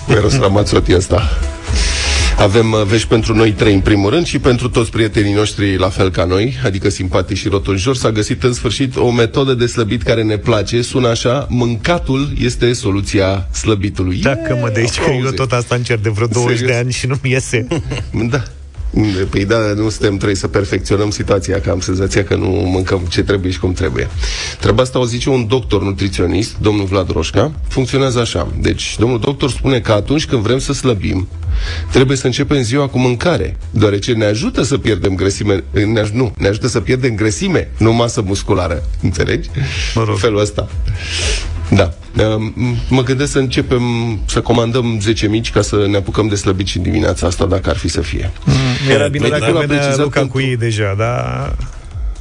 Cu 0.05 0.11
Eros 0.11 0.38
Ramazzotti 0.45 0.95
ăsta. 0.95 1.30
Avem 2.38 2.71
uh, 2.71 2.81
vești 2.84 3.07
pentru 3.07 3.36
noi 3.36 3.51
trei 3.51 3.73
în 3.73 3.79
primul 3.79 4.09
rând 4.09 4.25
și 4.25 4.39
pentru 4.39 4.69
toți 4.69 4.91
prietenii 4.91 5.34
noștri 5.34 5.77
la 5.77 5.89
fel 5.89 6.11
ca 6.11 6.25
noi, 6.25 6.57
adică 6.65 6.89
simpatici 6.89 7.38
și 7.38 7.47
rotunjori, 7.47 7.97
s-a 7.97 8.11
găsit 8.11 8.43
în 8.43 8.53
sfârșit 8.53 8.95
o 8.95 9.11
metodă 9.11 9.53
de 9.53 9.65
slăbit 9.65 10.01
care 10.01 10.23
ne 10.23 10.38
place. 10.38 10.81
Sună 10.81 11.07
așa, 11.07 11.47
mâncatul 11.49 12.34
este 12.39 12.73
soluția 12.73 13.47
slăbitului. 13.51 14.17
Dacă 14.17 14.57
mă 14.61 14.69
de 14.73 14.79
aici, 14.79 14.99
că 14.99 15.03
eu 15.09 15.15
aplauze. 15.15 15.36
tot 15.36 15.51
asta 15.51 15.75
încerc 15.75 16.01
de 16.01 16.09
vreo 16.09 16.27
20 16.27 16.57
Serios? 16.57 16.75
de 16.75 16.81
ani 16.81 16.91
și 16.91 17.07
nu-mi 17.07 17.31
iese. 17.31 17.67
Da. 18.29 18.43
Păi 19.29 19.45
da, 19.45 19.57
nu 19.75 19.89
suntem 19.89 20.17
trei 20.17 20.36
să 20.36 20.47
perfecționăm 20.47 21.09
situația, 21.09 21.61
că 21.61 21.69
am 21.69 21.79
senzația 21.79 22.23
că 22.23 22.36
nu 22.36 22.47
mâncăm 22.47 22.99
ce 23.09 23.23
trebuie 23.23 23.51
și 23.51 23.59
cum 23.59 23.73
trebuie. 23.73 24.09
Treaba 24.59 24.81
asta 24.81 24.99
o 24.99 25.05
zice 25.05 25.29
un 25.29 25.47
doctor 25.47 25.84
nutriționist, 25.84 26.57
domnul 26.57 26.86
Vlad 26.86 27.09
Roșca. 27.09 27.51
Funcționează 27.67 28.19
așa. 28.19 28.47
Deci, 28.59 28.95
domnul 28.99 29.19
doctor 29.19 29.49
spune 29.49 29.79
că 29.79 29.91
atunci 29.91 30.25
când 30.25 30.41
vrem 30.41 30.59
să 30.59 30.73
slăbim, 30.73 31.27
trebuie 31.91 32.17
să 32.17 32.25
începem 32.25 32.61
ziua 32.61 32.87
cu 32.87 32.99
mâncare, 32.99 33.57
deoarece 33.69 34.11
ne 34.13 34.25
ajută 34.25 34.63
să 34.63 34.77
pierdem 34.77 35.15
grăsime, 35.15 35.63
ne, 35.71 36.01
aj- 36.01 36.11
nu, 36.13 36.33
ne 36.37 36.47
ajută 36.47 36.67
să 36.67 36.79
pierdem 36.79 37.15
grăsime, 37.15 37.69
nu 37.77 37.93
masă 37.93 38.21
musculară. 38.25 38.83
Înțelegi? 39.01 39.49
Mă 39.95 40.03
rog. 40.07 40.17
Felul 40.17 40.39
ăsta. 40.39 40.67
Da. 41.69 41.93
Um, 42.35 42.53
Mă 42.89 43.03
gândesc 43.03 43.31
să 43.31 43.39
începem 43.39 43.81
să 44.25 44.41
comandăm 44.41 44.99
10 45.01 45.27
mici 45.27 45.51
ca 45.51 45.61
să 45.61 45.85
ne 45.89 45.97
apucăm 45.97 46.27
de 46.27 46.35
slăbit 46.35 46.67
și 46.67 46.79
dimineața 46.79 47.27
asta, 47.27 47.45
dacă 47.45 47.69
ar 47.69 47.77
fi 47.77 47.87
să 47.87 48.01
fie. 48.01 48.31
Era 48.91 49.07
bine 49.07 49.27
Medicul 49.27 49.29
dacă 49.53 49.57
a 49.57 49.59
venea 49.59 49.77
precizat 49.77 49.97
Luca 50.03 50.19
pentru- 50.19 50.37
cu 50.37 50.43
ei 50.43 50.57
deja, 50.57 50.93
dar 50.97 51.55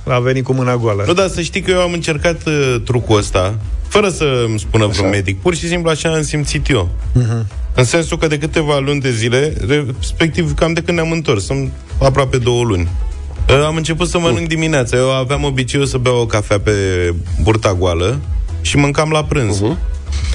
a 0.07 0.19
venit 0.19 0.45
cu 0.45 0.53
mâna 0.53 0.77
goală. 0.77 1.05
Nu, 1.07 1.13
dar 1.13 1.29
să 1.29 1.41
știi 1.41 1.61
că 1.61 1.71
eu 1.71 1.81
am 1.81 1.93
încercat 1.93 2.47
uh, 2.47 2.77
trucul 2.85 3.19
ăsta, 3.19 3.59
fără 3.89 4.09
să 4.09 4.45
îmi 4.49 4.59
spună 4.59 4.87
vreun 4.87 5.09
medic. 5.09 5.41
Pur 5.41 5.55
și 5.55 5.69
simplu 5.69 5.91
așa 5.91 6.09
am 6.13 6.23
simțit 6.23 6.69
eu. 6.71 6.91
Mhm. 7.13 7.47
În 7.75 7.85
sensul 7.85 8.19
că 8.19 8.27
de 8.27 8.39
câteva 8.39 8.79
luni 8.79 9.01
de 9.01 9.11
zile, 9.11 9.55
respectiv 9.69 10.55
cam 10.55 10.73
de 10.73 10.83
când 10.83 10.99
ne-am 10.99 11.11
întors, 11.11 11.45
sunt 11.45 11.71
aproape 12.03 12.37
două 12.39 12.65
luni. 12.65 12.89
uh, 13.49 13.65
Am 13.67 13.77
început 13.77 14.09
să 14.09 14.19
mănânc 14.19 14.49
dimineața. 14.49 14.97
Eu 14.97 15.11
aveam 15.13 15.45
obiceiul 15.45 15.87
să 15.87 15.99
beau 15.99 16.21
o 16.21 16.27
cafea 16.27 16.61
pe 16.61 16.73
burta 17.43 17.75
goală 17.75 18.21
și 18.61 18.77
mâncam 18.77 19.11
la 19.11 19.25
prânz. 19.25 19.63
Uh-huh. 19.63 19.91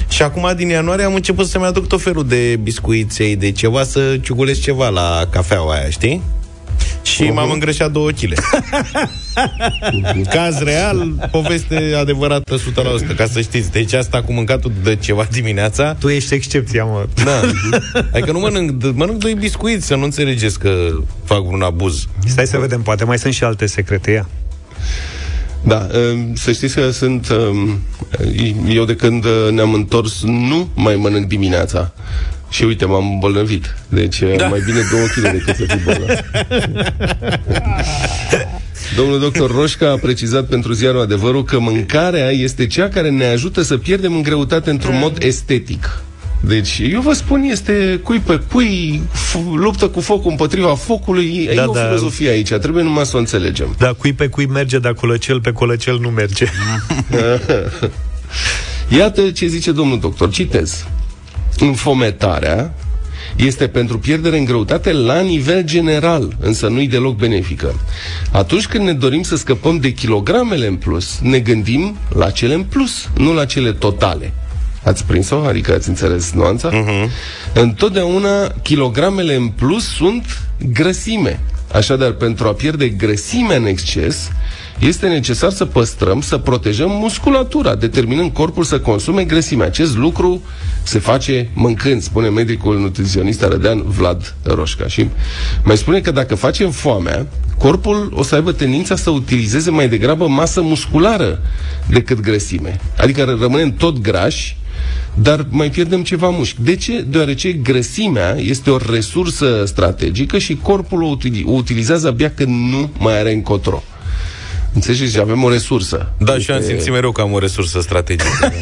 Și 0.08 0.22
acum, 0.22 0.52
din 0.56 0.68
ianuarie, 0.68 1.04
am 1.04 1.14
început 1.14 1.46
să-mi 1.46 1.64
aduc 1.64 1.86
tot 1.86 2.02
felul 2.02 2.26
de 2.26 2.58
biscuiței, 2.62 3.36
de 3.36 3.52
ceva, 3.52 3.82
să 3.82 4.16
ciugulesc 4.22 4.60
ceva 4.60 4.88
la 4.88 5.26
cafeaua 5.30 5.74
aia, 5.74 5.90
știi? 5.90 6.22
Și 7.02 7.24
uh-huh. 7.24 7.34
m-am 7.34 7.50
îngreșat 7.50 7.92
două 7.92 8.10
kg. 8.10 8.32
Caz 10.34 10.58
real, 10.58 11.28
poveste 11.30 11.94
adevărată 12.00 12.56
100%, 12.56 13.16
ca 13.16 13.26
să 13.26 13.40
știți. 13.40 13.70
Deci 13.70 13.92
asta 13.92 14.22
cu 14.22 14.32
mâncatul 14.32 14.72
de 14.82 14.96
ceva 14.96 15.26
dimineața... 15.30 15.94
Tu 15.94 16.08
ești 16.08 16.34
excepția, 16.34 16.84
mă. 16.84 17.06
Da. 17.24 17.40
Adică 18.12 18.32
nu 18.32 18.38
mănânc, 18.38 18.70
d- 18.70 18.94
mănânc 18.94 19.18
doi 19.18 19.34
biscuiți, 19.34 19.86
să 19.86 19.94
nu 19.94 20.04
înțelegeți 20.04 20.58
că 20.58 20.88
fac 21.24 21.42
vreun 21.42 21.62
abuz. 21.62 22.06
Stai 22.26 22.46
să 22.46 22.58
vedem, 22.58 22.82
poate 22.82 23.04
mai 23.04 23.18
sunt 23.18 23.32
și 23.32 23.44
alte 23.44 23.66
secrete, 23.66 24.10
ia. 24.10 24.28
Da, 25.62 25.86
um, 26.12 26.34
să 26.34 26.52
știți 26.52 26.74
că 26.74 26.90
sunt... 26.90 27.28
um, 27.28 27.78
Eu 28.68 28.84
de 28.84 28.94
când 28.94 29.24
uh, 29.24 29.48
ne-am 29.50 29.72
întors 29.72 30.22
nu 30.22 30.68
mai 30.74 30.96
mănânc 30.96 31.26
dimineața. 31.26 31.92
Și 32.50 32.64
uite, 32.64 32.84
m-am 32.84 33.10
îmbolnăvit. 33.12 33.74
Deci 33.88 34.22
da. 34.36 34.46
mai 34.46 34.62
bine 34.64 34.78
două 34.90 35.04
kg 35.04 35.32
decât 35.32 35.56
să 35.56 35.64
fiu 35.68 35.80
bolnav. 35.84 36.18
Domnul 38.96 39.18
doctor 39.20 39.50
Roșca 39.50 39.90
a 39.90 39.96
precizat 39.96 40.44
pentru 40.46 40.72
ziarul 40.72 41.00
adevărul 41.00 41.44
că 41.44 41.58
mâncarea 41.58 42.30
este 42.30 42.66
cea 42.66 42.88
care 42.88 43.10
ne 43.10 43.24
ajută 43.26 43.62
să 43.62 43.76
pierdem 43.76 44.14
în 44.14 44.22
greutate 44.22 44.70
într-un 44.70 44.98
mod 44.98 45.22
estetic. 45.22 46.02
Deci, 46.40 46.80
eu 46.92 47.00
vă 47.00 47.12
spun, 47.12 47.42
este 47.42 48.00
cui 48.02 48.18
pe 48.18 48.40
cui, 48.52 49.02
f- 49.14 49.54
luptă 49.54 49.88
cu 49.88 50.00
focul 50.00 50.30
împotriva 50.30 50.74
focului, 50.74 51.44
da, 51.46 51.52
e 51.52 51.54
Da, 51.54 51.64
o 51.68 51.72
da. 51.72 51.84
filozofie 51.84 52.28
aici, 52.28 52.52
trebuie 52.52 52.82
numai 52.82 53.06
să 53.06 53.16
o 53.16 53.18
înțelegem. 53.18 53.74
Dar 53.78 53.94
cui 53.94 54.12
pe 54.12 54.26
cui 54.26 54.46
merge, 54.46 54.78
dar 54.78 54.92
colăcel 54.94 55.40
pe 55.40 55.52
colăcel 55.52 55.98
nu 56.00 56.08
merge. 56.08 56.46
Iată 58.98 59.30
ce 59.30 59.46
zice 59.46 59.72
domnul 59.72 59.98
doctor, 60.00 60.30
citez. 60.30 60.84
Înfometarea 61.58 62.74
este 63.36 63.68
pentru 63.68 63.98
pierdere 63.98 64.38
în 64.38 64.44
greutate 64.44 64.92
la 64.92 65.20
nivel 65.20 65.62
general, 65.62 66.36
însă 66.40 66.66
nu-i 66.68 66.88
deloc 66.88 67.16
benefică. 67.16 67.80
Atunci 68.32 68.66
când 68.66 68.84
ne 68.84 68.92
dorim 68.92 69.22
să 69.22 69.36
scăpăm 69.36 69.78
de 69.78 69.92
kilogramele 69.92 70.66
în 70.66 70.76
plus, 70.76 71.18
ne 71.22 71.38
gândim 71.38 71.96
la 72.14 72.30
cele 72.30 72.54
în 72.54 72.62
plus, 72.62 73.08
nu 73.16 73.32
la 73.32 73.44
cele 73.44 73.72
totale. 73.72 74.32
Ați 74.82 75.04
prins-o? 75.04 75.36
Adică 75.36 75.72
ați 75.72 75.88
înțeles 75.88 76.32
nuanța? 76.32 76.70
Uh-huh. 76.70 77.10
Întotdeauna 77.54 78.48
kilogramele 78.62 79.34
în 79.34 79.48
plus 79.48 79.84
sunt 79.84 80.42
grăsime. 80.72 81.40
Așadar, 81.72 82.12
pentru 82.12 82.48
a 82.48 82.52
pierde 82.52 82.88
grăsimea 82.88 83.56
în 83.56 83.66
exces, 83.66 84.30
este 84.78 85.08
necesar 85.08 85.50
să 85.50 85.64
păstrăm, 85.64 86.20
să 86.20 86.38
protejăm 86.38 86.90
musculatura, 86.90 87.74
determinând 87.74 88.32
corpul 88.32 88.64
să 88.64 88.80
consume 88.80 89.24
grăsime. 89.24 89.64
Acest 89.64 89.96
lucru 89.96 90.42
se 90.82 90.98
face 90.98 91.48
mâncând, 91.54 92.02
spune 92.02 92.28
medicul 92.28 92.78
nutriționist 92.78 93.42
arădean 93.42 93.82
Vlad 93.86 94.34
Roșca. 94.42 94.86
Și 94.86 95.08
mai 95.64 95.76
spune 95.76 96.00
că 96.00 96.10
dacă 96.10 96.34
facem 96.34 96.70
foamea, 96.70 97.26
corpul 97.58 98.12
o 98.14 98.22
să 98.22 98.34
aibă 98.34 98.52
tendința 98.52 98.96
să 98.96 99.10
utilizeze 99.10 99.70
mai 99.70 99.88
degrabă 99.88 100.28
masă 100.28 100.60
musculară 100.60 101.40
decât 101.88 102.20
grăsime. 102.20 102.80
Adică 102.98 103.36
rămânem 103.40 103.74
tot 103.74 104.00
grași, 104.00 104.56
dar 105.14 105.46
mai 105.50 105.70
pierdem 105.70 106.02
ceva 106.02 106.28
mușchi. 106.28 106.62
De 106.62 106.76
ce? 106.76 107.00
Deoarece 107.00 107.52
grăsimea 107.52 108.36
este 108.38 108.70
o 108.70 108.76
resursă 108.90 109.64
strategică 109.66 110.38
și 110.38 110.58
corpul 110.62 111.02
o, 111.02 111.16
utili- 111.16 111.44
o 111.44 111.50
utilizează 111.50 112.08
abia 112.08 112.30
când 112.30 112.70
nu 112.70 112.90
mai 112.98 113.18
are 113.18 113.32
încotro. 113.32 113.82
Înțelegeți? 114.74 115.18
Avem 115.18 115.42
o 115.42 115.50
resursă. 115.50 116.12
Da, 116.18 116.38
și 116.38 116.50
eu 116.50 116.56
am 116.56 116.62
simțit 116.62 116.92
mereu 116.92 117.12
că 117.12 117.20
am 117.20 117.32
o 117.32 117.38
resursă 117.38 117.80
strategică. 117.80 118.52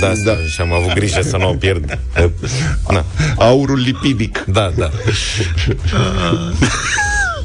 Da, 0.00 0.12
da. 0.24 0.36
și 0.48 0.60
am 0.60 0.72
avut 0.72 0.92
grijă 0.92 1.20
să 1.22 1.36
nu 1.36 1.48
o 1.48 1.52
pierd. 1.52 1.98
Na. 2.90 3.04
Aurul 3.36 3.78
lipidic. 3.78 4.44
Da, 4.46 4.72
da. 4.76 4.90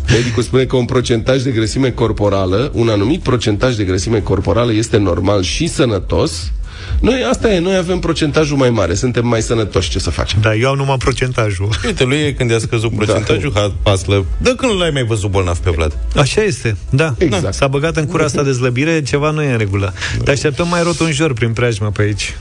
Medicul 0.09 0.43
spune 0.43 0.65
că 0.65 0.75
un 0.75 0.85
procentaj 0.85 1.41
de 1.41 1.51
grăsime 1.51 1.91
corporală, 1.91 2.71
un 2.73 2.89
anumit 2.89 3.21
procentaj 3.21 3.75
de 3.75 3.83
grăsime 3.83 4.19
corporală 4.19 4.73
este 4.73 4.97
normal 4.97 5.43
și 5.43 5.67
sănătos. 5.67 6.51
Noi, 6.99 7.23
asta 7.29 7.53
e, 7.53 7.59
noi 7.59 7.75
avem 7.75 7.99
procentajul 7.99 8.57
mai 8.57 8.69
mare, 8.69 8.93
suntem 8.93 9.27
mai 9.27 9.41
sănătoși, 9.41 9.89
ce 9.89 9.99
să 9.99 10.09
facem? 10.09 10.39
Da, 10.41 10.55
eu 10.55 10.69
am 10.69 10.75
numai 10.75 10.97
procentajul. 10.97 11.69
Uite, 11.85 12.03
lui 12.03 12.17
e 12.17 12.31
când 12.33 12.49
i-a 12.49 12.59
scăzut 12.59 12.95
procentajul, 12.95 13.51
da. 13.53 13.71
paslă. 13.83 14.25
De 14.37 14.53
când 14.57 14.79
l-ai 14.79 14.89
mai 14.89 15.03
văzut 15.03 15.29
bolnav 15.29 15.57
pe 15.57 15.69
Vlad? 15.69 15.97
Așa 16.15 16.41
este, 16.41 16.77
da. 16.89 17.13
Exact. 17.17 17.53
S-a 17.53 17.67
băgat 17.67 17.95
în 17.95 18.05
cura 18.05 18.23
asta 18.23 18.43
de 18.43 18.51
slăbire, 18.51 19.01
ceva 19.01 19.31
nu 19.31 19.41
e 19.41 19.51
în 19.51 19.57
regulă. 19.57 19.93
Te 20.23 20.31
așteptăm 20.31 20.67
mai 20.67 20.83
rotunjor 20.83 21.33
prin 21.33 21.53
preajmă 21.53 21.91
pe 21.91 22.01
aici. 22.01 22.35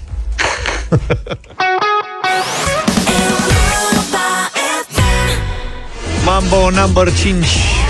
Mambo 6.25 6.71
number 6.71 7.13
5 7.13 7.47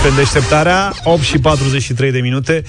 în 0.08 0.14
deșteptarea 0.14 0.94
8 1.04 1.22
și 1.22 1.38
43 1.38 2.10
de 2.10 2.18
minute. 2.20 2.64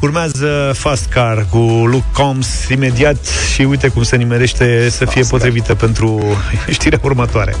Urmează 0.00 0.72
Fast 0.74 1.06
Car 1.06 1.46
cu 1.50 1.58
Luke 1.58 2.06
Combs 2.12 2.68
imediat 2.68 3.26
și 3.54 3.62
uite 3.62 3.88
cum 3.88 4.02
se 4.02 4.16
nimerește 4.16 4.88
să 4.90 5.04
fie 5.04 5.22
potrivită 5.22 5.74
pentru 5.74 6.22
știrea 6.76 6.98
următoare. 7.02 7.54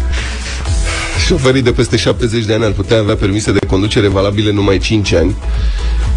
Șoferii 1.26 1.62
de 1.62 1.72
peste 1.72 1.96
70 1.96 2.44
de 2.44 2.54
ani 2.54 2.64
ar 2.64 2.70
putea 2.70 2.98
avea 2.98 3.14
permise 3.14 3.52
de 3.52 3.66
conducere 3.66 4.08
valabile 4.08 4.52
numai 4.52 4.78
5 4.78 5.12
ani, 5.12 5.34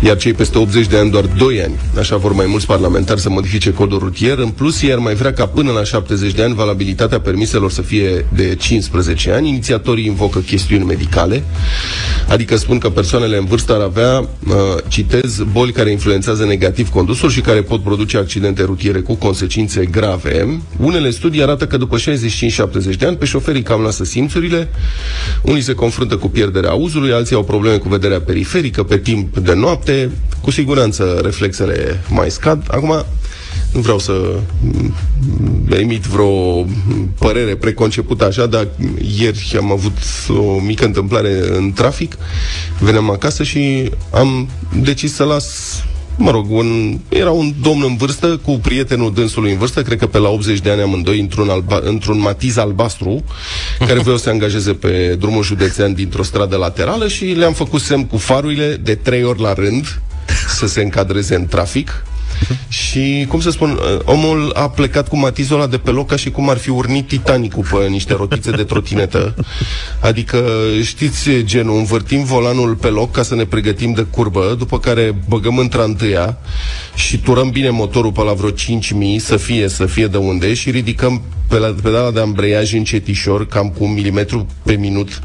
iar 0.03 0.17
cei 0.17 0.33
peste 0.33 0.57
80 0.57 0.87
de 0.87 0.97
ani 0.97 1.11
doar 1.11 1.25
2 1.25 1.61
ani. 1.61 1.79
Așa 1.99 2.17
vor 2.17 2.33
mai 2.33 2.45
mulți 2.45 2.65
parlamentari 2.65 3.19
să 3.19 3.29
modifice 3.29 3.73
codul 3.73 3.99
rutier. 3.99 4.37
În 4.37 4.49
plus, 4.49 4.81
ei 4.81 4.91
ar 4.91 4.97
mai 4.97 5.15
vrea 5.15 5.33
ca 5.33 5.45
până 5.45 5.71
la 5.71 5.83
70 5.83 6.31
de 6.31 6.43
ani 6.43 6.53
valabilitatea 6.53 7.19
permiselor 7.19 7.71
să 7.71 7.81
fie 7.81 8.25
de 8.33 8.55
15 8.55 9.31
ani. 9.31 9.47
Inițiatorii 9.47 10.05
invocă 10.05 10.39
chestiuni 10.39 10.83
medicale, 10.83 11.43
adică 12.27 12.55
spun 12.55 12.77
că 12.77 12.89
persoanele 12.89 13.37
în 13.37 13.45
vârstă 13.45 13.73
ar 13.73 13.81
avea, 13.81 14.19
uh, 14.19 14.53
citez, 14.87 15.43
boli 15.51 15.71
care 15.71 15.91
influențează 15.91 16.45
negativ 16.45 16.89
condusul 16.89 17.29
și 17.29 17.41
care 17.41 17.61
pot 17.61 17.83
produce 17.83 18.17
accidente 18.17 18.63
rutiere 18.63 18.99
cu 18.99 19.15
consecințe 19.15 19.85
grave. 19.85 20.61
Unele 20.79 21.09
studii 21.09 21.41
arată 21.41 21.67
că 21.67 21.77
după 21.77 21.97
65-70 21.97 22.97
de 22.97 23.05
ani, 23.05 23.17
pe 23.17 23.25
șoferii 23.25 23.61
cam 23.61 23.81
lasă 23.81 24.03
simțurile, 24.03 24.69
unii 25.41 25.61
se 25.61 25.73
confruntă 25.73 26.15
cu 26.17 26.29
pierderea 26.29 26.69
auzului, 26.69 27.11
alții 27.11 27.35
au 27.35 27.43
probleme 27.43 27.77
cu 27.77 27.89
vederea 27.89 28.21
periferică 28.21 28.83
pe 28.83 28.97
timp 28.97 29.37
de 29.37 29.53
noapte, 29.53 29.86
cu 30.41 30.51
siguranță 30.51 31.19
reflexele 31.23 32.03
mai 32.09 32.31
scad. 32.31 32.63
Acum, 32.67 33.05
nu 33.73 33.79
vreau 33.79 33.99
să 33.99 34.39
mm, 34.61 34.93
emit 35.69 36.03
vreo 36.03 36.65
părere 37.19 37.55
preconcepută 37.55 38.25
așa, 38.25 38.45
dar 38.45 38.67
ieri 39.19 39.55
am 39.57 39.71
avut 39.71 39.97
o 40.29 40.59
mică 40.59 40.85
întâmplare 40.85 41.57
în 41.57 41.71
trafic, 41.73 42.17
veneam 42.79 43.09
acasă 43.09 43.43
și 43.43 43.91
am 44.11 44.49
decis 44.81 45.13
să 45.13 45.23
las 45.23 45.45
mă 46.17 46.31
rog, 46.31 46.51
un, 46.51 46.99
era 47.09 47.31
un 47.31 47.53
domn 47.61 47.83
în 47.83 47.95
vârstă 47.95 48.39
cu 48.43 48.51
prietenul 48.51 49.13
dânsului 49.13 49.51
în 49.51 49.57
vârstă, 49.57 49.81
cred 49.81 49.97
că 49.97 50.07
pe 50.07 50.17
la 50.17 50.29
80 50.29 50.59
de 50.59 50.69
ani 50.69 50.81
amândoi, 50.81 51.19
într-un, 51.19 51.49
alba, 51.49 51.79
într-un 51.83 52.19
matiz 52.19 52.57
albastru, 52.57 53.23
care 53.79 53.99
voiau 53.99 54.17
să 54.17 54.23
se 54.23 54.29
angajeze 54.29 54.73
pe 54.73 55.15
drumul 55.19 55.43
județean 55.43 55.93
dintr-o 55.93 56.23
stradă 56.23 56.55
laterală 56.55 57.07
și 57.07 57.25
le-am 57.25 57.53
făcut 57.53 57.81
semn 57.81 58.05
cu 58.05 58.17
farurile 58.17 58.79
de 58.83 58.95
trei 58.95 59.23
ori 59.23 59.41
la 59.41 59.53
rând 59.53 60.01
să 60.47 60.67
se 60.67 60.81
încadreze 60.81 61.35
în 61.35 61.45
trafic. 61.45 62.05
Și, 62.67 63.25
cum 63.27 63.39
să 63.39 63.49
spun, 63.49 63.69
uh, 63.71 63.99
omul 64.03 64.51
a 64.53 64.69
plecat 64.69 65.07
cu 65.07 65.17
matizul 65.17 65.55
ăla 65.55 65.67
de 65.67 65.77
pe 65.77 65.91
loc 65.91 66.07
ca 66.07 66.15
și 66.15 66.31
cum 66.31 66.49
ar 66.49 66.57
fi 66.57 66.69
urnit 66.69 67.07
Titanicul 67.07 67.65
pe 67.71 67.87
niște 67.87 68.13
rotițe 68.13 68.51
de 68.51 68.63
trotinetă. 68.63 69.35
Adică, 69.99 70.45
știți 70.83 71.29
genul, 71.43 71.77
învârtim 71.77 72.23
volanul 72.23 72.75
pe 72.75 72.87
loc 72.87 73.11
ca 73.11 73.23
să 73.23 73.35
ne 73.35 73.45
pregătim 73.45 73.93
de 73.93 74.05
curbă, 74.09 74.55
după 74.57 74.79
care 74.79 75.15
băgăm 75.27 75.57
într 75.57 75.77
întâia 75.77 76.37
și 76.95 77.17
turăm 77.17 77.49
bine 77.49 77.69
motorul 77.69 78.11
pe 78.11 78.21
la 78.21 78.33
vreo 78.33 78.51
5.000 78.51 78.55
să 79.17 79.37
fie, 79.37 79.67
să 79.67 79.85
fie 79.85 80.07
de 80.07 80.17
unde 80.17 80.53
și 80.53 80.71
ridicăm 80.71 81.21
pe 81.47 81.57
la 81.57 81.75
pedala 81.83 82.11
de 82.11 82.19
ambreiaj 82.19 82.73
încetișor, 82.73 83.47
cam 83.47 83.69
cu 83.69 83.83
un 83.83 83.93
milimetru 83.93 84.47
pe 84.63 84.73
minut, 84.73 85.21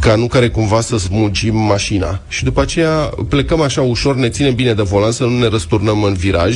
ca 0.00 0.14
nu 0.14 0.26
care 0.26 0.48
cumva 0.48 0.80
să 0.80 0.98
smulgim 0.98 1.56
mașina. 1.56 2.20
Și 2.28 2.44
după 2.44 2.60
aceea 2.60 3.10
plecăm 3.28 3.60
așa 3.60 3.82
ușor, 3.82 4.16
ne 4.16 4.28
ținem 4.28 4.54
bine 4.54 4.72
de 4.72 4.82
volan, 4.82 5.12
să 5.12 5.24
nu 5.24 5.38
ne 5.38 5.48
răsturnăm 5.48 6.02
în 6.02 6.14
viraj. 6.14 6.49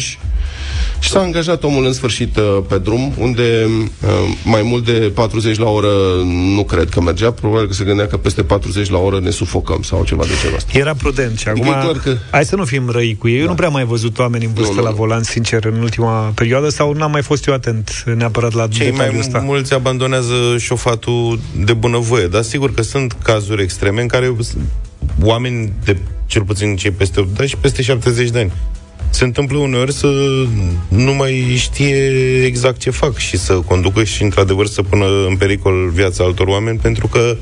Și 0.98 1.10
s-a 1.10 1.20
angajat 1.20 1.62
omul 1.64 1.84
în 1.86 1.92
sfârșit 1.92 2.36
uh, 2.36 2.58
pe 2.68 2.78
drum, 2.78 3.12
unde 3.18 3.66
uh, 4.02 4.08
mai 4.44 4.62
mult 4.62 4.84
de 4.84 4.92
40 5.14 5.58
la 5.58 5.68
oră 5.68 5.88
nu 6.54 6.64
cred 6.64 6.88
că 6.88 7.00
mergea, 7.00 7.30
probabil 7.32 7.66
că 7.66 7.72
se 7.72 7.84
gândea 7.84 8.06
că 8.06 8.16
peste 8.16 8.42
40 8.42 8.90
la 8.90 8.98
oră 8.98 9.20
ne 9.20 9.30
sufocăm 9.30 9.82
sau 9.82 10.04
ceva 10.04 10.22
de 10.24 10.30
genul 10.42 10.56
ăsta. 10.56 10.78
Era 10.78 10.94
prudent 10.94 11.38
și 11.38 11.48
acum, 11.48 11.62
E 11.62 11.64
clar 11.66 11.98
că- 12.02 12.16
hai 12.30 12.44
să 12.44 12.56
nu 12.56 12.64
fim 12.64 12.88
răi 12.90 13.16
cu 13.18 13.28
ei. 13.28 13.40
Eu 13.40 13.46
nu 13.46 13.54
prea 13.54 13.66
am 13.66 13.72
mai 13.72 13.84
văzut 13.84 14.18
oameni 14.18 14.44
în 14.44 14.52
vârstă 14.52 14.72
Nu, 14.72 14.78
nu, 14.78 14.84
la 14.84 14.90
nu. 14.90 14.96
volan, 14.96 15.22
sincer, 15.22 15.64
în 15.64 15.80
ultima 15.82 16.32
perioadă, 16.34 16.68
sau 16.68 16.92
n-am 16.92 17.10
mai 17.10 17.22
fost 17.22 17.46
eu 17.46 17.54
atent 17.54 18.04
neapărat 18.16 18.52
la 18.52 18.68
Cei 18.68 18.80
mai 18.86 18.96
detaliul 18.96 19.20
ăsta. 19.20 19.38
mulți 19.38 19.74
abandonează 19.74 20.34
șofatul 20.58 21.38
de 21.64 21.72
bunăvoie, 21.72 22.26
dar 22.26 22.42
sigur 22.42 22.74
că 22.74 22.82
sunt 22.82 23.16
cazuri 23.22 23.62
extreme 23.62 24.00
în 24.02 24.08
care 24.08 24.34
s- 24.40 24.54
oameni 25.22 25.72
de 25.84 25.96
cel 26.26 26.42
puțin 26.42 26.76
cei 26.76 26.90
peste 26.90 27.20
8 27.20 27.36
dar 27.36 27.46
și 27.46 27.56
peste 27.56 27.82
70 27.82 28.28
de 28.30 28.38
ani 28.38 28.52
se 29.14 29.24
întâmplă 29.24 29.58
uneori 29.58 29.92
să 29.92 30.06
nu 30.88 31.14
mai 31.14 31.54
știe 31.56 32.12
exact 32.44 32.78
ce 32.78 32.90
fac 32.90 33.16
și 33.16 33.38
să 33.38 33.52
conducă 33.52 34.04
și 34.04 34.22
într-adevăr 34.22 34.66
să 34.66 34.82
pună 34.82 35.06
în 35.28 35.36
pericol 35.36 35.88
viața 35.88 36.24
altor 36.24 36.46
oameni 36.46 36.78
pentru 36.78 37.06
că 37.06 37.36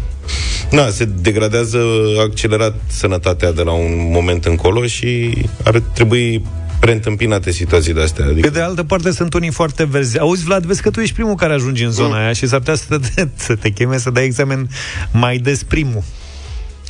na, 0.70 0.88
se 0.88 1.04
degradează 1.04 1.78
accelerat 2.20 2.74
sănătatea 2.86 3.52
de 3.52 3.62
la 3.62 3.72
un 3.72 4.10
moment 4.12 4.44
încolo 4.44 4.86
și 4.86 5.38
ar 5.64 5.82
trebui 5.92 6.44
preîntâmpinate 6.80 7.50
situații 7.50 7.92
de 7.94 8.02
astea. 8.02 8.24
Adică 8.24 8.48
Pe 8.48 8.54
de 8.54 8.60
altă 8.60 8.82
parte 8.82 9.10
sunt 9.10 9.34
unii 9.34 9.50
foarte 9.50 9.84
verzi. 9.84 10.18
Auzi, 10.18 10.44
Vlad, 10.44 10.64
vezi 10.64 10.82
că 10.82 10.90
tu 10.90 11.00
ești 11.00 11.14
primul 11.14 11.34
care 11.34 11.52
ajunge 11.52 11.84
în 11.84 11.90
zona 11.90 12.18
aia 12.18 12.32
și 12.32 12.46
s-ar 12.46 12.58
putea 12.58 12.74
să 12.74 12.98
te, 13.14 13.26
să 13.34 13.54
te 13.54 13.70
cheme 13.70 13.98
să 13.98 14.10
dai 14.10 14.24
examen 14.24 14.68
mai 15.12 15.38
des 15.38 15.62
primul. 15.62 16.02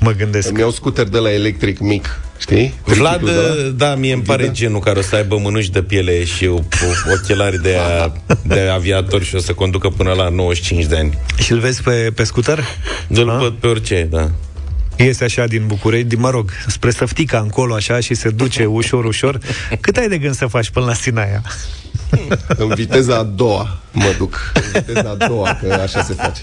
Mă 0.03 0.11
gândesc. 0.11 0.48
Îmi 0.48 0.59
iau 0.59 0.70
scuter 0.70 1.09
de 1.09 1.18
la 1.18 1.32
electric 1.32 1.78
mic, 1.78 2.20
știi? 2.38 2.74
Vlad, 2.84 3.16
Triciclu 3.20 3.40
de 3.42 3.61
ăla. 3.61 3.70
da, 3.70 3.94
mie 3.94 4.12
îmi 4.12 4.22
pare 4.22 4.50
genul 4.50 4.80
care 4.80 4.98
o 4.98 5.03
să 5.03 5.16
aibă 5.16 5.36
mânuși 5.38 5.70
de 5.70 5.82
piele 5.82 6.24
și 6.24 6.46
o, 6.46 6.55
o, 6.55 7.12
ochelari 7.12 7.62
de, 7.62 7.76
a, 7.76 8.12
de 8.42 8.61
aviator 8.61 9.22
și 9.22 9.34
o 9.34 9.38
să 9.38 9.53
conducă 9.53 9.88
până 9.88 10.12
la 10.12 10.28
95 10.28 10.84
de 10.84 10.96
ani. 10.96 11.18
Și 11.38 11.53
îl 11.53 11.59
vezi 11.59 11.82
pe, 11.82 12.12
pe 12.14 12.24
scooter? 12.24 12.64
Îl 13.09 13.30
A? 13.30 13.36
văd 13.38 13.53
pe 13.53 13.66
orice, 13.66 14.07
da. 14.11 14.30
Iese 14.96 15.24
așa 15.24 15.44
din 15.46 15.66
București, 15.66 16.07
din, 16.07 16.20
mă 16.20 16.30
rog, 16.30 16.50
spre 16.66 16.90
Săftica 16.90 17.38
încolo 17.38 17.74
așa 17.74 18.00
și 18.00 18.14
se 18.14 18.30
duce 18.30 18.64
ușor, 18.64 19.05
ușor. 19.05 19.38
Cât 19.80 19.96
ai 19.96 20.09
de 20.09 20.18
gând 20.18 20.34
să 20.34 20.46
faci 20.46 20.70
până 20.70 20.86
la 20.86 20.94
Sinaia? 20.94 21.42
În 22.48 22.68
viteza 22.74 23.16
a 23.16 23.22
doua 23.22 23.78
mă 23.92 24.14
duc. 24.18 24.53
În 24.55 24.82
viteza 24.84 25.16
a 25.20 25.26
doua, 25.26 25.59
că 25.62 25.72
așa 25.82 26.03
se 26.03 26.12
face. 26.14 26.42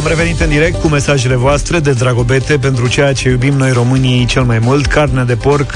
Am 0.00 0.06
revenit 0.06 0.40
în 0.40 0.48
direct 0.48 0.80
cu 0.80 0.88
mesajele 0.88 1.34
voastre 1.34 1.78
de 1.78 1.92
dragobete 1.92 2.58
pentru 2.58 2.88
ceea 2.88 3.12
ce 3.12 3.28
iubim 3.28 3.54
noi 3.54 3.72
românii 3.72 4.26
cel 4.26 4.42
mai 4.42 4.58
mult, 4.58 4.86
carnea 4.86 5.24
de 5.24 5.36
porc 5.36 5.74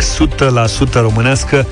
100% 0.88 0.92
românească, 0.92 1.66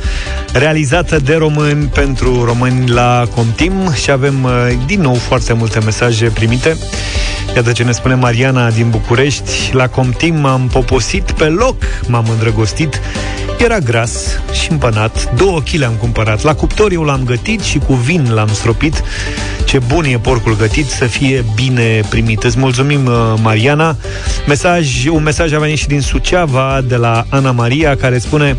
realizată 0.53 1.19
de 1.19 1.35
români 1.35 1.87
pentru 1.87 2.45
români 2.45 2.89
la 2.89 3.25
Comtim 3.35 3.93
și 3.93 4.11
avem 4.11 4.45
uh, 4.45 4.51
din 4.87 5.01
nou 5.01 5.15
foarte 5.15 5.53
multe 5.53 5.79
mesaje 5.79 6.27
primite. 6.27 6.77
Iată 7.55 7.72
ce 7.72 7.82
ne 7.82 7.93
spune 7.93 8.14
Mariana 8.14 8.70
din 8.70 8.90
București. 8.90 9.51
La 9.72 9.88
Comtim 9.88 10.34
m-am 10.34 10.68
poposit 10.72 11.30
pe 11.30 11.45
loc, 11.45 11.76
m-am 12.07 12.26
îndrăgostit. 12.30 13.01
Era 13.59 13.78
gras 13.78 14.12
și 14.53 14.70
împănat. 14.70 15.34
Două 15.34 15.61
kg 15.61 15.82
am 15.82 15.93
cumpărat. 15.99 16.43
La 16.43 16.55
cuptor 16.55 16.93
eu 16.93 17.03
l-am 17.03 17.22
gătit 17.24 17.61
și 17.61 17.78
cu 17.78 17.95
vin 17.95 18.32
l-am 18.32 18.49
stropit. 18.49 19.03
Ce 19.64 19.78
bun 19.78 20.05
e 20.05 20.18
porcul 20.18 20.57
gătit, 20.57 20.90
să 20.90 21.05
fie 21.05 21.45
bine 21.55 22.01
primit. 22.09 22.43
Îți 22.43 22.59
mulțumim, 22.59 23.07
uh, 23.07 23.34
Mariana. 23.43 23.97
Mesaj, 24.47 25.07
un 25.07 25.22
mesaj 25.22 25.53
a 25.53 25.59
venit 25.59 25.78
și 25.78 25.86
din 25.86 26.01
Suceava, 26.01 26.80
de 26.84 26.97
la 26.97 27.24
Ana 27.28 27.51
Maria, 27.51 27.97
care 27.97 28.18
spune 28.18 28.57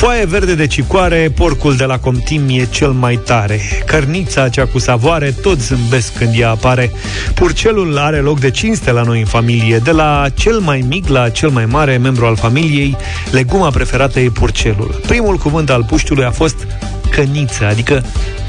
Foaie 0.00 0.24
verde 0.24 0.54
de 0.54 0.66
cicoare, 0.66 1.32
porcul 1.34 1.76
de 1.76 1.84
la 1.84 1.98
Comtim 1.98 2.48
e 2.48 2.66
cel 2.70 2.90
mai 2.90 3.16
tare. 3.16 3.60
Cărnița 3.86 4.48
cea 4.48 4.66
cu 4.66 4.78
savoare, 4.78 5.30
tot 5.42 5.60
zâmbesc 5.60 6.16
când 6.16 6.38
ea 6.38 6.50
apare. 6.50 6.90
Purcelul 7.34 7.98
are 7.98 8.16
loc 8.16 8.40
de 8.40 8.50
cinste 8.50 8.90
la 8.90 9.02
noi 9.02 9.20
în 9.20 9.26
familie. 9.26 9.78
De 9.78 9.90
la 9.90 10.26
cel 10.34 10.58
mai 10.58 10.84
mic 10.88 11.08
la 11.08 11.28
cel 11.28 11.48
mai 11.48 11.66
mare 11.66 11.96
membru 11.96 12.26
al 12.26 12.36
familiei, 12.36 12.96
leguma 13.30 13.70
preferată 13.70 14.20
e 14.20 14.30
purcelul. 14.30 15.00
Primul 15.06 15.36
cuvânt 15.36 15.70
al 15.70 15.84
puștiului 15.84 16.24
a 16.24 16.30
fost 16.30 16.66
căniță, 17.10 17.66
adică 17.66 18.04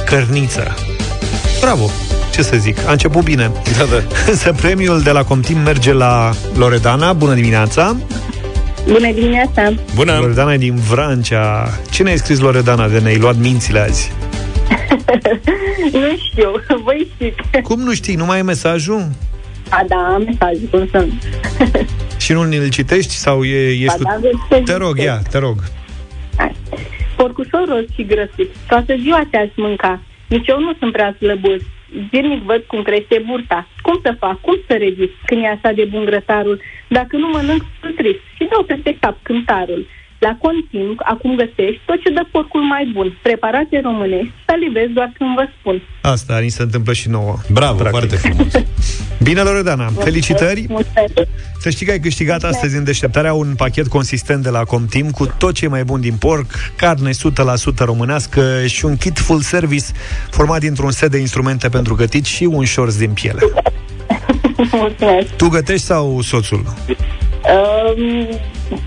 cărniță. 0.06 0.76
Bravo! 1.62 1.90
Ce 2.34 2.42
să 2.42 2.56
zic, 2.58 2.78
a 2.88 2.92
început 2.92 3.24
bine. 3.24 3.52
Da, 3.78 3.84
da. 3.84 4.32
Însă 4.32 4.52
premiul 4.52 5.02
de 5.02 5.12
la 5.12 5.24
Comtim 5.24 5.58
merge 5.58 5.94
la 5.94 6.32
Loredana. 6.54 7.14
Bună 7.14 7.34
dimineața! 7.34 7.96
Bună 8.88 9.12
dimineața! 9.14 9.74
Bună! 9.96 10.18
Loredana 10.20 10.54
e 10.54 10.58
din 10.58 10.76
Vrancea. 10.76 11.70
Ce 11.92 12.04
ne-ai 12.04 12.18
scris, 12.18 12.40
Loredana, 12.40 12.88
de 12.88 13.00
ne-ai 13.00 13.18
luat 13.18 13.38
mințile 13.38 13.80
azi? 13.80 14.12
nu 15.94 16.18
știu, 16.30 16.52
voi 16.84 17.08
știți. 17.16 17.62
Cum 17.64 17.80
nu 17.80 17.94
știi? 17.94 18.16
Nu 18.16 18.26
mai 18.26 18.36
ai 18.36 18.42
mesajul? 18.42 19.08
A, 19.70 19.84
da, 19.88 19.96
am 19.96 20.22
mesaj, 20.24 20.58
cum 20.72 20.88
să 20.92 20.98
nu. 20.98 21.14
Și 22.24 22.34
nu 22.34 22.42
îl 22.42 22.70
citești? 22.70 23.14
Sau 23.14 23.44
e, 23.44 23.68
ești 23.70 23.86
Ba 23.86 24.10
da, 24.10 24.14
tu... 24.14 24.20
vreți 24.20 24.38
să 24.50 24.72
Te 24.72 24.78
rog, 24.78 24.96
citesc. 24.98 25.08
ia, 25.08 25.22
te 25.30 25.38
rog. 25.38 25.58
Hai. 26.38 26.56
Porcușor 27.16 27.64
roz 27.68 27.86
și 27.96 28.06
grăsit, 28.06 28.50
toată 28.68 28.94
ziua 29.02 29.28
te-aș 29.32 29.50
mânca. 29.56 30.02
Nici 30.28 30.48
eu 30.48 30.60
nu 30.60 30.74
sunt 30.80 30.92
prea 30.92 31.16
slăbos. 31.18 31.62
Zilnic 32.10 32.42
văd 32.42 32.64
cum 32.64 32.82
crește 32.82 33.24
burta. 33.26 33.68
Cum 33.82 34.00
să 34.04 34.16
fac? 34.20 34.42
Cum 34.42 34.60
să 34.68 34.74
rezist 34.74 35.14
când 35.26 35.44
e 35.44 35.48
așa 35.48 35.72
de 35.72 35.86
bun 35.86 36.06
grătarul? 36.06 36.62
Dacă 36.88 37.18
nu 37.18 37.28
mănânc, 37.28 37.62
sunt 37.82 37.96
trist 37.96 38.20
și 38.36 38.48
dau 38.52 38.64
peste 38.64 38.98
cap 39.00 39.18
cântarul. 39.24 39.88
La 40.28 40.38
continu, 40.42 40.94
acum 40.98 41.36
găsești 41.36 41.82
tot 41.86 42.02
ce 42.04 42.10
dă 42.18 42.24
porcul 42.32 42.62
mai 42.62 42.92
bun. 42.94 43.18
Preparate 43.22 43.80
românești, 43.84 44.34
să 44.46 44.54
livrezi 44.64 44.94
doar 44.94 45.12
când 45.18 45.30
vă 45.36 45.46
spun. 45.60 45.82
Asta 46.02 46.40
ni 46.40 46.50
se 46.50 46.62
întâmplă 46.62 46.94
și 46.94 47.10
nouă. 47.10 47.36
Bravo, 47.52 47.78
Practic. 47.84 47.98
foarte 47.98 48.16
frumos. 48.16 48.54
Bine, 49.28 49.42
Loredana, 49.42 49.88
felicitări! 49.88 50.66
Mulțumesc. 50.68 51.14
Să 51.60 51.70
știi 51.70 51.86
că 51.86 51.92
ai 51.92 52.00
câștigat 52.00 52.44
astăzi 52.44 52.76
în 52.78 52.84
deșteptarea 52.84 53.34
un 53.34 53.54
pachet 53.56 53.88
consistent 53.88 54.44
de 54.44 54.50
la 54.50 54.64
Comtim 54.64 55.10
cu 55.10 55.26
tot 55.38 55.54
ce 55.54 55.66
e 55.66 55.68
mai 55.68 55.84
bun 55.84 56.02
din 56.02 56.16
porc, 56.16 56.52
carne 56.76 57.10
100% 57.12 57.14
românească 57.78 58.66
și 58.66 58.86
un 58.86 58.98
kit 58.98 59.20
full 59.20 59.42
service 59.42 59.86
format 60.30 60.60
dintr-un 60.60 60.92
set 60.92 61.12
de 61.12 61.18
instrumente 61.18 61.70
pentru 61.70 61.96
gătit 61.96 62.26
și 62.26 62.44
un 62.44 62.66
șorț 62.66 62.96
din 62.96 63.12
piele. 63.12 63.40
Mulțumesc. 64.72 65.36
Tu 65.36 65.48
gătești 65.48 65.86
sau 65.86 66.22
soțul? 66.22 66.64
Um, 67.52 68.28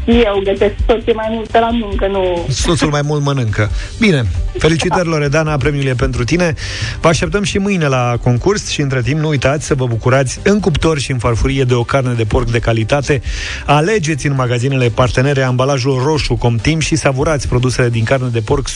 eu 0.06 0.40
gătesc 0.44 0.74
tot 0.86 1.04
ce 1.04 1.12
mai 1.12 1.26
mult 1.30 1.50
pe 1.50 1.58
la 1.58 1.70
muncă, 1.70 2.06
nu... 2.06 2.46
Soțul 2.48 2.90
mai 2.90 3.00
mult 3.04 3.22
mănâncă. 3.22 3.70
Bine, 3.98 4.24
felicitări 4.58 5.08
Loredana, 5.08 5.56
premiul 5.56 5.86
e 5.86 5.94
pentru 5.94 6.24
tine. 6.24 6.54
Vă 7.00 7.08
așteptăm 7.08 7.42
și 7.42 7.58
mâine 7.58 7.86
la 7.86 8.16
concurs 8.22 8.68
și 8.68 8.80
între 8.80 9.02
timp 9.02 9.20
nu 9.20 9.28
uitați 9.28 9.66
să 9.66 9.74
vă 9.74 9.86
bucurați 9.86 10.40
în 10.42 10.60
cuptor 10.60 10.98
și 10.98 11.10
în 11.10 11.18
farfurie 11.18 11.64
de 11.64 11.74
o 11.74 11.82
carne 11.82 12.12
de 12.12 12.24
porc 12.24 12.50
de 12.50 12.58
calitate. 12.58 13.22
Alegeți 13.66 14.26
în 14.26 14.34
magazinele 14.34 14.88
partenere 14.88 15.42
ambalajul 15.42 16.02
roșu 16.04 16.34
Comtim 16.34 16.78
și 16.78 16.96
savurați 16.96 17.48
produsele 17.48 17.88
din 17.88 18.04
carne 18.04 18.28
de 18.28 18.40
porc 18.40 18.68
100% 18.68 18.72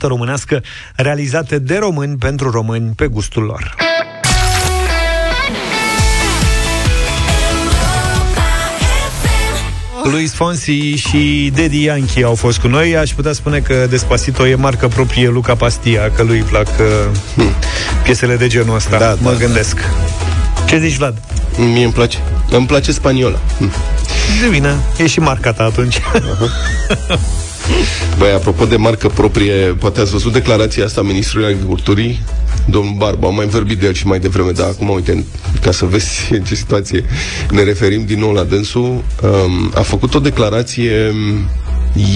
românească 0.00 0.62
realizate 0.96 1.58
de 1.58 1.78
români 1.78 2.16
pentru 2.16 2.50
români 2.50 2.92
pe 2.96 3.06
gustul 3.06 3.42
lor. 3.42 3.74
Luis 10.10 10.32
Fonsi 10.32 10.94
și 10.94 11.52
Daddy 11.54 11.82
Yankee 11.82 12.24
au 12.24 12.34
fost 12.34 12.58
cu 12.58 12.68
noi. 12.68 12.96
Aș 12.96 13.10
putea 13.10 13.32
spune 13.32 13.58
că 13.58 13.86
Despacito 13.90 14.46
e 14.46 14.54
marcă 14.54 14.88
proprie 14.88 15.28
Luca 15.28 15.54
Pastia, 15.54 16.10
că 16.10 16.22
lui 16.22 16.36
îi 16.36 16.44
plac 16.44 16.66
uh, 17.36 17.44
piesele 18.02 18.36
de 18.36 18.46
genul 18.46 18.74
ăsta. 18.74 18.98
Da, 18.98 19.16
mă 19.20 19.30
da. 19.30 19.38
gândesc. 19.38 19.78
Ce 20.66 20.78
zici, 20.78 20.96
Vlad? 20.96 21.18
Mie 21.56 21.84
îmi 21.84 21.92
place. 21.92 22.18
Îmi 22.50 22.66
place 22.66 22.92
spaniola. 22.92 23.38
Hm. 23.58 23.72
De 24.40 24.48
bine, 24.50 24.76
e 24.98 25.06
și 25.06 25.20
marca 25.20 25.52
ta 25.52 25.64
atunci. 25.64 25.98
Băi, 28.18 28.32
apropo 28.32 28.64
de 28.64 28.76
marcă 28.76 29.08
proprie, 29.08 29.54
poate 29.54 30.00
ați 30.00 30.10
văzut 30.10 30.32
declarația 30.32 30.84
asta 30.84 31.00
a 31.00 31.04
Ministrului 31.04 31.46
Agriculturii? 31.52 32.22
Domnul 32.66 32.94
Barbu, 32.96 33.26
am 33.26 33.34
mai 33.34 33.46
vorbit 33.46 33.78
de 33.78 33.86
el 33.86 33.92
și 33.92 34.06
mai 34.06 34.18
devreme, 34.18 34.50
dar 34.50 34.68
acum, 34.68 34.88
uite, 34.88 35.24
ca 35.60 35.72
să 35.72 35.84
vezi 35.84 36.08
în 36.36 36.42
ce 36.42 36.54
situație 36.54 37.04
ne 37.50 37.62
referim 37.62 38.04
din 38.04 38.18
nou 38.18 38.32
la 38.32 38.42
dânsul, 38.42 39.04
um, 39.22 39.72
a 39.74 39.80
făcut 39.80 40.14
o 40.14 40.18
declarație 40.18 41.10
um, 41.10 41.48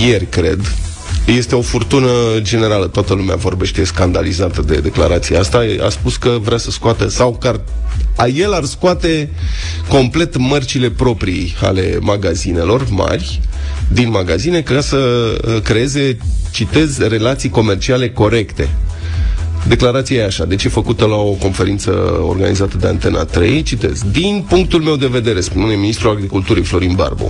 ieri, 0.07 0.27
cred, 0.27 0.61
este 1.27 1.55
o 1.55 1.61
furtună 1.61 2.09
generală, 2.39 2.87
toată 2.87 3.15
lumea 3.15 3.37
vorbește 3.37 3.85
scandalizată 3.85 4.63
de 4.63 4.75
declarația 4.77 5.39
asta. 5.41 5.65
A 5.85 5.89
spus 5.89 6.17
că 6.17 6.39
vrea 6.43 6.59
să 6.59 6.71
scoată, 6.71 7.09
sau 7.09 7.37
că 7.41 7.49
ar, 7.49 7.61
a 8.17 8.27
el 8.27 8.53
ar 8.53 8.65
scoate 8.65 9.31
complet 9.89 10.37
mărcile 10.37 10.91
proprii 10.91 11.55
ale 11.63 11.99
magazinelor 12.01 12.87
mari 12.91 13.41
din 13.89 14.11
magazine 14.11 14.61
ca 14.61 14.81
să 14.81 14.97
uh, 14.97 15.63
creeze, 15.63 16.19
citez, 16.51 16.99
relații 16.99 17.49
comerciale 17.49 18.11
corecte 18.11 18.69
Declarația 19.69 20.17
e 20.17 20.25
așa, 20.25 20.45
deci 20.45 20.65
e 20.65 20.69
făcută 20.69 21.05
la 21.05 21.15
o 21.15 21.31
conferință 21.31 21.91
organizată 22.29 22.77
de 22.77 22.87
Antena 22.87 23.25
3, 23.25 23.63
citez, 23.63 24.03
din 24.11 24.45
punctul 24.49 24.81
meu 24.81 24.97
de 24.97 25.07
vedere, 25.07 25.41
spune 25.41 25.75
ministrul 25.75 26.11
agriculturii 26.11 26.63
Florin 26.63 26.95
Barbu, 26.95 27.29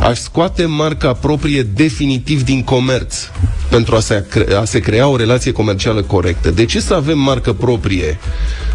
aș 0.00 0.18
scoate 0.18 0.64
marca 0.64 1.12
proprie 1.12 1.62
definitiv 1.62 2.42
din 2.42 2.62
comerț 2.62 3.14
pentru 3.70 3.96
a 3.96 4.00
se, 4.00 4.26
cre- 4.30 4.54
a 4.54 4.64
se 4.64 4.78
crea 4.78 5.08
o 5.08 5.16
relație 5.16 5.52
comercială 5.52 6.02
corectă. 6.02 6.50
De 6.50 6.64
ce 6.64 6.80
să 6.80 6.94
avem 6.94 7.18
marcă 7.18 7.52
proprie 7.52 8.18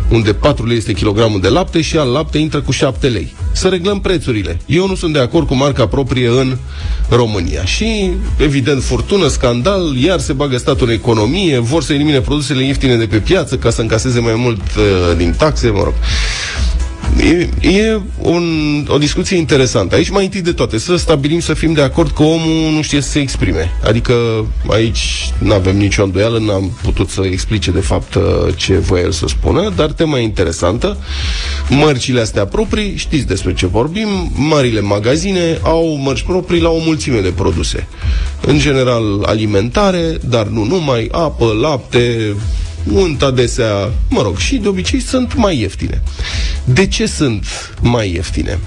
unde 0.10 0.34
4 0.34 0.66
lei 0.66 0.78
este 0.78 0.94
kilogramul 0.94 1.42
de 1.42 1.48
lapte 1.48 1.82
și 1.82 1.98
al 1.98 2.10
lapte 2.10 2.38
intră 2.38 2.62
cu 2.62 2.72
7 2.72 3.08
lei? 3.08 3.36
Să 3.52 3.68
reglăm 3.68 4.00
prețurile. 4.00 4.60
Eu 4.66 4.88
nu 4.88 4.96
sunt 4.96 5.14
de 5.14 5.20
acord 5.20 5.48
cu 5.48 5.56
marca 5.56 5.88
proprie 5.88 6.28
în 6.28 6.58
România. 7.10 7.66
Și, 7.66 8.12
evident, 8.38 8.84
furtună, 8.84 9.28
scandal, 9.28 9.96
iar 9.96 10.20
se 10.20 10.34
bagă 10.34 10.58
statul 10.58 10.88
în 10.88 10.94
economie, 10.94 11.60
vor 11.60 11.84
să 11.84 11.94
elimine 11.94 12.20
produsele 12.20 12.64
ieftine 12.64 12.85
de 12.94 13.06
pe 13.06 13.18
piață 13.18 13.56
ca 13.58 13.70
să 13.70 13.82
încaseze 13.82 14.20
mai 14.20 14.34
mult 14.36 14.62
uh, 14.78 15.18
din 15.18 15.34
taxe, 15.38 15.70
mă 15.70 15.84
rog. 15.84 15.94
E, 17.20 17.50
e 17.70 18.02
un, 18.22 18.44
o 18.90 18.98
discuție 18.98 19.38
interesantă. 19.38 19.96
Aici, 19.96 20.10
mai 20.10 20.24
întâi 20.24 20.42
de 20.42 20.52
toate, 20.52 20.78
să 20.78 20.96
stabilim, 20.96 21.40
să 21.40 21.54
fim 21.54 21.74
de 21.74 21.82
acord 21.82 22.12
că 22.12 22.24
omul 22.24 22.72
nu 22.74 22.82
știe 22.82 23.02
să 23.02 23.10
se 23.10 23.20
exprime. 23.20 23.72
Adică 23.84 24.14
aici 24.68 25.30
nu 25.38 25.54
avem 25.54 25.78
nicio 25.78 26.04
îndoială, 26.04 26.40
n-am 26.40 26.78
putut 26.84 27.10
să 27.10 27.22
explice 27.24 27.72
de 27.72 27.80
fapt 27.80 28.14
uh, 28.16 28.24
ce 28.56 28.78
voia 28.78 29.02
el 29.02 29.12
să 29.12 29.26
spună, 29.28 29.72
dar 29.76 29.92
tema 29.92 30.18
interesantă. 30.18 30.98
Mărcile 31.70 32.22
astea 32.22 32.46
proprii, 32.46 32.96
știți 32.98 33.28
despre 33.28 33.54
ce 33.54 33.68
vorbim, 33.68 34.32
marile 34.36 34.82
magazine 34.82 35.60
au 35.62 36.00
mărci 36.04 36.24
proprii 36.24 36.62
la 36.62 36.70
o 36.70 36.80
mulțime 36.86 37.20
de 37.20 37.32
produse. 37.36 37.88
În 38.42 38.60
general 38.60 39.24
alimentare, 39.26 40.18
dar 40.30 40.46
nu 40.48 40.64
numai, 40.64 41.08
apă, 41.12 41.58
lapte, 41.62 42.36
unt 42.94 43.22
adesea, 43.22 43.92
mă 44.10 44.22
rog, 44.22 44.38
și 44.38 44.56
de 44.56 44.68
obicei 44.68 45.00
sunt 45.00 45.36
mai 45.36 45.60
ieftine. 45.60 46.02
De 46.64 46.88
ce 46.88 47.06
sunt 47.06 47.46
mai 47.82 48.12
ieftine? 48.14 48.60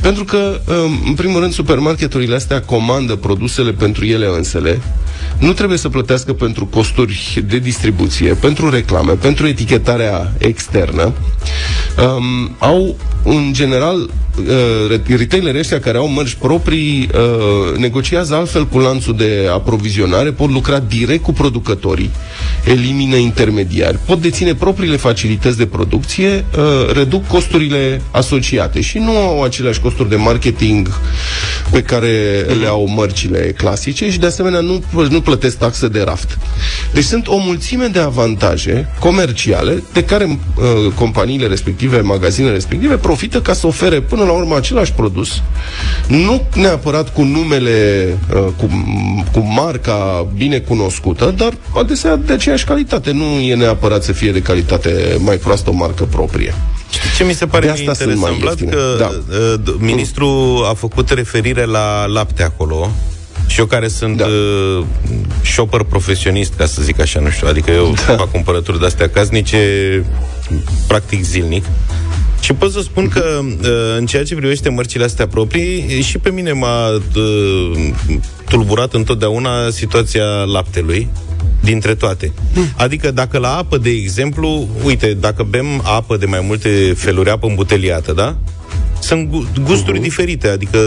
Pentru 0.00 0.24
că, 0.24 0.60
um, 0.68 1.02
în 1.06 1.14
primul 1.14 1.40
rând, 1.40 1.52
supermarketurile 1.52 2.34
astea 2.34 2.60
comandă 2.60 3.14
produsele 3.16 3.72
pentru 3.72 4.04
ele 4.04 4.26
însele, 4.36 4.80
nu 5.38 5.52
trebuie 5.52 5.78
să 5.78 5.88
plătească 5.88 6.32
pentru 6.32 6.66
costuri 6.66 7.44
de 7.48 7.58
distribuție, 7.58 8.34
pentru 8.34 8.70
reclame, 8.70 9.12
pentru 9.12 9.46
etichetarea 9.46 10.32
externă. 10.38 11.12
Um, 11.98 12.56
au, 12.58 12.96
în 13.26 13.52
general, 13.52 13.96
uh, 13.98 15.00
retailerii 15.06 15.60
ăștia 15.60 15.80
care 15.80 15.98
au 15.98 16.08
mărci 16.08 16.34
proprii 16.34 17.08
uh, 17.14 17.78
negociază 17.78 18.34
altfel 18.34 18.66
cu 18.66 18.78
lanțul 18.78 19.16
de 19.16 19.48
aprovizionare, 19.52 20.30
pot 20.30 20.50
lucra 20.50 20.78
direct 20.78 21.22
cu 21.22 21.32
producătorii, 21.32 22.10
elimină 22.64 23.16
intermediari, 23.16 23.98
pot 24.06 24.20
deține 24.20 24.54
propriile 24.54 24.96
facilități 24.96 25.56
de 25.58 25.66
producție, 25.66 26.44
uh, 26.58 26.92
reduc 26.94 27.26
costurile 27.26 28.02
asociate 28.10 28.80
și 28.80 28.98
nu 28.98 29.16
au 29.16 29.42
aceleași 29.42 29.80
costuri 29.80 30.08
de 30.08 30.16
marketing 30.16 31.00
pe 31.70 31.82
care 31.82 32.46
le 32.60 32.66
au 32.66 32.88
mărcile 32.88 33.54
clasice 33.56 34.10
și 34.10 34.18
de 34.18 34.26
asemenea 34.26 34.60
nu, 34.60 34.82
nu 35.10 35.20
plătesc 35.20 35.58
taxe 35.58 35.88
de 35.88 36.02
raft. 36.02 36.38
Deci 36.92 37.04
sunt 37.04 37.26
o 37.28 37.36
mulțime 37.36 37.86
de 37.86 37.98
avantaje 37.98 38.88
comerciale 38.98 39.82
de 39.92 40.04
care 40.04 40.24
uh, 40.56 40.92
companiile 40.94 41.46
respective, 41.46 42.00
magazinele 42.00 42.54
respective 42.54 42.94
profită 42.94 43.15
ca 43.42 43.52
să 43.52 43.66
ofere 43.66 44.00
până 44.00 44.24
la 44.24 44.30
urmă 44.32 44.56
același 44.56 44.92
produs, 44.92 45.42
nu 46.06 46.42
neapărat 46.54 47.12
cu 47.12 47.22
numele, 47.22 48.06
uh, 48.34 48.38
cu, 48.56 48.70
cu 49.32 49.38
marca 49.38 50.26
bine 50.36 50.58
cunoscută, 50.58 51.34
dar 51.36 51.52
adesea 51.76 52.16
de 52.16 52.32
aceeași 52.32 52.64
calitate. 52.64 53.10
Nu 53.12 53.24
e 53.24 53.54
neapărat 53.54 54.02
să 54.02 54.12
fie 54.12 54.32
de 54.32 54.40
calitate 54.42 55.16
mai 55.18 55.36
proastă 55.36 55.70
o 55.70 55.72
marcă 55.72 56.04
proprie. 56.04 56.54
Ce 57.16 57.24
mi 57.24 57.32
se 57.32 57.46
pare 57.46 57.66
De 57.66 57.72
asta 57.72 57.92
sunt 57.94 57.98
interesant, 58.10 58.30
mai 58.30 58.40
Vlad, 58.40 58.58
ieftine. 58.60 58.70
că 58.82 58.96
Da. 58.98 59.10
uh, 59.36 59.54
d- 59.60 59.80
ministrul 59.80 60.66
a 60.70 60.74
făcut 60.74 61.10
referire 61.10 61.64
la 61.64 62.06
lapte 62.06 62.42
acolo 62.42 62.90
și 63.46 63.58
eu 63.60 63.66
care 63.66 63.88
sunt 63.88 64.16
Da. 64.16 64.24
uh, 64.24 64.84
shopper 65.44 65.82
profesionist, 65.82 66.52
ca 66.56 66.66
să 66.66 66.82
zic 66.82 67.00
așa, 67.00 67.20
nu 67.20 67.30
știu, 67.30 67.48
adică 67.48 67.70
eu 67.70 67.94
Da. 68.06 68.14
fac 68.16 68.30
cumpărături 68.30 68.78
de-astea 68.78 69.08
casnice 69.08 69.58
practic 70.86 71.24
zilnic. 71.24 71.64
Și 72.40 72.52
pot 72.52 72.72
să 72.72 72.80
spun 72.80 73.08
că 73.08 73.40
uh, 73.42 73.68
în 73.98 74.06
ceea 74.06 74.24
ce 74.24 74.34
privește 74.34 74.68
mărcile 74.68 75.04
astea 75.04 75.26
proprii, 75.26 76.02
și 76.02 76.18
pe 76.18 76.30
mine 76.30 76.52
m-a 76.52 76.88
uh, 76.90 77.88
tulburat 78.48 78.94
întotdeauna 78.94 79.70
situația 79.70 80.24
laptelui 80.24 81.08
dintre 81.60 81.94
toate. 81.94 82.32
Adică 82.76 83.10
dacă 83.10 83.38
la 83.38 83.56
apă, 83.56 83.78
de 83.78 83.90
exemplu, 83.90 84.68
uite, 84.84 85.14
dacă 85.20 85.42
bem 85.42 85.66
apă 85.84 86.16
de 86.16 86.26
mai 86.26 86.40
multe 86.46 86.94
feluri, 86.96 87.30
apă 87.30 87.46
îmbuteliată, 87.46 88.12
da? 88.12 88.36
Sunt 89.00 89.30
gu- 89.30 89.48
gusturi 89.64 89.98
uh-huh. 89.98 90.02
diferite, 90.02 90.48
adică 90.48 90.78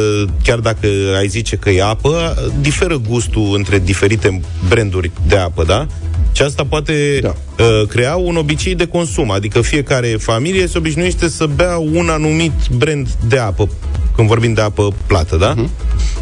chiar 0.43 0.59
dacă 0.59 0.87
ai 1.17 1.27
zice 1.27 1.55
că 1.55 1.69
e 1.69 1.83
apă, 1.83 2.35
diferă 2.61 3.01
gustul 3.09 3.53
între 3.55 3.79
diferite 3.79 4.41
branduri 4.67 5.11
de 5.27 5.35
apă, 5.35 5.63
da? 5.63 5.87
Și 6.31 6.41
asta 6.41 6.65
poate 6.65 7.19
da. 7.21 7.33
Da. 7.55 7.63
uh, 7.63 7.87
crea 7.87 8.15
un 8.15 8.35
obicei 8.35 8.75
de 8.75 8.85
consum, 8.87 9.31
adică 9.31 9.61
fiecare 9.61 10.07
familie 10.07 10.67
se 10.67 10.77
obișnuiește 10.77 11.29
să 11.29 11.45
bea 11.55 11.77
un 11.77 12.09
anumit 12.09 12.51
brand 12.77 13.07
de 13.27 13.37
apă, 13.37 13.69
când 14.15 14.27
vorbim 14.27 14.53
de 14.53 14.61
apă 14.61 14.93
plată, 15.05 15.35
da? 15.35 15.53
Uh-huh. 15.55 15.67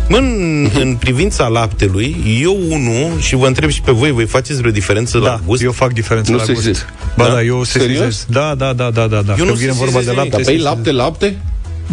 În, 0.10 0.68
uh-huh. 0.70 0.82
în 0.82 0.95
privința 0.95 1.47
laptelui, 1.47 2.16
eu 2.41 2.58
unul, 2.70 3.20
și 3.20 3.36
vă 3.36 3.47
întreb 3.47 3.70
și 3.70 3.82
pe 3.82 3.91
voi, 3.91 4.12
voi 4.12 4.26
faceți 4.26 4.60
vreo 4.60 4.72
diferență 4.72 5.18
la 5.18 5.24
Da, 5.26 5.41
gust? 5.45 5.62
eu 5.64 5.72
fac 5.72 5.93
diferență 5.93 6.32
Nu 6.32 6.38
la 6.38 6.43
gust. 6.43 6.55
sesizez. 6.55 6.86
Ba 7.18 7.24
Da? 7.26 7.34
da, 7.34 7.43
eu 7.43 7.64
Serios? 7.64 7.97
sesizez. 7.97 8.26
Da, 8.30 8.55
da, 8.55 8.74
da, 8.74 8.89
da, 8.89 9.08
da, 9.08 9.22
da. 9.22 9.36
Eu 9.38 9.45
nu 9.45 9.45
Când 9.45 9.58
vine 9.58 9.72
vorba 9.72 9.99
de 9.99 10.05
sesizez 10.05 10.16
lapte, 10.16 10.30
Dar 10.30 10.36
bei 10.39 10.45
sesizez. 10.45 10.64
lapte, 10.72 10.91
lapte? 10.91 11.38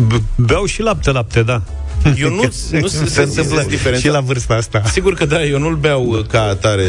B- 0.06 0.22
Beau 0.36 0.64
și 0.64 0.82
lapte, 0.82 1.10
lapte, 1.10 1.42
da. 1.42 1.62
Eu 2.22 2.28
nu, 2.28 2.42
nu 2.80 2.86
se, 2.86 3.06
se 3.06 3.22
întâmplă 3.22 3.64
diferența. 3.68 4.00
și 4.00 4.12
la 4.14 4.20
vârsta 4.20 4.54
asta. 4.54 4.82
Sigur 4.92 5.14
că 5.14 5.26
da, 5.26 5.44
eu 5.44 5.58
nu-l 5.58 5.74
beau 5.74 6.06
uh, 6.06 6.24
ca 6.26 6.42
atare. 6.42 6.84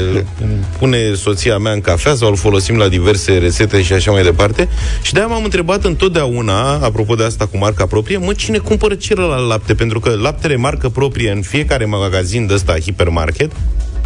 Pune 0.77 1.13
soția 1.13 1.57
mea 1.57 1.71
în 1.71 1.81
cafea 1.81 2.15
sau 2.15 2.29
îl 2.29 2.35
folosim 2.35 2.77
la 2.77 2.87
diverse 2.87 3.37
rețete 3.37 3.81
și 3.81 3.93
așa 3.93 4.11
mai 4.11 4.23
departe. 4.23 4.67
Și 5.01 5.13
de-aia 5.13 5.27
m-am 5.27 5.43
întrebat 5.43 5.83
întotdeauna, 5.83 6.71
apropo 6.71 7.15
de 7.15 7.23
asta 7.23 7.45
cu 7.45 7.57
marca 7.57 7.85
proprie, 7.85 8.17
mă, 8.17 8.33
cine 8.33 8.57
cumpără 8.57 8.95
celălalt 8.95 9.47
lapte? 9.47 9.73
Pentru 9.73 9.99
că 9.99 10.15
laptele 10.21 10.55
marcă 10.55 10.89
proprie 10.89 11.31
în 11.31 11.41
fiecare 11.41 11.85
magazin 11.85 12.47
de 12.47 12.53
ăsta, 12.53 12.79
hipermarket, 12.79 13.51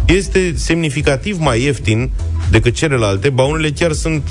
este 0.06 0.52
semnificativ 0.56 1.38
mai 1.38 1.62
ieftin 1.62 2.10
decât 2.50 2.74
celelalte, 2.74 3.28
ba 3.28 3.42
unele 3.42 3.70
chiar 3.70 3.92
sunt 3.92 4.22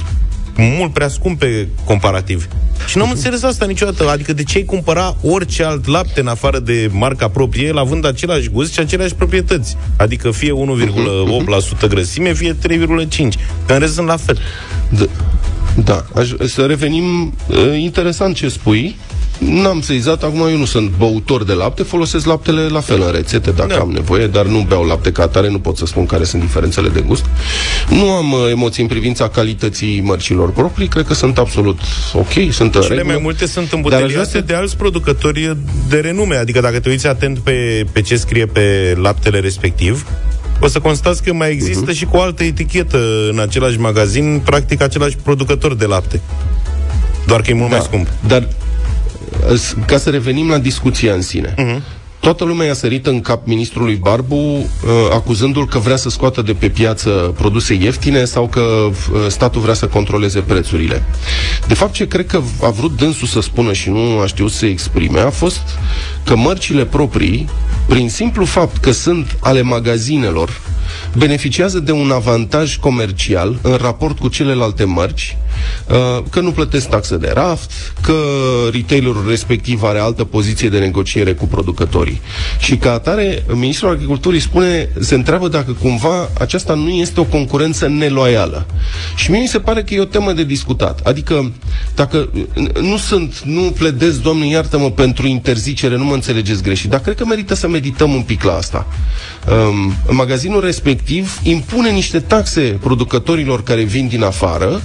mult 0.60 0.94
prea 0.94 1.08
scumpe 1.08 1.68
comparativ. 1.86 2.48
Și 2.88 2.98
nu 2.98 3.04
am 3.04 3.10
înțeles 3.10 3.44
asta 3.44 3.66
niciodată. 3.66 4.10
Adică 4.10 4.34
de 4.34 4.44
ce 4.44 4.58
ai 4.58 4.64
cumpăra 4.64 5.16
orice 5.22 5.64
alt 5.64 5.88
lapte 5.88 6.20
în 6.20 6.28
afară 6.28 6.60
de 6.60 6.90
marca 6.92 7.28
proprie, 7.28 7.68
el 7.68 7.78
având 7.78 8.06
același 8.06 8.50
gust 8.50 8.74
și 8.74 8.80
aceleași 8.80 9.16
proprietăți. 9.16 9.78
Adică 9.98 10.32
fie 10.32 10.52
1,8% 11.86 11.88
grăsime, 11.88 12.34
fie 12.34 12.54
3,5%. 12.54 12.58
Că 13.66 13.74
în 13.74 13.80
rest 13.80 13.94
sunt 13.94 14.08
la 14.08 14.18
fel. 14.18 14.40
Da, 14.90 15.06
da. 15.84 16.06
Aș, 16.16 16.30
să 16.46 16.66
revenim, 16.66 17.34
uh, 17.48 17.78
interesant 17.78 18.36
ce 18.36 18.50
spui. 18.50 18.98
N-am 19.40 19.82
sezizat, 19.82 20.24
acum 20.24 20.40
eu 20.40 20.58
nu 20.58 20.66
sunt 20.66 20.92
băutor 20.98 21.44
de 21.44 21.54
lapte, 21.54 21.84
folosesc 21.84 22.26
laptele 22.26 22.62
la 22.62 22.80
fel 22.80 23.02
în 23.06 23.12
rețete 23.12 23.52
dacă 23.52 23.70
Da. 23.74 23.80
am 23.80 23.92
nevoie, 23.92 24.28
dar 24.28 24.46
nu 24.46 24.66
beau 24.68 24.84
lapte 24.86 25.12
ca 25.12 25.24
atare, 25.24 25.50
nu 25.50 25.60
pot 25.60 25.78
să 25.78 25.86
spun 25.86 26.06
care 26.06 26.24
sunt 26.24 26.42
diferențele 26.42 26.90
de 26.90 27.00
gust. 27.02 27.26
Nu 27.90 28.10
am 28.12 28.32
uh, 28.32 28.40
emoții 28.52 28.82
în 28.84 28.88
privința 28.90 29.30
calității 29.30 30.02
mărcilor 30.02 30.52
proprii, 30.52 30.88
cred 30.88 31.06
că 31.06 31.14
sunt 31.14 31.38
absolut 31.38 31.80
ok, 32.14 32.32
sunt 32.52 32.76
în 32.76 32.82
Cele 32.82 32.96
regulă. 32.96 33.14
mai 33.14 33.22
multe 33.24 33.46
sunt 33.46 33.70
Dar 33.70 33.76
aș 33.80 33.82
vrea 33.86 33.98
îmbuteliate 33.98 34.30
să- 34.30 34.42
de 34.42 34.54
alți 34.54 34.78
producători 34.78 35.58
de 35.90 35.98
renume. 36.00 36.36
Adică 36.36 36.60
dacă 36.60 36.80
te 36.80 36.90
uiți 36.90 37.08
atent 37.08 37.40
pe, 37.40 37.86
pe 37.92 38.02
ce 38.02 38.16
scrie 38.16 38.46
pe 38.46 38.96
laptele 39.02 39.40
respectiv, 39.40 40.06
o 40.62 40.68
să 40.68 40.80
constați 40.80 41.24
că 41.24 41.34
mai 41.34 41.52
există 41.52 41.92
uh-huh. 41.92 41.96
și 41.98 42.06
cu 42.06 42.18
o 42.18 42.22
altă 42.22 42.44
etichetă 42.44 43.00
în 43.32 43.40
același 43.40 43.80
magazin, 43.80 44.42
practic 44.46 44.82
același 44.82 45.16
producător 45.24 45.76
de 45.76 45.86
lapte. 45.86 46.22
Doar 47.26 47.42
că 47.42 47.50
e 47.50 47.54
mult 47.54 47.70
mai 47.70 47.80
scump. 47.84 48.08
Dar 48.28 48.48
ca 49.86 49.98
să 49.98 50.10
revenim 50.10 50.50
la 50.50 50.58
discuția 50.58 51.14
în 51.14 51.22
sine. 51.22 51.54
Uh-huh. 51.58 51.98
Toată 52.20 52.44
lumea 52.44 52.66
i-a 52.66 52.74
sărit 52.74 53.06
în 53.06 53.22
cap 53.22 53.48
ministrului 53.48 53.96
Barbu, 53.96 54.36
uh, 54.36 54.66
acuzându-l 55.12 55.68
că 55.68 55.78
vrea 55.78 55.96
să 55.96 56.10
scoată 56.10 56.42
de 56.42 56.54
pe 56.54 56.70
piață 56.70 57.10
produse 57.38 57.74
ieftine 57.74 58.26
sau 58.26 58.48
că 58.48 58.60
uh, 58.62 58.92
statul 59.28 59.62
vrea 59.62 59.74
să 59.74 59.88
controleze 59.88 60.40
prețurile. 60.40 61.04
De 61.68 61.74
fapt, 61.74 61.94
ce 61.94 62.08
cred 62.08 62.26
că 62.26 62.42
a 62.64 62.70
vrut 62.70 62.96
dânsul 62.96 63.28
să 63.28 63.42
spună 63.42 63.74
și 63.74 63.90
nu 63.90 64.20
a 64.20 64.26
știut 64.26 64.52
să 64.52 64.66
exprime, 64.66 65.20
a 65.20 65.30
fost 65.30 65.62
că 66.24 66.36
mărcile 66.36 66.86
proprii, 66.86 67.50
prin 67.88 68.10
simplu 68.10 68.46
fapt 68.46 68.78
că 68.78 68.92
sunt 68.92 69.38
ale 69.40 69.62
magazinelor, 69.62 70.62
beneficiază 71.18 71.80
de 71.80 71.92
un 71.92 72.12
avantaj 72.12 72.78
comercial 72.78 73.60
în 73.62 73.76
raport 73.82 74.20
cu 74.20 74.28
celelalte 74.28 74.84
mărci, 74.84 75.38
uh, 75.90 76.24
că 76.30 76.40
nu 76.40 76.52
plătesc 76.52 76.90
taxe 76.90 77.18
de 77.18 77.32
raft, 77.34 77.72
că 78.02 78.14
retailerul 78.72 79.26
respectiv 79.28 79.84
are 79.84 80.00
altă 80.00 80.24
poziție 80.24 80.70
de 80.70 80.80
negociere 80.80 81.34
cu 81.34 81.46
producătorii. 81.46 82.22
Și 82.60 82.78
ca 82.78 82.92
atare, 82.92 83.46
Ministrul 83.54 83.90
Agriculturii 83.90 84.40
spune, 84.40 84.90
se 85.00 85.16
întreabă 85.16 85.48
dacă 85.48 85.72
cumva 85.72 86.30
aceasta 86.40 86.74
nu 86.74 86.90
este 86.90 87.20
o 87.20 87.24
concurență 87.24 87.88
neloială. 87.88 88.66
Și 89.16 89.32
mie 89.32 89.40
mi 89.40 89.48
se 89.48 89.60
pare 89.60 89.84
că 89.84 89.94
e 89.94 90.00
o 90.00 90.06
temă 90.06 90.32
de 90.32 90.44
discutat. 90.44 91.00
Adică, 91.00 91.52
dacă 91.96 92.30
nu 92.82 92.98
sunt, 92.98 93.42
nu 93.46 93.62
pledez, 93.62 94.18
Doamne, 94.18 94.48
iartă-mă, 94.48 94.92
pentru 94.92 95.28
interzicere, 95.28 95.98
nu 95.98 96.04
mă 96.04 96.14
înțelegeți 96.14 96.64
greșit, 96.64 96.90
dar 96.90 97.00
cred 97.00 97.16
că 97.16 97.26
merită 97.26 97.56
să 97.56 97.68
medităm 97.68 98.14
un 98.14 98.22
pic 98.22 98.44
la 98.44 98.54
asta. 98.54 98.88
Um, 99.70 99.94
magazinul 100.16 100.62
respectiv 100.62 100.99
impune 101.44 101.90
niște 101.90 102.20
taxe 102.20 102.62
producătorilor 102.62 103.64
care 103.64 103.84
vin 103.84 104.08
din 104.08 104.24
afară, 104.24 104.82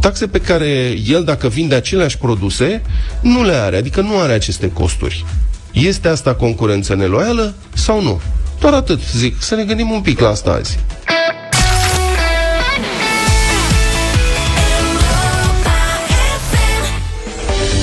taxe 0.00 0.26
pe 0.26 0.40
care 0.40 0.94
el, 1.06 1.24
dacă 1.24 1.48
vinde 1.48 1.74
aceleași 1.74 2.18
produse, 2.18 2.82
nu 3.20 3.42
le 3.42 3.54
are, 3.54 3.76
adică 3.76 4.00
nu 4.00 4.18
are 4.18 4.32
aceste 4.32 4.70
costuri. 4.70 5.24
Este 5.72 6.08
asta 6.08 6.34
concurență 6.34 6.94
neloială 6.94 7.54
sau 7.72 8.02
nu? 8.02 8.20
Doar 8.60 8.72
atât, 8.72 9.00
zic, 9.16 9.42
să 9.42 9.54
ne 9.54 9.64
gândim 9.64 9.90
un 9.90 10.00
pic 10.00 10.20
la 10.20 10.28
asta 10.28 10.50
azi. 10.50 10.78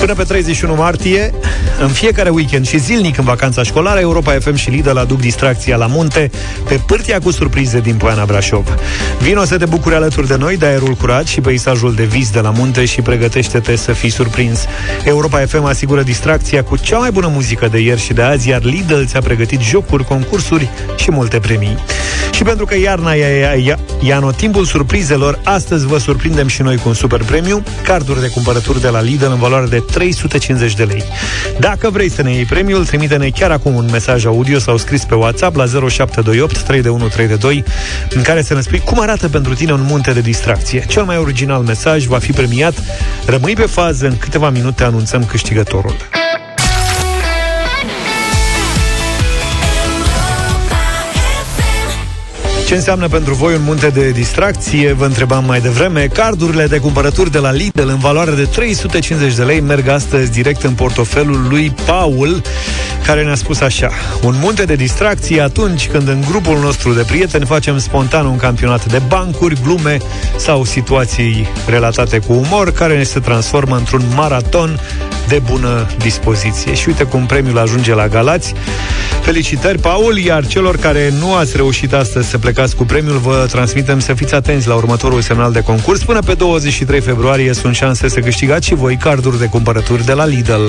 Până 0.02 0.14
pe 0.14 0.22
31 0.22 0.74
martie, 0.74 1.34
în 1.80 1.88
fiecare 1.88 2.28
weekend 2.28 2.66
și 2.66 2.78
zilnic 2.78 3.18
în 3.18 3.24
vacanța 3.24 3.62
școlară, 3.62 4.00
Europa 4.00 4.32
FM 4.32 4.54
și 4.54 4.70
Lidl 4.70 4.96
aduc 4.96 5.20
distracția 5.20 5.76
la 5.76 5.86
munte 5.86 6.30
pe 6.68 6.80
pârtia 6.86 7.18
cu 7.18 7.30
surprize 7.30 7.80
din 7.80 7.96
Poiana 7.96 8.24
Brașov. 8.24 8.76
Vino 9.20 9.44
să 9.44 9.58
te 9.58 9.64
bucuri 9.64 9.94
alături 9.94 10.26
de 10.26 10.36
noi 10.36 10.56
de 10.56 10.66
aerul 10.66 10.94
curat 10.94 11.26
și 11.26 11.40
peisajul 11.40 11.94
de 11.94 12.04
vis 12.04 12.30
de 12.30 12.40
la 12.40 12.50
munte 12.50 12.84
și 12.84 13.00
pregătește-te 13.00 13.76
să 13.76 13.92
fii 13.92 14.10
surprins. 14.10 14.64
Europa 15.04 15.38
FM 15.38 15.64
asigură 15.64 16.02
distracția 16.02 16.64
cu 16.64 16.76
cea 16.76 16.98
mai 16.98 17.10
bună 17.10 17.30
muzică 17.32 17.68
de 17.70 17.78
ieri 17.78 18.00
și 18.00 18.12
de 18.12 18.22
azi, 18.22 18.48
iar 18.48 18.62
Lidl 18.62 19.02
ți-a 19.04 19.20
pregătit 19.20 19.60
jocuri, 19.60 20.04
concursuri 20.04 20.70
și 20.96 21.10
multe 21.10 21.38
premii. 21.38 21.78
Și 22.32 22.42
pentru 22.42 22.64
că 22.64 22.78
iarna 22.78 23.14
e, 23.14 23.24
e, 23.66 23.76
e 24.02 24.14
anotimpul 24.14 24.64
surprizelor, 24.64 25.40
astăzi 25.44 25.86
vă 25.86 25.98
surprindem 25.98 26.46
și 26.46 26.62
noi 26.62 26.76
cu 26.76 26.88
un 26.88 26.94
super 26.94 27.22
premiu, 27.22 27.62
carduri 27.82 28.20
de 28.20 28.28
cumpărături 28.28 28.80
de 28.80 28.88
la 28.88 29.00
Lidl 29.00 29.24
în 29.24 29.38
valoare 29.38 29.66
de 29.66 29.78
350 29.92 30.74
de 30.74 30.84
lei. 30.84 31.02
Dacă 31.58 31.90
vrei 31.90 32.10
să 32.10 32.22
ne 32.22 32.32
iei 32.32 32.44
premiul, 32.44 32.86
trimite-ne 32.86 33.28
chiar 33.28 33.50
acum 33.50 33.74
un 33.74 33.88
mesaj 33.90 34.24
audio 34.24 34.58
sau 34.58 34.76
scris 34.76 35.04
pe 35.04 35.14
WhatsApp 35.14 35.56
la 35.56 35.64
0728 35.66 36.58
312 36.58 37.64
în 38.10 38.22
care 38.22 38.42
să 38.42 38.54
ne 38.54 38.60
spui 38.60 38.78
cum 38.78 39.00
arată 39.00 39.28
pentru 39.28 39.54
tine 39.54 39.72
un 39.72 39.82
munte 39.82 40.12
de 40.12 40.20
distracție. 40.20 40.84
Cel 40.88 41.04
mai 41.04 41.16
original 41.16 41.62
mesaj 41.62 42.04
va 42.04 42.18
fi 42.18 42.32
premiat. 42.32 42.74
Rămâi 43.26 43.54
pe 43.54 43.66
fază, 43.66 44.06
în 44.06 44.18
câteva 44.18 44.50
minute 44.50 44.84
anunțăm 44.84 45.24
câștigătorul. 45.24 46.21
Ce 52.66 52.74
înseamnă 52.74 53.08
pentru 53.08 53.34
voi 53.34 53.54
un 53.54 53.62
munte 53.64 53.88
de 53.88 54.10
distracție? 54.10 54.92
Vă 54.92 55.04
întrebam 55.04 55.44
mai 55.44 55.60
devreme. 55.60 56.06
Cardurile 56.06 56.66
de 56.66 56.78
cumpărături 56.78 57.30
de 57.30 57.38
la 57.38 57.52
Lidl 57.52 57.88
în 57.88 57.98
valoare 57.98 58.30
de 58.30 58.44
350 58.44 59.34
de 59.34 59.42
lei 59.42 59.60
merg 59.60 59.88
astăzi 59.88 60.30
direct 60.30 60.62
în 60.62 60.72
portofelul 60.72 61.46
lui 61.48 61.74
Paul, 61.86 62.42
care 63.06 63.24
ne-a 63.24 63.34
spus 63.34 63.60
așa. 63.60 63.90
Un 64.22 64.34
munte 64.40 64.64
de 64.64 64.74
distracție 64.74 65.40
atunci 65.40 65.88
când 65.88 66.08
în 66.08 66.20
grupul 66.30 66.58
nostru 66.58 66.92
de 66.92 67.02
prieteni 67.06 67.46
facem 67.46 67.78
spontan 67.78 68.26
un 68.26 68.36
campionat 68.36 68.84
de 68.84 69.00
bancuri, 69.08 69.60
glume 69.62 69.98
sau 70.36 70.64
situații 70.64 71.48
relatate 71.66 72.18
cu 72.18 72.32
umor, 72.32 72.72
care 72.72 72.96
ne 72.96 73.02
se 73.02 73.20
transformă 73.20 73.76
într-un 73.76 74.02
maraton 74.14 74.80
de 75.28 75.42
bună 75.50 75.86
dispoziție. 75.98 76.74
Și 76.74 76.88
uite 76.88 77.04
cum 77.04 77.26
premiul 77.26 77.58
ajunge 77.58 77.94
la 77.94 78.08
Galați. 78.08 78.54
Felicitări, 79.22 79.78
Paul, 79.78 80.18
iar 80.18 80.46
celor 80.46 80.76
care 80.76 81.12
nu 81.20 81.34
ați 81.34 81.56
reușit 81.56 81.92
astăzi 81.92 82.28
să 82.28 82.38
plecați 82.38 82.76
cu 82.76 82.84
premiul, 82.84 83.18
vă 83.18 83.46
transmitem 83.50 84.00
să 84.00 84.14
fiți 84.14 84.34
atenți 84.34 84.68
la 84.68 84.74
următorul 84.74 85.20
semnal 85.20 85.52
de 85.52 85.60
concurs. 85.60 86.02
Până 86.02 86.20
pe 86.20 86.34
23 86.34 87.00
februarie 87.00 87.52
sunt 87.52 87.74
șanse 87.74 88.08
să 88.08 88.20
câștigați 88.20 88.66
și 88.66 88.74
voi 88.74 88.96
carduri 88.96 89.38
de 89.38 89.46
cumpărături 89.46 90.04
de 90.04 90.12
la 90.12 90.26
Lidl. 90.26 90.62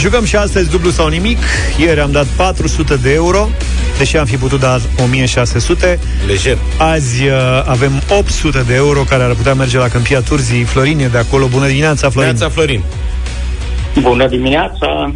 Jucăm 0.00 0.24
și 0.24 0.36
astăzi 0.36 0.70
dublu 0.70 0.90
sau 0.90 1.08
nimic. 1.08 1.38
Ieri 1.78 2.00
am 2.00 2.10
dat 2.12 2.26
400 2.26 2.96
de 2.96 3.12
euro, 3.12 3.48
deși 3.98 4.16
am 4.16 4.24
fi 4.24 4.36
putut 4.36 4.60
da 4.60 4.80
1600. 5.02 5.98
Lejer. 6.26 6.58
Azi 6.78 7.24
uh, 7.24 7.32
avem 7.66 8.02
800 8.18 8.64
de 8.66 8.74
euro 8.74 9.00
care 9.02 9.22
ar 9.22 9.34
putea 9.34 9.54
merge 9.54 9.78
la 9.78 9.88
Câmpia 9.88 10.20
Turzii. 10.20 10.62
Florin 10.62 10.98
e 10.98 11.06
de 11.06 11.18
acolo. 11.18 11.46
Bună 11.46 11.66
dimineața, 11.66 12.10
Florin. 12.10 12.30
Neața, 12.30 12.48
Florin. 12.48 12.82
Bună 14.00 14.26
dimineața! 14.26 15.12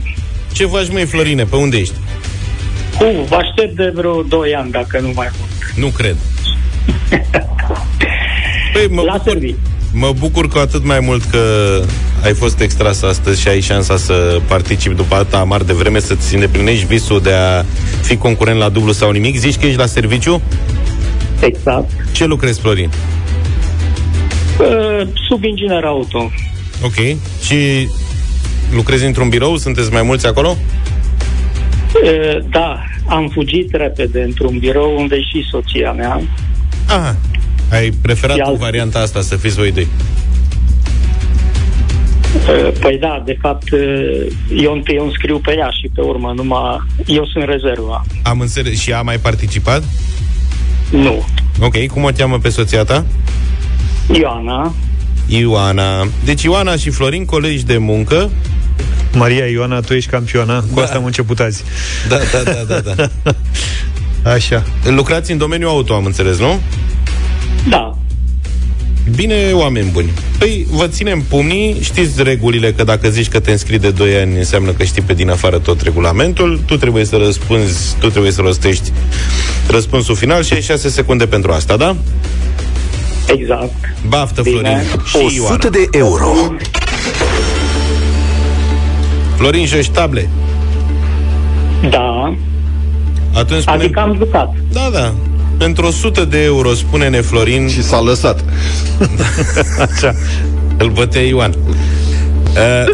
Ce 0.53 0.67
faci, 0.67 0.89
măi, 0.93 1.05
Florine? 1.05 1.45
Pe 1.45 1.57
unde 1.57 1.77
ești? 1.77 1.95
Cu, 2.99 3.05
vă 3.29 3.35
aștept 3.37 3.77
de 3.77 3.93
vreo 3.95 4.23
2 4.23 4.55
ani, 4.55 4.71
dacă 4.71 5.01
nu 5.01 5.13
mai 5.15 5.29
mult. 5.39 5.73
Nu 5.77 5.87
cred. 5.87 6.17
Păi, 8.73 8.87
mă 8.91 9.03
La 9.03 9.13
bucur, 9.13 9.31
serviciu. 9.33 9.57
mă 9.93 10.13
bucur 10.19 10.49
cu 10.49 10.59
atât 10.59 10.85
mai 10.85 11.01
mult 11.01 11.25
că 11.25 11.41
ai 12.25 12.35
fost 12.35 12.61
extras 12.61 13.03
astăzi 13.03 13.41
și 13.41 13.49
ai 13.49 13.61
șansa 13.61 13.97
să 13.97 14.41
participi 14.49 14.95
după 14.95 15.15
atâta 15.15 15.39
amar 15.39 15.63
de 15.63 15.73
vreme, 15.73 15.99
să-ți 16.01 16.35
îndeplinești 16.35 16.87
visul 16.87 17.21
de 17.21 17.33
a 17.33 17.65
fi 18.03 18.17
concurent 18.17 18.59
la 18.59 18.69
dublu 18.69 18.93
sau 18.93 19.11
nimic. 19.11 19.37
Zici 19.37 19.57
că 19.57 19.67
ești 19.67 19.79
la 19.79 19.87
serviciu? 19.87 20.43
Exact. 21.41 21.91
Ce 22.13 22.25
lucrezi, 22.25 22.61
Florin? 22.61 22.91
Uh, 24.59 25.09
Subinginer 25.29 25.85
auto. 25.85 26.31
Ok. 26.85 26.95
Și 27.43 27.89
lucrezi 28.75 29.05
într-un 29.05 29.29
birou? 29.29 29.57
Sunteți 29.57 29.93
mai 29.93 30.03
mulți 30.03 30.27
acolo? 30.27 30.57
Uh, 32.05 32.45
Da, 32.51 32.85
am 33.07 33.29
fugit 33.33 33.69
repede 33.73 34.23
într-un 34.23 34.59
birou 34.59 34.97
unde 34.99 35.15
e 35.17 35.21
și 35.21 35.47
soția 35.51 35.93
mea. 35.93 36.21
Aha. 36.89 37.17
Ai 37.71 37.91
preferat 38.03 38.37
Și 38.37 38.43
cu 38.43 38.49
alt- 38.49 38.59
varianta 38.59 38.99
asta 38.99 39.21
să 39.21 39.37
fiți 39.37 39.55
voi 39.57 39.73
doi. 39.73 39.87
Uh, 42.35 42.73
Păi 42.81 42.99
da, 43.01 43.23
de 43.25 43.37
fapt, 43.41 43.71
uh, 43.73 44.27
eu 44.57 44.73
întâi 44.73 44.97
o 44.99 45.05
înscriu 45.05 45.39
pe 45.39 45.55
ea 45.57 45.69
și 45.81 45.91
pe 45.95 46.01
urmă 46.01 46.33
numai 46.37 46.79
eu 47.07 47.27
sunt 47.27 47.45
rezerva. 47.45 48.05
Am 48.23 48.41
înțeles. 48.41 48.81
Și 48.81 48.93
a 48.93 49.03
mai 49.03 49.19
participat? 49.19 49.83
Nu. 50.91 51.25
Ok. 51.61 51.87
Cum 51.87 52.05
o 52.05 52.09
cheamă 52.17 52.39
pe 52.39 52.49
soția 52.49 52.85
ta? 52.85 53.05
Ioana, 54.13 54.75
Ioana. 55.27 56.09
Deci 56.25 56.43
Ioana 56.43 56.77
și 56.77 56.91
Florin, 56.91 57.25
colegi 57.25 57.65
de 57.65 57.79
muncă. 57.79 58.31
Maria 59.13 59.47
Ioana, 59.47 59.81
tu 59.81 59.95
ești 59.95 60.11
campioana. 60.11 60.61
Cu 60.61 60.75
Da. 60.75 60.83
asta 60.83 60.97
am 60.97 61.05
început 61.05 61.41
azi. 61.41 61.63
Da, 62.09 62.17
da, 62.33 62.53
da, 62.53 62.81
da, 62.81 62.95
da. 62.95 63.09
Așa. 64.33 64.63
Lucrați 64.85 65.33
în 65.33 65.39
domeniul 65.39 65.69
auto, 65.71 65.95
am 65.95 66.05
înțeles, 66.05 66.39
nu? 66.39 66.61
da, 67.69 67.99
Bine, 69.17 69.51
oameni 69.53 69.91
buni. 69.93 70.11
Păi, 70.39 70.67
vă 70.71 70.87
ținem 70.87 71.23
pumnii, 71.29 71.77
știți 71.81 72.23
regulile 72.23 72.73
că 72.73 72.85
dacă 72.85 73.09
zici 73.09 73.29
că 73.29 73.41
te 73.41 73.51
înscrii 73.51 73.79
de 73.79 73.91
2 73.91 74.15
ani, 74.15 74.37
înseamnă 74.39 74.71
că 74.71 74.85
știi 74.85 75.03
pe 75.03 75.15
din 75.15 75.31
afară 75.31 75.59
tot 75.59 75.81
regulamentul, 75.81 76.61
tu 76.67 76.77
trebuie 76.77 77.05
să 77.05 77.17
răspunzi, 77.17 77.97
tu 78.01 78.11
trebuie 78.11 78.33
să 78.33 78.41
rostești 78.41 78.93
răspunsul 79.69 80.15
final 80.15 80.43
și 80.43 80.53
ai 80.53 80.61
6 80.63 80.89
secunde 80.89 81.27
pentru 81.27 81.53
asta, 81.53 81.77
da? 81.77 81.97
exact. 83.27 83.75
Baftă, 84.09 84.43
Bine. 84.43 84.85
Florin 85.05 85.29
și 85.29 85.37
Ioana. 85.37 85.51
100 85.55 85.69
de 85.69 85.87
euro. 85.91 86.33
Florin 89.37 89.67
joci 89.67 89.89
table. 89.89 90.29
Da, 91.91 92.37
Atunci 93.35 93.61
spune... 93.63 93.77
adică 93.83 94.01
am 94.01 94.15
jucat. 94.17 94.55
Da, 94.73 94.89
da. 94.93 95.15
Pentru 95.59 95.87
100 95.87 96.25
de 96.25 96.43
euro, 96.43 96.75
spune-ne 96.75 97.21
Florin, 97.21 97.69
Și 97.69 97.83
s-a 97.83 98.01
lăsat. 98.01 98.45
Așa. 99.91 100.15
îl 100.79 100.91
bătea 100.91 101.23
Ioan. 101.23 101.55
Uh, 102.55 102.85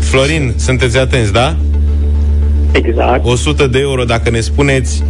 Florin, 0.00 0.54
sunteți 0.56 0.98
atenți, 0.98 1.32
da? 1.32 1.56
Exact. 2.72 3.24
100 3.24 3.66
de 3.66 3.78
euro 3.78 4.04
dacă 4.04 4.30
ne 4.30 4.40
spuneți 4.40 5.02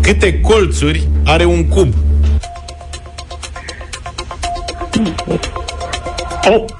Câte 0.00 0.40
colțuri 0.40 1.08
are 1.24 1.44
un 1.44 1.68
cub? 1.68 1.94
8. 6.50 6.70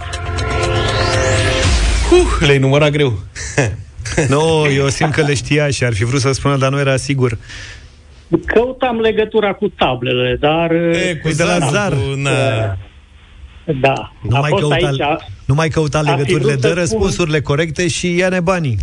Uh, 2.10 2.26
le-ai 2.40 2.58
numărat 2.58 2.90
greu. 2.90 3.18
Nu, 4.28 4.66
eu 4.74 4.88
simt 4.88 5.12
că 5.12 5.22
le 5.22 5.34
știa 5.34 5.70
și 5.70 5.84
ar 5.84 5.94
fi 5.94 6.04
vrut 6.04 6.20
să 6.20 6.32
spună, 6.32 6.56
dar 6.56 6.70
nu 6.70 6.78
era 6.78 6.96
sigur. 6.96 7.38
Căutam 8.46 9.00
legătura 9.00 9.52
cu 9.52 9.68
tablele, 9.68 10.36
dar... 10.40 10.70
E, 10.70 11.20
cu 11.22 11.28
de 11.28 11.42
la 11.42 11.58
zar, 11.58 11.70
zar. 11.70 11.92
Cu, 11.92 11.98
na. 12.16 12.30
Da. 13.80 14.12
Nu 14.22 14.36
a 14.36 14.40
mai, 14.40 14.50
fost 14.50 14.62
căuta, 14.62 14.86
aici... 14.86 15.22
nu 15.44 15.54
mai 15.54 15.68
căuta 15.68 15.98
a 15.98 16.02
fi 16.02 16.08
legăturile, 16.08 16.50
vrut 16.50 16.60
dă 16.60 16.66
să 16.68 16.72
spun- 16.74 16.78
răspunsurile 16.78 17.40
corecte 17.40 17.88
și 17.88 18.16
ia-ne 18.16 18.40
banii. 18.40 18.78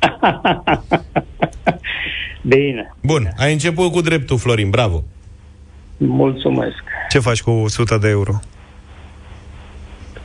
Bine, 2.42 2.94
Bun, 3.02 3.28
ai 3.38 3.52
început 3.52 3.92
cu 3.92 4.00
dreptul, 4.00 4.38
Florin, 4.38 4.70
bravo. 4.70 5.04
mulțumesc. 5.96 6.82
Ce 7.08 7.18
faci 7.18 7.42
cu 7.42 7.50
100 7.50 7.96
de 7.98 8.08
euro? 8.08 8.32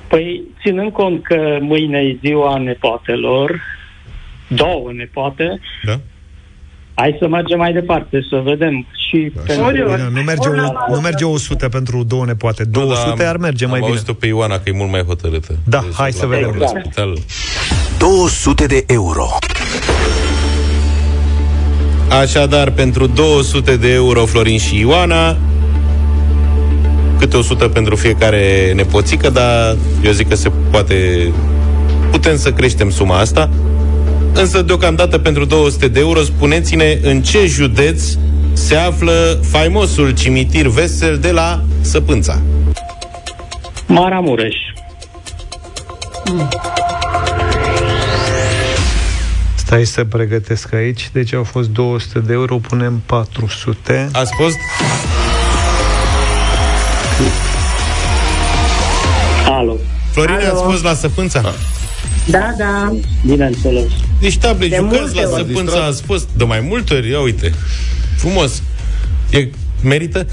Păi, 0.07 0.43
ținând 0.61 0.91
cont 0.91 1.23
că 1.23 1.57
mâine 1.61 1.99
e 1.99 2.17
ziua 2.21 2.57
nepoatelor, 2.57 3.61
două 4.47 4.91
nepoate, 4.93 5.59
Da? 5.83 5.99
Hai 7.01 7.15
să 7.19 7.27
mergem 7.27 7.57
mai 7.57 7.73
departe, 7.73 8.25
să 8.29 8.41
vedem 8.43 8.87
și 9.09 9.31
pentru... 9.45 9.71
Bine, 9.71 10.09
nu, 10.13 10.21
merge 10.21 10.47
o, 10.47 10.53
nu 10.93 10.99
merge 11.01 11.25
100 11.25 11.69
pentru 11.69 12.03
două 12.03 12.25
nepoate. 12.25 12.63
200 12.63 13.23
ar 13.25 13.37
merge 13.37 13.65
mai 13.65 13.73
am 13.73 13.79
bine. 13.79 13.91
auzit-o 13.91 14.13
pe 14.13 14.27
Ioana 14.27 14.55
că 14.55 14.61
e 14.65 14.71
mult 14.75 14.91
mai 14.91 15.03
hotărâtă. 15.03 15.55
Da, 15.63 15.79
Deci, 15.79 15.93
hai 15.93 16.09
la 16.13 16.19
să 16.19 16.25
vedem. 16.25 16.55
La 16.59 16.67
spital. 16.67 17.17
200 17.97 18.65
de 18.65 18.83
euro. 18.87 19.27
Așadar, 22.21 22.71
pentru 22.71 23.07
200 23.07 23.77
de 23.77 23.93
euro 23.93 24.25
Florin 24.25 24.57
și 24.57 24.79
Ioana, 24.79 25.37
câte 27.19 27.37
100 27.37 27.67
pentru 27.67 27.95
fiecare 27.95 28.71
nepoțică, 28.75 29.29
dar 29.29 29.75
eu 30.03 30.11
zic 30.11 30.29
că 30.29 30.35
se 30.35 30.51
poate... 30.71 30.95
Putem 32.11 32.37
să 32.37 32.51
creștem 32.51 32.89
suma 32.89 33.17
asta. 33.17 33.49
Însă, 34.33 34.61
deocamdată, 34.61 35.17
pentru 35.17 35.45
200 35.45 35.87
de 35.87 35.99
euro, 35.99 36.21
spuneți-ne 36.21 36.99
în 37.01 37.21
ce 37.21 37.45
județ 37.45 38.03
se 38.53 38.75
află 38.75 39.39
faimosul 39.49 40.11
cimitir 40.11 40.67
vesel 40.67 41.17
de 41.17 41.31
la 41.31 41.61
Săpânța. 41.81 42.41
Maramureș. 43.87 44.55
Stai 49.55 49.85
să 49.85 50.03
pregătesc 50.03 50.73
aici. 50.73 51.09
Deci 51.13 51.33
au 51.33 51.43
fost 51.43 51.69
200 51.69 52.19
de 52.19 52.33
euro, 52.33 52.57
punem 52.57 53.01
400. 53.05 54.09
Ați 54.13 54.31
fost? 54.37 54.57
Alo. 59.45 59.75
Florin, 60.11 60.35
Alo. 60.35 60.45
ați 60.45 60.63
fost 60.63 60.83
la 60.83 60.93
Săpânța? 60.93 61.53
Da, 62.27 62.53
da. 62.57 62.93
Bineînțeles. 63.25 63.85
Deci, 64.19 64.37
table, 64.37 64.67
De 64.67 64.75
jucați 64.75 64.97
multe 64.97 65.21
la 65.21 65.29
ori. 65.29 65.45
Săpânța, 65.47 65.85
ați 65.85 66.01
fost 66.01 66.29
de 66.37 66.43
mai 66.43 66.59
multe 66.59 66.93
ori, 66.93 67.09
ia 67.09 67.19
uite. 67.21 67.53
Frumos. 68.17 68.63
E, 69.31 69.47
merită? 69.83 70.25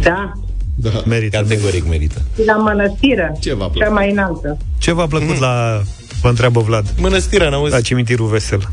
Da. 0.00 0.32
Da. 0.74 1.02
Merită. 1.06 1.36
Categoric 1.36 1.88
merită. 1.88 2.22
Și 2.34 2.44
la 2.46 2.56
mănăstire. 2.56 3.36
Ce 3.40 3.54
v-a 3.54 3.64
plăcut? 3.66 3.80
Cea 3.82 3.88
mai 3.88 4.10
înaltă. 4.10 4.56
Ce 4.78 4.92
v-a 4.92 5.06
plăcut 5.06 5.28
Mm. 5.34 5.40
la... 5.40 5.82
Vă 6.22 6.28
întreabă 6.28 6.60
Vlad. 6.60 6.86
Mănăstirea, 7.00 7.48
n-auzi? 7.48 7.72
La 7.72 7.80
cimitirul 7.80 8.26
vesel. 8.26 8.68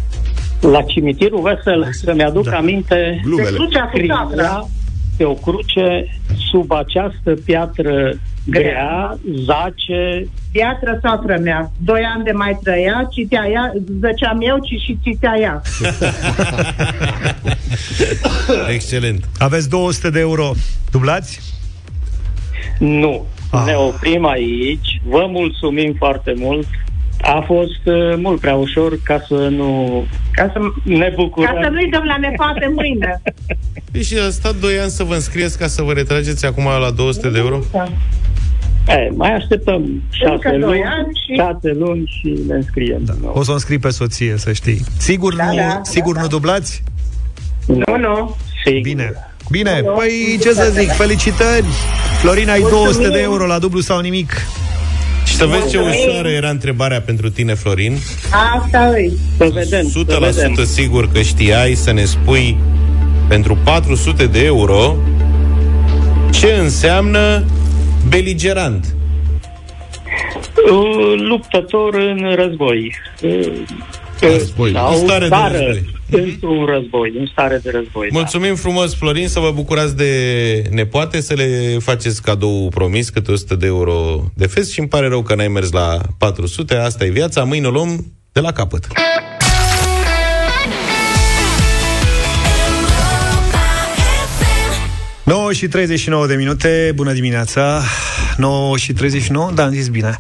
La 0.62 0.82
cimitirul 0.82 1.42
vesel, 1.42 1.90
să-mi 2.04 2.24
aduc 2.24 2.44
Da. 2.50 2.56
aminte, 2.58 3.22
Glumele. 3.24 3.50
Crucea 3.50 3.82
cu 3.84 3.98
scria 3.98 4.16
sacră. 4.30 4.70
Pe 5.18 5.24
o 5.24 5.34
cruce, 5.34 6.08
sub 6.52 6.72
această 6.72 7.34
piatră 7.46 8.20
grea, 8.46 9.18
zace 9.46 10.28
Piatră 10.56 11.00
soacră 11.02 11.38
mea. 11.44 11.72
Doi 11.78 12.02
ani 12.16 12.24
de 12.24 12.32
mai 12.32 12.60
trăia, 12.64 13.08
citea 13.12 13.48
ea, 13.52 13.74
zăceam 14.00 14.40
eu, 14.42 14.58
ci 14.58 14.82
și 14.82 15.00
citea 15.04 15.36
ea. 15.40 15.62
Excelent. 18.76 19.30
Aveți 19.38 19.70
200 19.70 20.10
de 20.10 20.20
euro. 20.20 20.52
Dublați? 20.92 21.40
Nu. 22.80 23.26
Ah. 23.52 23.64
Ne 23.66 23.74
oprim 23.74 24.26
aici. 24.26 25.02
Vă 25.04 25.26
mulțumim 25.30 25.96
foarte 25.98 26.34
mult. 26.38 26.68
A 27.22 27.44
fost 27.46 27.82
uh, 27.86 28.14
mult 28.18 28.40
prea 28.40 28.56
ușor 28.56 29.00
ca 29.04 29.24
să 29.28 29.34
nu 29.34 30.04
Ca 30.32 30.50
să, 30.54 30.60
ne 30.84 31.12
bucurăm. 31.16 31.54
ca 31.54 31.60
să 31.64 31.70
nu-i 31.70 31.90
dăm 31.90 32.04
la 32.04 32.18
nepoate 32.18 32.72
mâine. 32.76 33.22
Păi 33.92 34.04
și 34.04 34.18
a 34.28 34.30
stat 34.30 34.56
2 34.56 34.80
ani 34.80 34.90
să 34.90 35.04
vă 35.04 35.14
înscrieți 35.14 35.58
ca 35.58 35.68
să 35.68 35.82
vă 35.82 35.92
retrageți 35.94 36.46
acum 36.46 36.64
la 36.64 36.90
200 36.96 37.30
de 37.30 37.38
euro? 37.38 37.60
Da. 37.72 37.86
E, 38.88 39.10
mai 39.16 39.34
așteptăm 39.34 40.02
șase 40.10 40.32
Încă 40.32 40.50
doi 40.50 40.60
luni, 40.60 40.84
ani 40.84 41.08
și- 41.26 41.36
șase 41.36 41.78
luni 41.80 42.04
și 42.22 42.40
ne 42.48 42.54
înscriem. 42.56 43.02
Da. 43.06 43.14
O 43.34 43.44
să 43.44 43.52
o 43.52 43.54
înscrii 43.54 43.80
pe 43.80 43.90
soție, 43.90 44.34
să 44.38 44.54
știi. 44.54 44.82
Sigur, 44.98 45.36
Da, 45.36 45.46
nu, 45.50 45.56
da, 45.56 45.80
sigur 45.84 46.14
da, 46.14 46.20
nu 46.22 46.28
da. 46.28 46.32
dublați? 46.32 46.84
Nu, 47.68 47.98
nu. 47.98 48.36
Sigur. 48.66 48.82
Bine. 48.82 49.14
Bine, 49.52 49.82
păi 49.96 50.38
ce 50.42 50.54
să 50.54 50.70
zic, 50.80 50.90
felicitări! 50.90 51.66
Florina, 52.22 52.52
ai 52.52 52.60
200 52.70 53.08
de 53.10 53.20
euro 53.22 53.46
la 53.46 53.60
dublu 53.60 53.80
sau 53.80 54.00
nimic. 54.00 54.32
Și 55.36 55.42
să 55.42 55.48
vezi 55.48 55.70
ce 55.70 55.78
ușoară 55.80 56.30
era 56.30 56.50
întrebarea 56.50 57.02
pentru 57.02 57.30
tine, 57.30 57.54
Florin. 57.54 57.98
Asta 58.58 58.86
îi. 58.86 59.18
Să 59.38 59.50
vedem, 59.54 59.90
să 59.90 60.00
100% 60.00 60.20
vedem. 60.20 60.54
sigur 60.66 61.12
că 61.12 61.22
știai 61.22 61.74
să 61.74 61.92
ne 61.92 62.04
spui 62.04 62.58
pentru 63.28 63.58
400 63.64 64.26
de 64.26 64.46
euro 64.46 64.96
ce 66.32 66.48
înseamnă 66.48 67.46
beligerant. 68.10 68.96
Uh, 70.72 71.14
Luptător 71.18 71.94
în 71.96 72.36
război. 72.36 72.96
Uh, 74.22 74.32
Război. 74.32 74.72
Sau 74.72 74.92
În 74.92 74.98
stare 74.98 75.20
de 75.20 75.26
stară 75.26 75.58
război. 75.58 75.94
Într-un 76.10 76.66
război, 76.66 77.14
în 77.20 77.26
stare 77.32 77.60
de 77.64 77.72
război. 77.72 78.10
da. 78.12 78.18
Mulțumim 78.18 78.56
frumos, 78.56 78.96
Florin, 78.96 79.28
să 79.28 79.40
vă 79.40 79.52
bucurați 79.52 79.96
de 79.96 80.12
nepoate, 80.72 81.22
să 81.22 81.34
le 81.34 81.78
faceți 81.82 82.22
cadou 82.22 82.70
promis, 82.74 83.10
câte 83.10 83.32
100 83.32 83.56
de 83.56 83.66
euro 83.66 84.24
de 84.34 84.48
fest 84.48 84.72
și 84.72 84.80
îmi 84.80 84.88
pare 84.88 85.08
rău 85.08 85.22
că 85.22 85.36
n-ai 85.36 85.48
mers 85.48 85.72
la 85.72 85.98
400, 86.18 86.76
asta 86.76 87.06
e 87.06 87.10
viața, 87.10 87.44
mâine 87.44 87.68
o 87.68 87.72
luăm 87.72 88.06
de 88.32 88.40
la 88.40 88.52
capăt. 88.52 88.88
9 95.24 95.54
și 95.54 95.68
39 95.68 96.28
de 96.28 96.36
minute, 96.36 96.92
bună 96.96 97.14
dimineața 97.14 97.82
9 98.38 98.78
și 98.78 98.94
39, 98.94 99.52
da, 99.54 99.64
am 99.64 99.72
zis 99.72 99.88
bine 99.88 100.18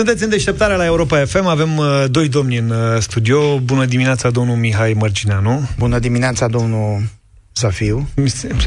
Sunteți 0.00 0.22
în 0.24 0.28
deșteptarea 0.30 0.76
la 0.76 0.84
Europa 0.84 1.24
FM 1.24 1.44
Avem 1.46 1.76
uh, 1.76 2.04
doi 2.10 2.28
domni 2.28 2.56
în 2.58 2.70
uh, 2.70 3.00
studio 3.00 3.58
Bună 3.58 3.84
dimineața, 3.84 4.30
domnul 4.30 4.56
Mihai 4.56 4.92
Mărgineanu 4.92 5.68
Bună 5.78 5.98
dimineața, 5.98 6.48
domnul 6.48 7.02
Zafiu 7.54 8.08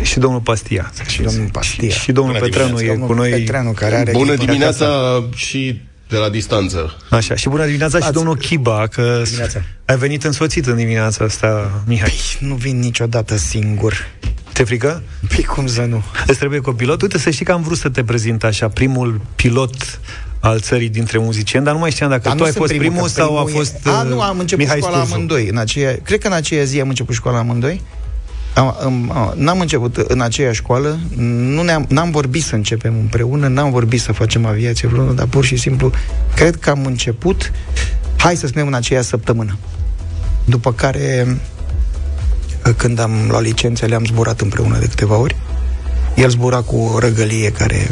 Și 0.01 0.19
domnul 0.19 0.39
Pastia 0.39 0.91
să 0.93 1.01
și 1.05 1.11
știți. 1.11 1.29
domnul 1.33 1.49
Pastia. 1.51 1.89
Și 1.89 2.11
domnul 2.11 2.33
Bună 2.33 2.45
Petreanu 2.45 2.79
e 2.81 2.87
Domnul 2.87 3.07
cu 3.07 3.13
noi 3.13 3.29
Petreanu, 3.29 3.71
care 3.71 3.95
are 3.95 4.11
Bună 4.11 4.31
echipă 4.31 4.45
dimineața 4.45 4.85
acasă. 4.85 5.29
și 5.35 5.81
de 6.09 6.17
la 6.17 6.29
distanță. 6.29 6.97
Așa, 7.09 7.35
și 7.35 7.49
bună 7.49 7.65
dimineața 7.65 7.97
și 7.97 8.03
Ați- 8.03 8.13
domnul 8.13 8.35
Chiba 8.35 8.87
Că 8.87 9.21
Dimineața. 9.23 9.61
ai 9.85 9.97
venit 9.97 10.23
însoțit 10.23 10.65
în 10.65 10.75
dimineața 10.75 11.23
asta, 11.25 11.81
Mihai 11.85 12.13
Nu 12.39 12.55
vin 12.55 12.79
niciodată 12.79 13.35
singur. 13.37 14.07
Te 14.51 14.63
frică? 14.63 15.01
Păi 15.27 15.43
cum 15.43 15.67
să 15.67 15.81
nu? 15.81 16.03
Îți 16.27 16.37
trebuie 16.37 16.59
copilot? 16.59 17.01
Uite, 17.01 17.17
să 17.17 17.29
știi 17.29 17.45
că 17.45 17.51
am 17.51 17.61
vrut 17.61 17.77
să 17.77 17.89
te 17.89 18.03
prezint 18.03 18.43
așa 18.43 18.67
Primul 18.67 19.21
pilot 19.35 19.99
al 20.45 20.59
țării 20.59 20.89
dintre 20.89 21.17
muzicieni 21.17 21.65
Dar 21.65 21.73
nu 21.73 21.79
mai 21.79 21.91
știam 21.91 22.09
dacă 22.09 22.21
Dar 22.23 22.31
tu 22.31 22.37
nu 22.37 22.43
ai 22.43 22.51
sunt 22.51 22.63
fost 22.65 22.77
primul, 22.77 23.01
că 23.01 23.07
sau 23.07 23.37
a 23.37 23.43
primul 23.43 23.61
e- 23.61 23.63
fost 23.63 23.87
A, 23.87 24.01
uh, 24.01 24.09
nu, 24.09 24.21
am 24.21 24.39
început 24.39 24.63
Mihai 24.63 24.77
școala 24.79 24.97
Sturzu. 24.97 25.13
amândoi. 25.13 25.47
În 25.47 25.57
aceea, 25.57 25.97
cred 26.03 26.19
că 26.19 26.27
în 26.27 26.33
aceea 26.33 26.63
zi 26.63 26.79
am 26.81 26.87
început 26.87 27.15
școala 27.15 27.37
amândoi. 27.37 27.81
Am, 28.53 28.75
am, 28.83 29.11
am, 29.11 29.33
n-am 29.37 29.59
început 29.59 29.97
în 29.97 30.21
aceeași 30.21 30.57
școală, 30.57 30.99
nu 31.15 31.61
ne-am, 31.61 31.85
n-am 31.89 32.11
vorbit 32.11 32.43
să 32.43 32.55
începem 32.55 32.93
împreună, 32.99 33.47
n-am 33.47 33.71
vorbit 33.71 34.01
să 34.01 34.11
facem 34.11 34.45
aviație 34.45 34.87
vreună, 34.87 35.11
dar 35.11 35.25
pur 35.25 35.45
și 35.45 35.55
simplu 35.55 35.91
cred 36.35 36.55
că 36.55 36.69
am 36.69 36.85
început, 36.85 37.51
hai 38.17 38.35
să 38.35 38.47
spunem, 38.47 38.67
în 38.67 38.73
aceea 38.73 39.01
săptămână. 39.01 39.57
După 40.45 40.73
care, 40.73 41.37
când 42.77 42.99
am 42.99 43.11
luat 43.29 43.41
licențele, 43.41 43.95
am 43.95 44.05
zburat 44.05 44.41
împreună 44.41 44.77
de 44.79 44.87
câteva 44.87 45.15
ori. 45.15 45.35
El 46.15 46.29
zbura 46.29 46.61
cu 46.61 46.75
o 46.75 46.99
răgălie 46.99 47.51
care 47.51 47.91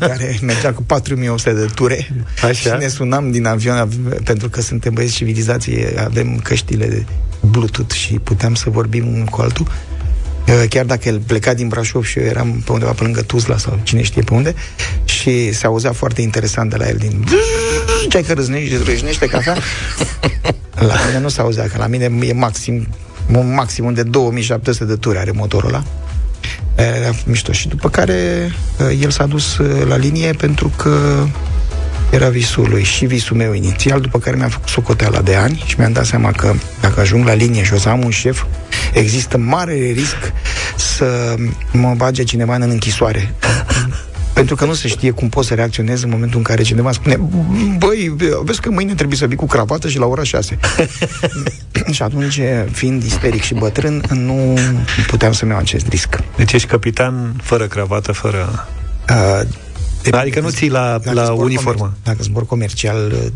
care 0.00 0.38
mergea 0.42 0.72
cu 0.72 0.82
4100 0.82 1.52
de 1.52 1.64
ture 1.74 2.10
Așa. 2.42 2.52
și 2.52 2.68
ne 2.78 2.88
sunam 2.88 3.30
din 3.30 3.46
avion 3.46 3.76
ave- 3.76 4.14
pentru 4.24 4.48
că 4.48 4.60
suntem 4.60 4.92
băieți 4.94 5.14
civilizații, 5.14 5.84
avem 6.04 6.38
căștile 6.42 6.86
de 6.86 7.04
Bluetooth 7.40 7.94
și 7.94 8.12
puteam 8.12 8.54
să 8.54 8.70
vorbim 8.70 9.06
unul 9.06 9.24
cu 9.26 9.40
altul. 9.40 9.66
Uh, 10.48 10.64
Chiar 10.68 10.84
dacă 10.84 11.08
el 11.08 11.20
pleca 11.26 11.54
din 11.54 11.68
Brașov 11.68 12.04
și 12.04 12.18
eu 12.18 12.24
eram 12.24 12.62
pe 12.64 12.72
undeva 12.72 12.92
pe 12.92 13.02
lângă 13.02 13.22
Tuzla 13.22 13.56
sau 13.58 13.78
cine 13.82 14.02
știe 14.02 14.22
pe 14.22 14.34
unde 14.34 14.54
și 15.04 15.52
se 15.52 15.66
auzea 15.66 15.92
foarte 15.92 16.20
interesant 16.22 16.70
de 16.70 16.76
la 16.76 16.88
el 16.88 16.96
din 16.96 17.24
ce 18.08 18.16
ai 18.16 18.22
că 18.22 18.32
râznești, 18.32 18.76
râznește 18.84 19.26
cafea? 19.26 19.56
La 20.74 20.94
mine 21.06 21.18
nu 21.20 21.28
se 21.28 21.40
auzea, 21.40 21.64
că 21.68 21.78
la 21.78 21.86
mine 21.86 22.12
e 22.20 22.32
maxim 22.32 22.88
un 23.32 23.54
maximum 23.54 23.94
de 23.94 24.02
2700 24.02 24.84
de 24.84 24.96
turi 24.96 25.18
are 25.18 25.30
motorul 25.30 25.68
ăla. 25.68 25.84
Era 26.74 27.10
mișto. 27.24 27.52
Și 27.52 27.68
după 27.68 27.88
care 27.88 28.50
uh, 28.78 28.98
el 29.02 29.10
s-a 29.10 29.26
dus 29.26 29.58
uh, 29.58 29.86
la 29.86 29.96
linie 29.96 30.32
pentru 30.32 30.72
că 30.76 31.24
era 32.10 32.28
visul 32.28 32.68
lui 32.68 32.82
și 32.82 33.06
visul 33.06 33.36
meu 33.36 33.52
inițial, 33.52 34.00
după 34.00 34.18
care 34.18 34.36
mi-am 34.36 34.48
făcut 34.48 34.68
socoteala 34.68 35.20
de 35.20 35.34
ani 35.34 35.62
și 35.66 35.74
mi-am 35.78 35.92
dat 35.92 36.06
seama 36.06 36.32
că 36.32 36.54
dacă 36.80 37.00
ajung 37.00 37.26
la 37.26 37.32
linie 37.32 37.64
și 37.64 37.72
o 37.72 37.78
să 37.78 37.88
am 37.88 38.04
un 38.04 38.10
șef, 38.10 38.44
există 38.92 39.38
mare 39.38 39.74
risc 39.74 40.32
să 40.76 41.34
mă 41.72 41.94
bage 41.96 42.22
cineva 42.22 42.54
în 42.54 42.70
închisoare. 42.70 43.34
Pentru 44.38 44.56
că 44.56 44.64
nu 44.64 44.74
se 44.74 44.88
știe 44.88 45.10
cum 45.10 45.28
pot 45.28 45.44
să 45.44 45.54
reacționez 45.54 46.02
în 46.02 46.10
momentul 46.10 46.38
în 46.38 46.44
care 46.44 46.62
cineva 46.62 46.92
spune 46.92 47.18
băi, 47.78 48.14
vezi 48.42 48.60
că 48.60 48.70
mâine 48.70 48.94
trebuie 48.94 49.16
să 49.16 49.26
vii 49.26 49.36
cu 49.36 49.46
cravată 49.46 49.88
și 49.88 49.98
la 49.98 50.06
ora 50.06 50.22
6. 50.22 50.58
și 51.96 52.02
atunci, 52.02 52.40
fiind 52.70 53.02
isteric 53.02 53.42
și 53.42 53.54
bătrân, 53.54 54.02
nu 54.10 54.58
puteam 55.06 55.32
să-mi 55.32 55.50
iau 55.50 55.60
acest 55.60 55.86
risc. 55.86 56.16
Deci 56.36 56.52
ești 56.52 56.68
capitan 56.68 57.34
fără 57.42 57.66
cravată, 57.66 58.12
fără... 58.12 58.68
Uh, 59.10 59.48
de, 60.02 60.16
adică 60.16 60.40
nu 60.40 60.50
ții 60.50 60.70
la, 60.70 61.00
la 61.02 61.32
uniformă. 61.32 61.86
Comer- 61.86 62.04
dacă 62.04 62.18
zbor 62.22 62.46
comercial 62.46 63.32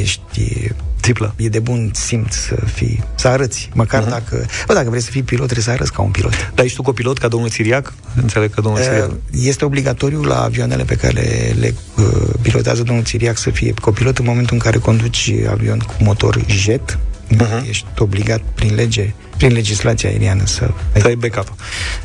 ești 0.00 0.68
Tiplă. 1.04 1.34
E 1.36 1.48
de 1.48 1.58
bun 1.58 1.90
simț 1.94 2.34
să 2.34 2.56
fii, 2.74 3.04
să 3.14 3.28
arăți, 3.28 3.70
măcar 3.74 4.04
uh-huh. 4.04 4.08
dacă, 4.08 4.46
bă, 4.66 4.74
dacă 4.74 4.88
vrei 4.88 5.02
să 5.02 5.10
fii 5.10 5.22
pilot, 5.22 5.44
trebuie 5.44 5.64
să 5.64 5.70
arăți 5.70 5.92
ca 5.92 6.02
un 6.02 6.10
pilot. 6.10 6.32
Dar 6.54 6.64
ești 6.64 6.76
tu 6.76 6.82
copilot 6.82 7.18
ca 7.18 7.28
domnul 7.28 7.48
Siriac? 7.48 7.92
Înțeleg 8.16 8.54
că 8.54 8.60
domnul 8.60 8.80
uh, 8.80 8.86
Siriac. 8.86 9.10
Este 9.30 9.64
obligatoriu 9.64 10.22
la 10.22 10.42
avioanele 10.42 10.84
pe 10.84 10.94
care 10.94 11.12
le, 11.12 11.54
le 11.58 11.74
uh, 11.96 12.28
pilotează 12.42 12.82
domnul 12.82 13.04
Siriac 13.04 13.38
să 13.38 13.50
fie 13.50 13.74
copilot 13.80 14.18
în 14.18 14.24
momentul 14.24 14.54
în 14.54 14.60
care 14.60 14.78
conduci 14.78 15.32
avion 15.50 15.78
cu 15.78 15.94
motor 15.98 16.44
jet. 16.46 16.98
Uh-huh. 17.30 17.68
Ești 17.68 17.86
obligat 17.98 18.40
prin 18.54 18.74
lege 18.74 19.14
prin 19.36 19.52
legislația 19.52 20.08
aeriană 20.08 20.42
să... 20.46 20.70
Să 20.96 21.06
ai 21.06 21.14
backup. 21.14 21.54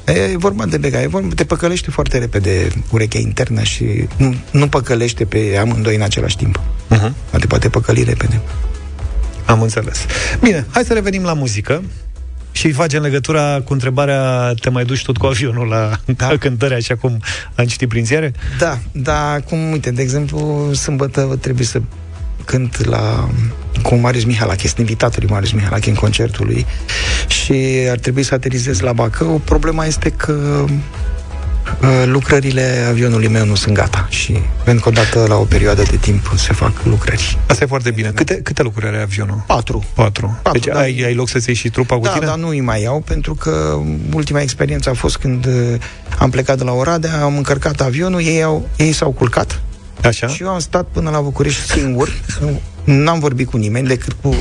E 0.06 0.38
vorba 0.38 0.66
de 0.66 0.78
backup. 0.78 1.02
E 1.02 1.08
vorba, 1.08 1.34
te 1.36 1.46
păcălește 1.46 1.92
foarte 1.92 2.18
repede 2.18 2.68
urechea 2.92 3.20
internă 3.20 3.64
și 3.64 4.08
nu, 4.18 4.36
nu 4.52 4.68
păcălește 4.68 5.26
pe 5.26 5.58
amândoi 5.60 5.96
în 5.96 6.02
același 6.02 6.38
timp. 6.38 6.60
Uh-huh. 6.96 7.40
Te 7.40 7.48
poate 7.48 7.70
păcăli 7.70 8.04
repede. 8.04 8.42
Am 9.46 9.62
înțeles. 9.62 10.06
Bine, 10.42 10.66
hai 10.70 10.84
să 10.84 10.94
revenim 10.94 11.24
la 11.24 11.34
muzică 11.34 11.84
și 12.52 12.72
facem 12.72 13.02
legătura 13.02 13.62
cu 13.62 13.74
întrebarea 13.74 14.54
te 14.54 14.70
mai 14.70 14.86
duci 14.86 15.04
tot 15.04 15.18
cu 15.18 15.26
avionul 15.26 15.68
la 15.68 16.00
da. 16.18 16.28
cântări, 16.40 16.74
așa 16.74 16.96
cum 16.96 17.22
am 17.56 17.66
citit 17.66 17.88
prin 17.88 18.06
ziare? 18.06 18.34
Da, 18.58 18.80
da, 18.92 19.40
cum, 19.46 19.72
uite, 19.72 19.92
de 19.92 20.02
exemplu, 20.02 20.70
sâmbătă 20.74 21.38
trebuie 21.42 21.66
să 21.66 21.82
cânt 22.50 22.86
la, 22.86 23.30
cu 23.84 23.96
Marius 23.96 24.24
Mihalache, 24.24 24.62
este 24.66 24.82
invitatul 24.82 25.20
lui 25.22 25.32
Marius 25.32 25.52
Mihalache 25.52 25.90
în 25.90 25.96
concertul 25.96 26.46
lui 26.46 26.66
și 27.28 27.88
ar 27.90 27.98
trebui 27.98 28.24
să 28.24 28.34
aterizez 28.34 28.80
la 28.80 28.94
Bacău. 28.94 29.42
Problema 29.46 29.86
este 29.86 30.10
că 30.10 30.66
Uh, 31.82 32.04
lucrările 32.06 32.86
avionului 32.90 33.28
meu 33.28 33.46
nu 33.46 33.56
sunt 33.56 33.76
gata 33.76 34.08
și 34.10 34.40
pentru 34.64 34.84
că 34.84 34.90
odată 34.90 35.26
la 35.28 35.36
o 35.36 35.44
perioadă 35.44 35.82
de 35.82 35.96
timp 35.96 36.34
se 36.38 36.54
fac 36.54 36.72
lucrări. 36.84 37.38
Asta 37.48 37.64
e 37.64 37.68
foarte 37.68 37.92
bine. 37.92 38.12
Câte, 38.16 38.42
câte 38.42 38.64
lucrări 38.64 38.96
are 38.96 39.02
avionul? 39.02 39.44
Patru. 39.48 39.84
Patru. 39.94 40.40
Patru 40.42 40.60
deci 40.60 40.74
da. 40.74 40.80
ai, 40.80 41.04
ai 41.06 41.14
loc 41.14 41.28
să-ți 41.30 41.50
ieși 41.50 41.62
și 41.62 41.70
trupa 41.70 41.96
cu 41.96 42.02
da, 42.02 42.10
tine? 42.10 42.26
Da, 42.26 42.36
nu 42.36 42.48
îi 42.48 42.62
mai 42.62 42.82
iau 42.82 43.00
pentru 43.00 43.36
că 43.36 43.80
ultima 44.14 44.42
experiență 44.42 44.90
a 44.90 44.94
fost 44.94 45.18
când 45.18 45.46
uh, 45.46 45.54
am 46.18 46.30
plecat 46.30 46.58
de 46.58 46.64
la 46.64 46.72
Oradea, 46.72 47.22
am 47.22 47.38
încărcat 47.38 47.82
avionul, 47.82 48.22
ei, 48.22 48.44
au, 48.44 48.70
ei 48.78 48.92
s-au 48.92 49.12
culcat 49.12 49.62
Așa? 50.04 50.28
Și 50.28 50.44
eu 50.44 50.50
am 50.50 50.60
stat 50.60 50.86
până 50.92 51.10
la 51.10 51.22
București 51.22 51.62
singur, 51.62 52.10
n-am 52.84 53.20
vorbit 53.20 53.50
cu 53.50 53.58
nimeni 53.58 53.88
decât 53.88 54.14
cu, 54.22 54.36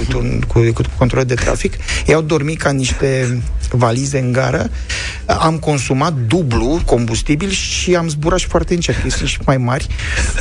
cu, 0.46 0.60
decât 0.60 0.86
cu 0.86 0.92
control 0.98 1.24
de 1.24 1.34
trafic. 1.34 1.74
Ei 2.06 2.14
au 2.14 2.22
dormit 2.22 2.58
ca 2.58 2.70
niște 2.70 3.40
valize 3.70 4.18
în 4.18 4.32
gară, 4.32 4.70
am 5.26 5.58
consumat 5.58 6.14
dublu 6.26 6.82
combustibil 6.84 7.50
și 7.50 7.94
am 7.94 8.08
zburat 8.08 8.38
și 8.38 8.46
foarte 8.46 8.74
încet, 8.74 9.02
că 9.02 9.10
sunt 9.10 9.28
și 9.28 9.38
mai 9.44 9.56
mari. 9.56 9.86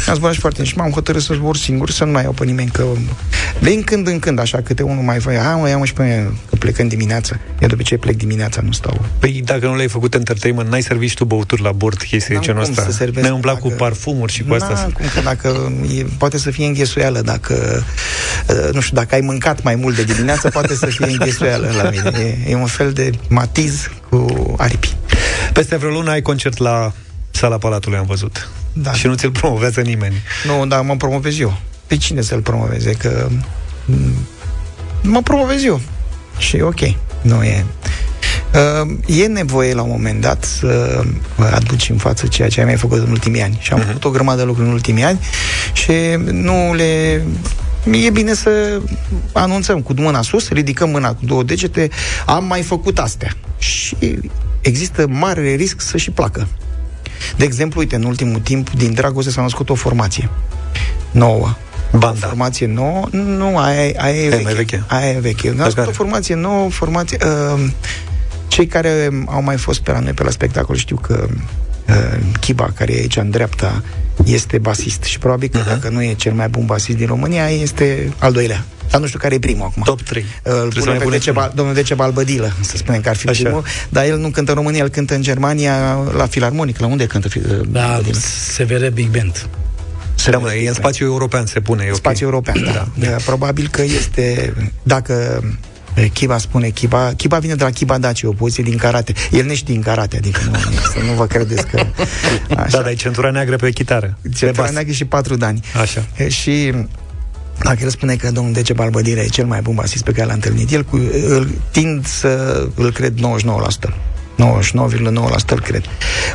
Am 0.08 0.16
zburat 0.16 0.34
și 0.34 0.40
foarte 0.40 0.60
încet 0.60 0.76
și 0.76 0.82
m-am 0.82 0.92
hotărât 0.92 1.22
să 1.22 1.34
zbor 1.34 1.58
singur, 1.58 1.90
să 1.90 2.04
nu 2.04 2.12
mai 2.12 2.24
iau 2.24 2.32
pe 2.32 2.46
nimeni, 2.46 2.70
că 2.70 2.86
din 3.60 3.84
când 3.84 4.08
în 4.08 4.20
când, 4.20 4.40
așa, 4.40 4.62
câte 4.62 4.84
unul 4.84 5.04
mai 5.04 5.20
văia, 5.20 5.56
mă 5.56 5.70
iau 5.70 5.84
și 5.84 5.94
pe 5.94 6.04
mine, 6.04 6.32
că 6.50 6.56
plecăm 6.56 6.88
dimineața. 6.88 7.40
Eu 7.60 7.68
de 7.68 7.74
obicei 7.74 7.98
plec 7.98 8.16
dimineața, 8.16 8.62
nu 8.62 8.72
stau. 8.72 9.06
Păi 9.20 9.42
dacă 9.46 9.66
nu 9.66 9.76
le-ai 9.76 9.88
făcut 9.88 10.14
entertainment, 10.14 10.70
n-ai 10.70 10.82
servit 10.82 11.14
tu 11.14 11.26
băuturi 11.26 11.62
la 11.62 11.72
bord, 11.72 11.98
chestii 11.98 12.36
de 12.36 12.42
genul 12.42 12.62
ăsta. 12.62 12.88
Ne 13.14 13.30
umblat 13.30 13.60
cu 13.60 13.70
parfumuri 13.70 14.32
și 14.32 14.44
cu 14.44 14.54
asta. 14.54 14.90
Cum 14.94 15.06
că 15.14 15.22
dacă 15.24 15.72
e, 15.98 16.06
poate 16.18 16.38
să 16.38 16.52
fie 16.52 16.66
înghesuială, 16.66 17.22
dacă 17.22 17.84
uh, 18.50 18.74
nu 18.74 18.80
știu, 18.80 18.96
dacă 18.96 19.16
ai 19.16 19.22
mâncat 19.22 19.64
mai 19.64 19.76
mult 19.76 19.96
de 19.96 20.04
dimineață, 20.04 20.50
poate 20.50 20.76
să 20.76 20.86
fie 20.86 21.06
înghesuială 21.20 21.72
la 21.76 21.90
mine. 21.90 22.38
E, 22.46 22.52
e 22.52 22.56
un 22.56 22.66
fel 22.66 22.92
de 22.92 23.12
matiz 23.30 23.90
cu 24.10 24.26
aripi. 24.58 24.96
Peste 25.54 25.76
vreo 25.76 25.90
lună 25.90 26.12
ai 26.12 26.22
concert 26.22 26.58
la 26.58 26.92
Sala 27.32 27.58
Palatului, 27.58 27.98
am 27.98 28.06
văzut. 28.06 28.50
Da. 28.74 28.94
Și 28.94 29.08
nu 29.08 29.14
ți-l 29.14 29.32
promovează 29.32 29.82
nimeni. 29.82 30.16
Nu, 30.46 30.66
dar 30.66 30.82
mă 30.82 30.96
promovez 30.96 31.40
eu. 31.40 31.58
Pe 31.88 31.98
cine 31.98 32.22
să-l 32.22 32.42
promoveze? 32.42 32.92
Că 32.92 33.28
mm, 33.86 34.14
mă 35.02 35.22
promovez 35.22 35.64
eu. 35.64 35.82
Și 36.38 36.60
ok, 36.62 36.80
nu 37.22 37.44
e... 37.44 37.66
Uh, 38.54 39.20
e 39.20 39.26
nevoie 39.26 39.74
la 39.74 39.82
un 39.82 39.90
moment 39.90 40.22
dat 40.22 40.44
să 40.44 41.02
aduci 41.52 41.90
în 41.90 41.98
față 41.98 42.28
ceea 42.28 42.50
ce 42.50 42.60
ai 42.60 42.66
mai 42.66 42.76
făcut 42.76 42.98
în 42.98 43.10
ultimii 43.10 43.42
ani. 43.42 43.58
Și 43.62 43.74
am 43.74 43.82
uh-huh. 43.82 43.86
făcut 43.86 44.04
o 44.04 44.10
grămadă 44.10 44.38
de 44.38 44.44
lucruri 44.44 44.68
în 44.68 44.74
ultimii 44.74 45.04
ani 45.04 45.20
și 45.74 45.94
nu 46.32 46.74
le 46.74 47.24
e 47.92 48.10
bine 48.10 48.34
să 48.34 48.82
anunțăm 49.34 49.82
cu 49.82 49.94
mâna 49.96 50.22
sus, 50.22 50.50
ridicăm 50.50 50.90
mâna 50.90 51.14
cu 51.14 51.26
două 51.26 51.44
degete, 51.44 51.90
am 52.26 52.46
mai 52.46 52.62
făcut 52.62 53.00
astea. 53.00 53.34
Și 53.58 53.96
există 54.62 55.08
mare 55.08 55.54
risc 55.54 55.82
să 55.82 55.98
și 55.98 56.12
placă. 56.12 56.48
De 57.38 57.44
exemplu, 57.44 57.80
uite, 57.80 57.96
în 57.96 58.04
ultimul 58.04 58.40
timp, 58.40 58.70
din 58.70 58.94
dragoste 58.94 59.32
s-a 59.32 59.42
născut 59.42 59.70
o 59.70 59.76
formație 59.76 60.30
nouă. 61.12 61.56
Banda. 61.92 62.26
O 62.26 62.28
formație 62.28 62.68
nouă, 62.68 63.08
nu, 63.12 63.58
aia, 63.58 63.92
aia 63.98 64.24
e 64.24 64.30
veche. 64.30 64.44
mai 64.44 64.54
veche. 64.54 64.84
Aia 64.88 65.10
e 65.10 65.20
veche. 65.20 65.48
S-a 65.48 65.64
născut 65.64 65.88
o 65.88 65.92
formație 65.92 66.36
nouă, 66.36 66.70
formație... 66.70 67.18
Uh, 67.26 67.70
cei 68.48 68.68
care 68.68 69.10
au 69.26 69.44
mai 69.44 69.58
fost 69.58 69.80
pe 69.80 69.92
la 69.92 70.00
noi 70.00 70.12
pe 70.12 70.24
la 70.24 70.30
spectacol 70.30 70.76
știu 70.76 70.96
că 70.96 71.28
uh, 71.90 72.20
Chiba, 72.40 72.72
care 72.76 72.94
e 72.94 73.00
aici 73.00 73.16
în 73.16 73.30
dreapta, 73.30 73.84
este 74.34 74.58
basist 74.58 75.04
și 75.04 75.20
probabil 75.20 75.50
că 75.50 75.62
uh-huh. 75.62 75.68
dacă 75.68 75.90
nu 75.90 76.04
e 76.04 76.14
cel 76.14 76.34
mai 76.34 76.48
bun 76.48 76.66
basist 76.66 76.98
din 76.98 77.08
România, 77.08 77.50
este 77.50 78.14
al 78.18 78.32
doilea. 78.32 78.66
Dar 78.90 79.00
nu 79.00 79.08
știu 79.08 79.20
care 79.20 79.36
e 79.36 79.40
primul 79.40 79.66
acum. 79.66 79.84
Top 79.84 80.02
3. 80.02 80.26
Îl 80.44 80.74
pune 80.80 80.98
pe 80.98 81.10
Decebal, 81.10 81.52
domnul 81.56 81.74
Decebal 81.74 82.12
Bădilă, 82.12 82.52
să 82.62 82.78
spunem 82.78 83.02
că 83.02 83.10
ar 83.10 83.16
fi 83.16 83.28
Așa. 83.28 83.44
primul, 83.44 83.64
dar 83.90 84.06
el 84.06 84.18
nu 84.18 84.30
cântă 84.30 84.52
în 84.52 84.58
România, 84.58 84.80
el 84.80 84.90
cântă 84.90 85.16
în 85.16 85.22
Germania 85.22 85.94
la 86.16 86.26
Filarmonic. 86.26 86.80
La 86.80 86.88
unde 86.88 87.06
cântă 87.06 87.28
Da, 87.70 87.94
Bădilă? 87.96 88.18
SVR 88.52 88.88
Big 88.94 89.10
Band. 89.10 89.48
Se 90.16 90.32
da, 90.32 90.56
e 90.56 90.68
în 90.68 90.74
spațiu 90.74 91.06
european, 91.06 91.46
se 91.46 91.60
pune. 91.60 91.90
Spațiu 91.94 92.28
okay. 92.28 92.40
european, 92.40 92.74
da. 92.74 93.08
da. 93.10 93.16
Probabil 93.26 93.68
că 93.72 93.82
este, 93.82 94.54
dacă 94.84 95.44
Chiba 96.14 96.38
spune, 96.38 96.70
Chiba, 96.70 97.14
Chiba 97.18 97.40
vine 97.40 97.56
de 97.56 97.64
la 97.64 97.70
Chiba 97.70 97.98
Daci, 97.98 98.24
o 98.24 98.32
poziție 98.32 98.64
din 98.64 98.78
karate. 98.78 99.14
El 99.32 99.46
nu 99.46 99.54
știe 99.54 99.74
din 99.74 99.84
karate, 99.84 100.18
adică 100.18 100.40
nu, 100.52 100.58
să 100.94 101.00
nu 101.06 101.14
vă 101.14 101.26
credeți 101.26 101.68
că... 101.68 101.86
Așa. 102.56 102.66
Da, 102.78 102.82
dar 102.82 102.88
e 102.88 102.94
centura 102.94 103.32
neagră 103.32 103.56
pe 103.56 103.72
chitară. 103.72 104.18
Centura 104.36 104.70
neagră 104.70 104.92
și 104.92 105.06
patru 105.06 105.36
dani. 105.36 105.64
Așa. 105.82 106.06
Și 106.28 106.74
dacă 107.64 107.78
el 107.82 107.90
spune 107.90 108.16
că 108.16 108.32
domnul 108.32 108.54
Dece 108.54 108.74
Balbădire 108.74 109.22
e 109.22 109.28
cel 109.28 109.46
mai 109.46 109.62
bun 109.62 109.76
basist 109.76 110.04
pe 110.04 110.12
care 110.12 110.28
l-a 110.28 110.34
întâlnit, 110.34 110.72
el 110.72 110.84
cu, 110.84 111.02
îl 111.28 111.50
tind 111.72 112.06
să 112.06 112.64
îl 112.76 112.92
cred 112.92 113.14
99%. 113.90 113.94
99,9% 114.38 115.48
îl 115.48 115.62
cred. 115.62 115.84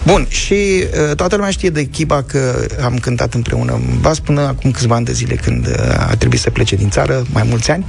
Bun, 0.04 0.26
și 0.28 0.54
uh, 0.54 1.16
toată 1.16 1.34
lumea 1.36 1.50
știe 1.50 1.70
de 1.70 1.84
Chiba 1.84 2.22
că 2.22 2.66
am 2.84 2.98
cântat 2.98 3.34
împreună 3.34 3.72
în 3.72 3.98
bas 4.00 4.18
până 4.18 4.40
acum 4.40 4.70
câțiva 4.70 4.94
ani 4.94 5.04
de 5.04 5.12
zile 5.12 5.34
când 5.34 5.66
uh, 5.66 6.08
a 6.10 6.14
trebuit 6.18 6.40
să 6.40 6.50
plece 6.50 6.76
din 6.76 6.90
țară, 6.90 7.26
mai 7.32 7.42
mulți 7.48 7.70
ani, 7.70 7.86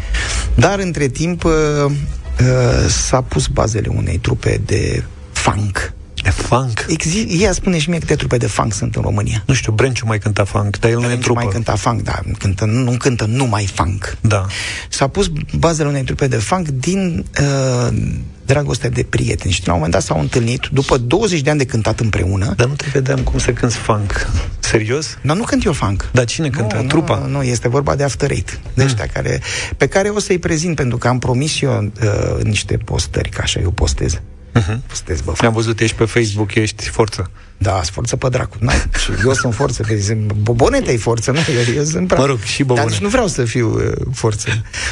dar 0.56 0.80
între 0.80 1.08
timp 1.08 1.44
uh, 1.44 1.52
uh, 1.86 2.90
s-a 2.90 3.22
pus 3.22 3.48
bazele 3.48 3.88
unei 3.96 4.18
trupe 4.18 4.62
de 4.66 5.04
funk 5.32 5.94
de 6.24 6.30
funk? 6.30 6.86
Exi- 6.90 7.42
ea 7.42 7.52
spune 7.52 7.78
și 7.78 7.90
mie 7.90 8.00
câte 8.00 8.16
trupe 8.16 8.38
de 8.38 8.48
funk 8.48 8.74
sunt 8.74 8.96
în 8.96 9.02
România. 9.02 9.44
Nu 9.46 9.54
știu, 9.54 9.72
Brenciu 9.72 10.06
mai 10.06 10.20
cânta 10.20 10.44
funk, 10.44 10.80
dar 10.80 10.92
el 10.92 11.00
nu 11.00 11.12
e 11.12 11.16
trupă. 11.16 11.40
mai 11.44 11.52
cânta 11.52 11.76
funk, 11.76 12.02
dar 12.02 12.24
cântă, 12.40 12.66
nu, 12.66 12.92
nu 12.92 12.98
cântă 12.98 13.26
numai 13.26 13.66
funk. 13.74 14.18
Da. 14.22 14.46
S-a 14.90 15.08
pus 15.08 15.32
bazele 15.58 15.88
unei 15.88 16.04
trupe 16.04 16.28
de 16.28 16.36
funk 16.36 16.68
din 16.68 17.26
uh, 17.42 17.98
dragostea 18.46 18.90
de 18.90 19.04
prieteni. 19.10 19.54
Și 19.54 19.62
la 19.66 19.74
un 19.74 19.78
moment 19.78 19.94
dat 19.94 20.04
s-au 20.04 20.20
întâlnit, 20.20 20.70
după 20.72 20.98
20 20.98 21.42
de 21.42 21.50
ani 21.50 21.60
de 21.60 21.66
cântat 21.66 22.00
împreună. 22.00 22.54
Dar 22.58 22.68
nu 22.68 22.74
te 22.74 22.86
vedeam 22.94 23.20
cum 23.20 23.40
să 23.40 23.52
cânti 23.52 23.76
funk. 23.76 24.28
Serios? 24.60 25.18
Dar 25.22 25.36
nu 25.36 25.44
cânt 25.44 25.66
eu 25.66 25.74
funk. 25.74 26.10
Dar 26.12 26.26
cine 26.26 26.50
cântă? 26.50 26.76
Nu, 26.76 26.88
Trupa? 26.88 27.18
Nu, 27.18 27.28
nu, 27.28 27.44
este 27.44 27.68
vorba 27.68 27.96
de 27.96 28.04
After 28.04 28.32
Eight. 28.32 28.60
De 28.74 28.82
mm. 28.82 28.86
ăștia 28.86 29.06
care, 29.14 29.42
pe 29.78 29.88
care 29.88 30.10
o 30.10 30.20
să-i 30.20 30.38
prezint, 30.38 30.76
pentru 30.76 30.98
că 30.98 31.08
am 31.08 31.20
promis 31.20 31.62
eu 31.62 31.92
uh, 32.02 32.44
niște 32.44 32.78
postări, 32.78 33.30
ca 33.30 33.42
așa 33.44 33.60
eu 33.60 33.72
postez. 33.72 34.22
Uh-huh. 34.60 34.78
Postez, 34.88 35.22
bă, 35.22 35.34
Am 35.38 35.54
văzut, 35.54 35.80
ești 35.80 35.96
pe 35.96 36.06
Facebook, 36.06 36.56
ești 36.56 36.90
forță. 36.90 37.32
Da, 37.58 37.72
forță 37.72 38.16
pe 38.16 38.30
dracu. 38.30 38.58
N-ai. 38.60 38.84
Și 39.04 39.12
eu 39.26 39.34
sunt 39.34 39.54
forță, 39.54 39.82
că 39.82 39.94
zic, 39.94 40.16
bobonete 40.34 40.92
e 40.92 40.98
forță, 40.98 41.32
nu? 41.32 41.38
Eu, 41.38 41.76
eu 41.76 41.84
sunt 41.84 42.08
prea... 42.08 42.20
Mă 42.20 42.26
rog, 42.26 42.40
și 42.40 42.64
bobone. 42.64 42.88
Dar 42.90 43.00
nu 43.00 43.08
vreau 43.08 43.28
să 43.28 43.46
fiu 43.46 43.76
uh, 43.76 43.92
forță. 44.14 44.48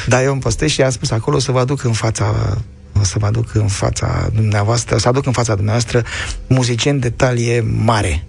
Dar 0.06 0.22
eu 0.22 0.32
îmi 0.32 0.40
postez 0.40 0.70
și 0.70 0.82
am 0.82 0.90
spus 0.90 1.10
acolo 1.10 1.38
să 1.38 1.52
vă 1.52 1.58
aduc 1.58 1.84
în 1.84 1.92
fața 1.92 2.34
uh, 2.50 2.56
o 2.56 2.81
să 3.00 3.18
vă 3.18 3.26
aduc 3.26 3.54
în 3.54 3.66
fața 3.66 4.30
dumneavoastră, 4.34 4.96
să 4.96 5.08
aduc 5.08 5.26
în 5.26 5.32
fața 5.32 5.54
dumneavoastră 5.54 6.04
muzicieni 6.46 7.00
de 7.00 7.10
talie 7.10 7.60
mare. 7.60 8.24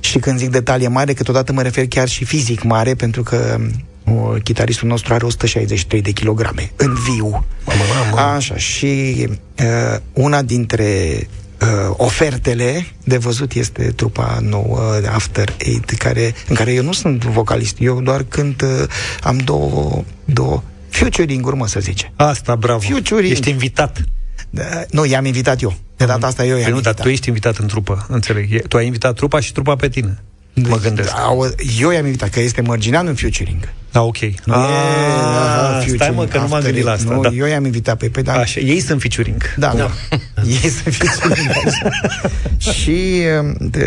Și 0.00 0.18
când 0.18 0.38
zic 0.38 0.50
de 0.50 0.60
talie 0.60 0.88
mare, 0.88 1.12
câteodată 1.12 1.52
mă 1.52 1.62
refer 1.62 1.86
chiar 1.86 2.08
și 2.08 2.24
fizic 2.24 2.62
mare, 2.62 2.94
pentru 2.94 3.22
că 3.22 3.60
o, 4.04 4.12
chitaristul 4.42 4.88
nostru 4.88 5.14
are 5.14 5.24
163 5.24 6.02
de 6.02 6.10
kilograme 6.10 6.72
în 6.76 6.94
viu. 6.94 7.44
Mamă, 7.64 7.82
mamă. 8.04 8.20
Așa, 8.34 8.56
și 8.56 9.14
uh, 9.28 9.98
una 10.12 10.42
dintre 10.42 11.18
uh, 11.60 11.94
ofertele 11.96 12.86
de 13.04 13.16
văzut 13.16 13.52
este 13.52 13.82
trupa 13.82 14.38
nouă 14.40 14.80
After 15.12 15.54
Eight, 15.58 15.90
care, 15.90 16.34
în 16.48 16.54
care 16.54 16.72
eu 16.72 16.82
nu 16.82 16.92
sunt 16.92 17.24
vocalist, 17.24 17.76
eu 17.80 18.00
doar 18.00 18.24
cânt, 18.28 18.60
uh, 18.60 18.84
am 19.20 19.36
două, 19.36 20.04
două 20.24 20.62
featuring-uri, 20.92 21.56
mă 21.56 21.66
să 21.66 21.80
zice. 21.80 22.12
Asta, 22.16 22.56
bravo. 22.56 22.78
Featuring. 22.78 23.32
Ești 23.32 23.50
invitat. 23.50 24.02
Da, 24.50 24.62
nu, 24.90 25.04
i-am 25.04 25.24
invitat 25.24 25.62
eu. 25.62 25.74
De 25.96 26.04
data 26.04 26.26
asta 26.26 26.44
eu 26.44 26.54
i-am 26.56 26.62
Păi 26.62 26.72
nu, 26.72 26.80
dar 26.80 26.84
invitat. 26.86 27.00
tu 27.06 27.08
ești 27.08 27.28
invitat 27.28 27.56
în 27.56 27.66
trupă, 27.66 28.06
înțeleg. 28.08 28.52
E- 28.52 28.58
Tu 28.58 28.76
ai 28.76 28.86
invitat 28.86 29.14
trupa 29.14 29.40
și 29.40 29.52
trupa 29.52 29.76
pe 29.76 29.88
tine. 29.88 30.22
Mă 30.54 30.76
gândesc. 30.76 31.08
Da, 31.14 31.28
eu 31.80 31.90
i-am 31.90 32.04
invitat, 32.04 32.28
că 32.28 32.40
este 32.40 32.60
Mărgineanu 32.60 33.08
în 33.08 33.14
featuring. 33.14 33.68
Da, 33.92 34.02
ok. 34.02 34.16
Nu 34.44 34.54
Ah, 34.54 35.84
e, 35.86 35.94
stai 35.94 36.10
mă, 36.10 36.24
că 36.24 36.38
nu 36.38 36.42
m-am 36.42 36.52
after 36.52 36.62
gândit 36.70 36.84
la 36.84 36.92
it. 36.92 36.98
asta. 36.98 37.14
Nu, 37.14 37.20
da. 37.20 37.28
Eu 37.28 37.46
i-am 37.46 37.64
invitat 37.64 37.96
pe 37.96 38.08
pe 38.08 38.22
da. 38.22 38.32
Așa, 38.32 38.60
ei 38.60 38.80
sunt 38.80 39.00
featuring. 39.00 39.54
Da, 39.56 39.72
da. 39.76 39.90
Ei 40.62 40.68
sunt 40.68 40.94
featuring. 40.94 41.48
așa. 41.64 41.90
Și 42.72 43.22
um, 43.40 43.56
de, 43.70 43.86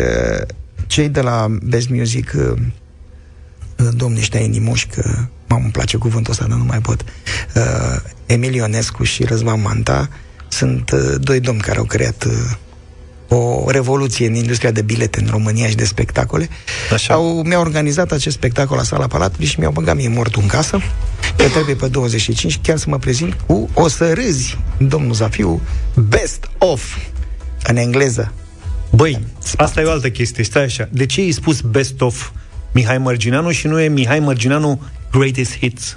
cei 0.86 1.08
de 1.08 1.20
la 1.20 1.46
Best 1.62 1.88
Music 1.88 2.32
uh, 3.78 3.88
domnii 3.96 4.20
ăștia 4.20 4.40
inimoși, 4.40 4.86
că 4.86 5.10
mamă, 5.46 5.62
îmi 5.62 5.72
place 5.72 5.96
cuvântul 5.96 6.32
ăsta, 6.32 6.46
dar 6.48 6.58
nu 6.58 6.64
mai 6.64 6.78
pot. 6.78 7.04
Uh, 7.54 7.62
Emil 8.26 8.54
Ionescu 8.54 9.02
și 9.02 9.24
Răzvan 9.24 9.60
Manta 9.60 10.08
sunt 10.48 10.90
uh, 10.90 11.14
doi 11.18 11.40
domni 11.40 11.60
care 11.60 11.78
au 11.78 11.84
creat 11.84 12.24
uh, 12.24 12.32
o 13.28 13.70
revoluție 13.70 14.26
în 14.26 14.34
industria 14.34 14.70
de 14.70 14.82
bilete 14.82 15.20
în 15.20 15.26
România 15.30 15.68
și 15.68 15.74
de 15.74 15.84
spectacole. 15.84 16.48
Așa. 16.92 17.14
Au, 17.14 17.42
mi-au 17.42 17.60
organizat 17.60 18.12
acest 18.12 18.36
spectacol 18.36 18.76
la 18.76 18.82
sala 18.82 19.06
Palatului 19.06 19.46
și 19.46 19.58
mi-au 19.58 19.72
băgat 19.72 19.96
mie 19.96 20.08
mortul 20.08 20.42
în 20.42 20.48
casă, 20.48 20.80
că 21.36 21.48
trebuie 21.48 21.74
pe 21.74 21.88
25 21.88 22.58
chiar 22.62 22.76
să 22.76 22.84
mă 22.88 22.98
prezint 22.98 23.36
cu 23.46 23.70
O 23.74 23.88
să 23.88 24.12
râzi, 24.12 24.58
domnul 24.78 25.14
Zafiu, 25.14 25.60
Best 25.94 26.50
of, 26.58 26.96
în 27.62 27.76
engleză. 27.76 28.32
Băi, 28.90 29.20
asta 29.56 29.80
e 29.80 29.84
o 29.84 29.90
altă 29.90 30.10
chestie, 30.10 30.44
stai 30.44 30.64
așa. 30.64 30.88
De 30.92 31.06
ce 31.06 31.20
ai 31.20 31.30
spus 31.30 31.60
best 31.60 32.00
of 32.00 32.30
Mihai 32.76 32.98
Mărgineanu 32.98 33.50
și 33.50 33.66
nu 33.66 33.80
e 33.80 33.88
Mihai 33.88 34.20
Mărgineanu 34.20 34.82
greatest 35.10 35.58
hits? 35.58 35.96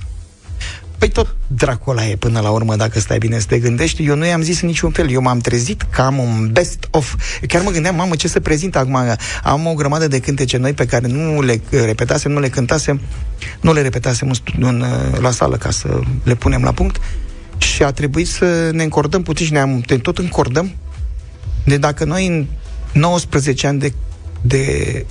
Păi 0.97 1.09
tot 1.09 1.35
dracul 1.47 1.97
ăla 1.97 2.07
e 2.07 2.15
până 2.15 2.39
la 2.39 2.49
urmă, 2.49 2.75
dacă 2.75 2.99
stai 2.99 3.17
bine 3.17 3.39
să 3.39 3.45
te 3.45 3.59
gândești. 3.59 4.05
Eu 4.05 4.15
nu 4.15 4.25
i-am 4.25 4.41
zis 4.41 4.61
în 4.61 4.67
niciun 4.67 4.91
fel. 4.91 5.11
Eu 5.11 5.21
m-am 5.21 5.39
trezit 5.39 5.81
că 5.81 6.01
am 6.01 6.17
un 6.17 6.49
best 6.51 6.87
of. 6.91 7.15
Eu 7.41 7.47
chiar 7.47 7.61
mă 7.61 7.71
gândeam, 7.71 7.95
mamă, 7.95 8.15
ce 8.15 8.27
să 8.27 8.39
prezint 8.39 8.75
acum? 8.75 8.97
Am 9.43 9.65
o 9.65 9.73
grămadă 9.73 10.07
de 10.07 10.19
cântece 10.19 10.57
noi 10.57 10.73
pe 10.73 10.85
care 10.85 11.07
nu 11.07 11.41
le 11.41 11.61
repetasem, 11.69 12.31
nu 12.31 12.39
le 12.39 12.49
cântasem, 12.49 13.01
nu 13.61 13.73
le 13.73 13.81
repetasem 13.81 14.27
în, 14.27 14.33
stu- 14.33 14.53
în, 14.59 14.81
uh, 14.81 15.19
la 15.19 15.31
sală 15.31 15.55
ca 15.55 15.71
să 15.71 15.99
le 16.23 16.35
punem 16.35 16.63
la 16.63 16.71
punct. 16.71 17.01
Și 17.57 17.83
a 17.83 17.91
trebuit 17.91 18.27
să 18.27 18.69
ne 18.71 18.83
încordăm 18.83 19.23
puțin 19.23 19.45
și 19.45 19.51
ne-am, 19.51 19.79
te 19.79 19.97
tot 19.97 20.17
încordăm. 20.17 20.71
De 21.65 21.77
dacă 21.77 22.03
noi 22.03 22.27
în 22.27 22.45
19 22.91 23.67
ani 23.67 23.79
de, 23.79 23.93
de 24.41 25.05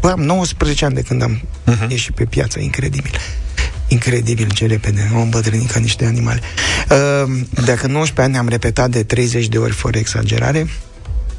Bă, 0.00 0.08
am 0.08 0.20
19 0.20 0.84
ani 0.84 0.94
de 0.94 1.02
când 1.02 1.22
am 1.22 1.40
uh-huh. 1.40 1.88
ieșit 1.88 2.14
pe 2.14 2.24
piață, 2.24 2.60
incredibil. 2.60 3.12
Incredibil 3.88 4.50
ce 4.50 4.66
repede, 4.66 5.10
am 5.12 5.20
îmbătrânit 5.20 5.70
ca 5.70 5.78
niște 5.78 6.04
animale. 6.04 6.40
Uh, 6.90 7.40
dacă 7.64 7.86
19 7.86 8.20
ani 8.20 8.36
am 8.36 8.48
repetat 8.48 8.90
de 8.90 9.02
30 9.02 9.48
de 9.48 9.58
ori 9.58 9.72
fără 9.72 9.98
exagerare, 9.98 10.66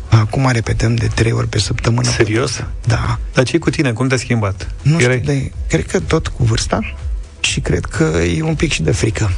acum 0.09 0.49
repetăm 0.51 0.95
de 0.95 1.07
3 1.07 1.31
ori 1.31 1.47
pe 1.47 1.59
săptămână. 1.59 2.09
Serios? 2.09 2.63
Da. 2.85 3.19
Dar 3.33 3.43
ce 3.43 3.57
cu 3.57 3.69
tine? 3.69 3.91
Cum 3.93 4.07
te-ai 4.07 4.19
schimbat? 4.19 4.71
Nu 4.81 4.99
știu, 4.99 5.11
Erai- 5.11 5.25
de, 5.25 5.51
cred 5.67 5.85
că 5.85 5.99
tot 5.99 6.27
cu 6.27 6.43
vârsta 6.43 6.93
și 7.39 7.59
cred 7.59 7.85
că 7.85 8.03
e 8.37 8.41
un 8.41 8.55
pic 8.55 8.71
și 8.71 8.81
de 8.81 8.91
frică. 8.91 9.31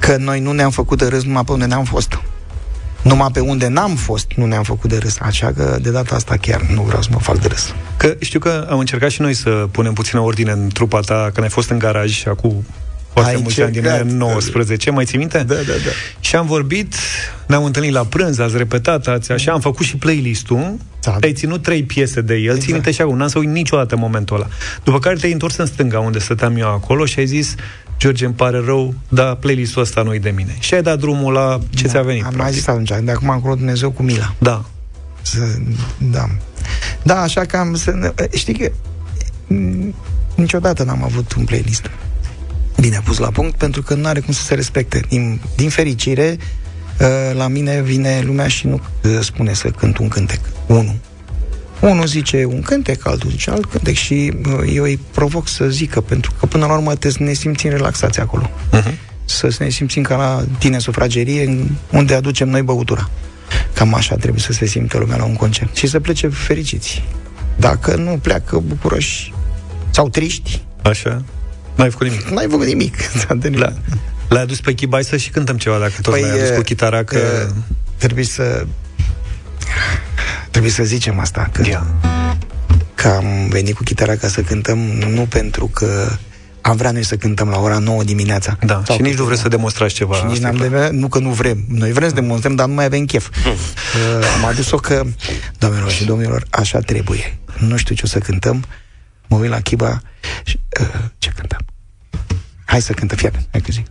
Că 0.00 0.16
noi 0.16 0.40
nu 0.40 0.52
ne-am 0.52 0.70
făcut 0.70 0.98
de 0.98 1.06
râs 1.06 1.22
numai 1.22 1.44
pe 1.44 1.52
unde 1.52 1.64
ne-am 1.64 1.84
fost. 1.84 2.18
Numai 3.02 3.28
pe 3.32 3.40
unde 3.40 3.68
n-am 3.68 3.94
fost 3.94 4.32
nu 4.36 4.46
ne-am 4.46 4.62
făcut 4.62 4.90
de 4.90 4.98
râs. 4.98 5.16
Așa 5.20 5.52
că 5.56 5.78
de 5.80 5.90
data 5.90 6.14
asta 6.14 6.36
chiar 6.36 6.60
nu 6.60 6.82
vreau 6.82 7.02
să 7.02 7.08
mă 7.12 7.18
fac 7.18 7.38
de 7.38 7.48
râs. 7.48 7.74
Că 7.96 8.14
știu 8.18 8.38
că 8.38 8.66
am 8.70 8.78
încercat 8.78 9.10
și 9.10 9.20
noi 9.20 9.34
să 9.34 9.50
punem 9.70 9.92
puțină 9.92 10.20
ordine 10.20 10.50
în 10.50 10.68
trupa 10.68 11.00
ta, 11.00 11.30
când 11.32 11.42
ai 11.42 11.52
fost 11.52 11.70
în 11.70 11.78
garaj 11.78 12.10
și 12.10 12.28
acum 12.28 12.64
foarte 13.20 13.36
Ai 13.36 13.42
mulți 13.42 13.62
ani 13.62 13.72
din 13.72 13.84
încercat. 13.84 14.12
19, 14.12 14.90
mai 14.90 15.04
ții 15.04 15.18
minte? 15.18 15.38
Da, 15.38 15.54
da, 15.54 15.60
da. 15.62 15.90
Și 16.20 16.36
am 16.36 16.46
vorbit, 16.46 16.94
ne-am 17.46 17.64
întâlnit 17.64 17.92
la 17.92 18.04
prânz, 18.04 18.38
ați 18.38 18.56
repetat, 18.56 19.06
ați 19.06 19.32
așa, 19.32 19.52
am 19.52 19.60
făcut 19.60 19.86
și 19.86 19.96
playlist-ul, 19.96 20.76
Da. 21.02 21.16
ai 21.22 21.32
ținut 21.32 21.62
trei 21.62 21.82
piese 21.82 22.20
de 22.20 22.34
el, 22.34 22.42
exact. 22.42 22.60
ții 22.62 22.72
minte 22.72 22.90
și 22.90 23.00
acum, 23.00 23.16
n-am 23.16 23.28
să 23.28 23.38
uit 23.38 23.48
niciodată 23.48 23.96
momentul 23.96 24.36
ăla. 24.36 24.46
După 24.84 24.98
care 24.98 25.14
te-ai 25.16 25.32
întors 25.32 25.56
în 25.56 25.66
stânga, 25.66 25.98
unde 26.00 26.18
stăteam 26.18 26.56
eu 26.56 26.68
acolo 26.68 27.04
și 27.04 27.18
ai 27.18 27.26
zis, 27.26 27.54
George, 27.98 28.24
îmi 28.24 28.34
pare 28.34 28.62
rău, 28.64 28.94
dar 29.08 29.34
playlist-ul 29.34 29.82
ăsta 29.82 30.02
nu-i 30.02 30.18
de 30.18 30.30
mine. 30.30 30.56
Și 30.58 30.74
ai 30.74 30.82
dat 30.82 30.98
drumul 30.98 31.32
la 31.32 31.58
ce 31.74 31.82
Da, 31.82 31.88
ți-a 31.88 32.02
venit. 32.02 32.20
Am 32.22 32.26
mai 32.28 32.36
practic. 32.36 32.56
zis 32.58 32.66
atunci, 32.66 32.88
de 33.02 33.10
acum 33.10 33.28
încolo 33.28 33.54
Dumnezeu 33.54 33.90
cu 33.90 34.02
mila. 34.02 34.34
Da. 34.38 34.64
Să, 35.22 35.38
da. 35.98 36.26
Da, 37.02 37.20
așa 37.20 37.40
că 37.44 37.56
am 37.56 37.74
să... 37.74 37.90
ne- 37.90 38.12
Știi 38.36 38.54
că 38.58 38.70
m, 39.54 39.94
niciodată 40.34 40.82
n-am 40.82 41.02
avut 41.04 41.32
un 41.32 41.44
playlist 41.44 41.90
bine 42.80 43.00
pus 43.04 43.18
la 43.18 43.30
punct, 43.30 43.56
pentru 43.56 43.82
că 43.82 43.94
nu 43.94 44.06
are 44.06 44.20
cum 44.20 44.32
să 44.34 44.42
se 44.42 44.54
respecte. 44.54 45.00
Din, 45.08 45.40
din 45.56 45.68
fericire, 45.68 46.36
uh, 47.00 47.06
la 47.36 47.48
mine 47.48 47.82
vine 47.82 48.22
lumea 48.24 48.48
și 48.48 48.66
nu 48.66 48.80
uh, 49.04 49.18
spune 49.20 49.52
să 49.52 49.68
cânt 49.70 49.98
un 49.98 50.08
cântec. 50.08 50.40
Unul. 50.66 50.94
Unul 51.80 52.06
zice 52.06 52.44
un 52.44 52.62
cântec, 52.62 53.06
altul 53.06 53.30
zice 53.30 53.50
alt 53.50 53.64
cântec 53.64 53.94
și 53.94 54.32
uh, 54.46 54.72
eu 54.74 54.82
îi 54.82 54.98
provoc 55.10 55.48
să 55.48 55.68
zică, 55.68 56.00
pentru 56.00 56.32
că 56.38 56.46
până 56.46 56.66
la 56.66 56.72
urmă 56.72 56.90
trebuie 56.90 57.12
să 57.12 57.22
ne 57.22 57.32
simțim 57.32 57.70
relaxați 57.70 58.20
acolo. 58.20 58.50
Uh-huh. 58.72 58.94
Să 59.24 59.56
ne 59.58 59.68
simțim 59.68 60.02
ca 60.02 60.16
la 60.16 60.44
tine 60.58 60.74
în 60.74 60.80
sufragerie, 60.80 61.44
în- 61.44 61.68
unde 61.90 62.14
aducem 62.14 62.48
noi 62.48 62.62
băutura. 62.62 63.10
Cam 63.72 63.94
așa 63.94 64.16
trebuie 64.16 64.40
să 64.40 64.52
se 64.52 64.66
simtă 64.66 64.98
lumea 64.98 65.16
la 65.16 65.24
un 65.24 65.34
concert. 65.34 65.76
Și 65.76 65.86
să 65.86 66.00
plece 66.00 66.28
fericiți. 66.28 67.02
Dacă 67.56 67.96
nu 67.96 68.18
pleacă 68.22 68.58
bucuroși 68.58 69.32
sau 69.90 70.08
triști, 70.08 70.62
Așa. 70.82 71.22
N-ai 71.78 71.90
făcut 71.90 72.06
nimic. 72.06 72.28
n-ai 72.28 72.46
făcut 72.50 72.66
nimic. 72.66 72.94
Da. 73.58 73.72
L-ai 74.28 74.42
adus 74.42 74.60
pe 74.60 74.74
Chibai 74.74 75.04
să 75.04 75.16
și 75.16 75.30
cântăm 75.30 75.56
ceva, 75.56 75.78
dacă 75.78 75.92
tot 76.02 76.12
Păi, 76.12 76.22
l-ai 76.22 76.30
adus 76.30 76.48
e, 76.48 76.52
cu 76.54 76.60
chitara, 76.60 77.04
că... 77.04 77.16
e, 77.16 77.48
trebuie 77.96 78.24
să 78.24 78.66
trebuie 80.50 80.72
să 80.72 80.82
zicem 80.84 81.18
asta 81.18 81.48
că, 81.52 81.62
Ia. 81.68 81.86
că 82.94 83.08
am 83.08 83.48
venit 83.48 83.74
cu 83.76 83.82
chitara 83.82 84.16
ca 84.16 84.28
să 84.28 84.40
cântăm 84.40 84.78
nu 85.08 85.26
pentru 85.28 85.66
că 85.66 86.08
am 86.60 86.76
vrea 86.76 86.90
noi 86.90 87.04
să 87.04 87.16
cântăm 87.16 87.48
la 87.48 87.58
ora 87.58 87.78
9 87.78 88.02
dimineața. 88.04 88.58
Da, 88.66 88.82
Sau 88.86 88.96
și 88.96 89.02
nici 89.02 89.14
că- 89.14 89.20
nu 89.20 89.26
vreți 89.26 89.40
să 89.40 89.48
demonstrați 89.48 89.94
ceva. 89.94 90.14
Și 90.14 90.24
nici 90.24 90.32
asta 90.32 90.46
e 90.48 90.50
n-am 90.50 90.68
clar. 90.70 90.88
de, 90.90 90.96
nu 90.96 91.08
că 91.08 91.18
nu 91.18 91.30
vrem. 91.30 91.64
Noi 91.68 91.92
vrem 91.92 92.08
să 92.08 92.14
demonstrăm, 92.14 92.54
dar 92.54 92.66
nu 92.66 92.74
mai 92.74 92.84
avem 92.84 93.04
chef. 93.04 93.28
Uh, 93.28 93.52
am 94.38 94.44
adus-o 94.44 94.76
că, 94.76 95.02
doamnelor 95.58 95.90
și 95.90 96.04
domnilor, 96.04 96.44
așa 96.50 96.78
trebuie. 96.78 97.38
Nu 97.58 97.76
știu 97.76 97.94
ce 97.94 98.02
o 98.04 98.08
să 98.08 98.18
cântăm. 98.18 98.64
Mă 99.28 99.36
uit 99.36 99.50
la 99.50 99.60
Chiba 99.60 100.02
și, 100.44 100.60
uh, 100.80 101.04
ce 101.18 101.30
cântăm? 101.30 101.64
Hai 102.64 102.82
să 102.82 102.92
cântăm, 102.92 103.16
fii 103.16 103.26
atent, 103.26 103.48
hai 103.50 103.60
că 103.60 103.72
zic. 103.72 103.86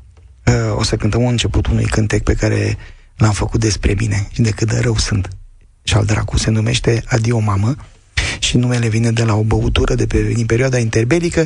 Uh, 0.46 0.78
o 0.78 0.84
să 0.84 0.96
cântăm 0.96 1.22
un 1.22 1.30
început 1.30 1.68
unui 1.68 1.86
cântec 1.86 2.24
pe 2.24 2.34
care 2.34 2.78
l-am 3.16 3.32
făcut 3.32 3.60
despre 3.60 3.94
mine 3.98 4.28
și 4.32 4.42
de 4.42 4.50
cât 4.50 4.68
de 4.68 4.80
rău 4.80 4.98
sunt. 4.98 5.30
Și 5.84 5.94
al 5.94 6.06
dracu 6.06 6.38
se 6.38 6.50
numește 6.50 7.04
Adio 7.08 7.40
Mamă 7.40 7.76
și 8.40 8.58
numele 8.58 8.88
vine 8.88 9.12
de 9.12 9.24
la 9.24 9.36
o 9.36 9.44
băutură 9.44 9.96
de 9.96 10.08
pe, 10.08 10.22
din 10.22 10.46
perioada 10.46 10.78
interbelică 10.78 11.46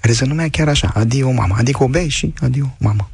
care 0.00 0.12
se 0.12 0.24
numea 0.24 0.48
chiar 0.48 0.68
așa, 0.68 0.90
Adio 0.94 1.30
Mama, 1.30 1.56
adică 1.58 1.82
o 1.82 1.88
bei 1.88 2.08
și 2.08 2.34
Adio 2.40 2.76
Mamă. 2.78 3.10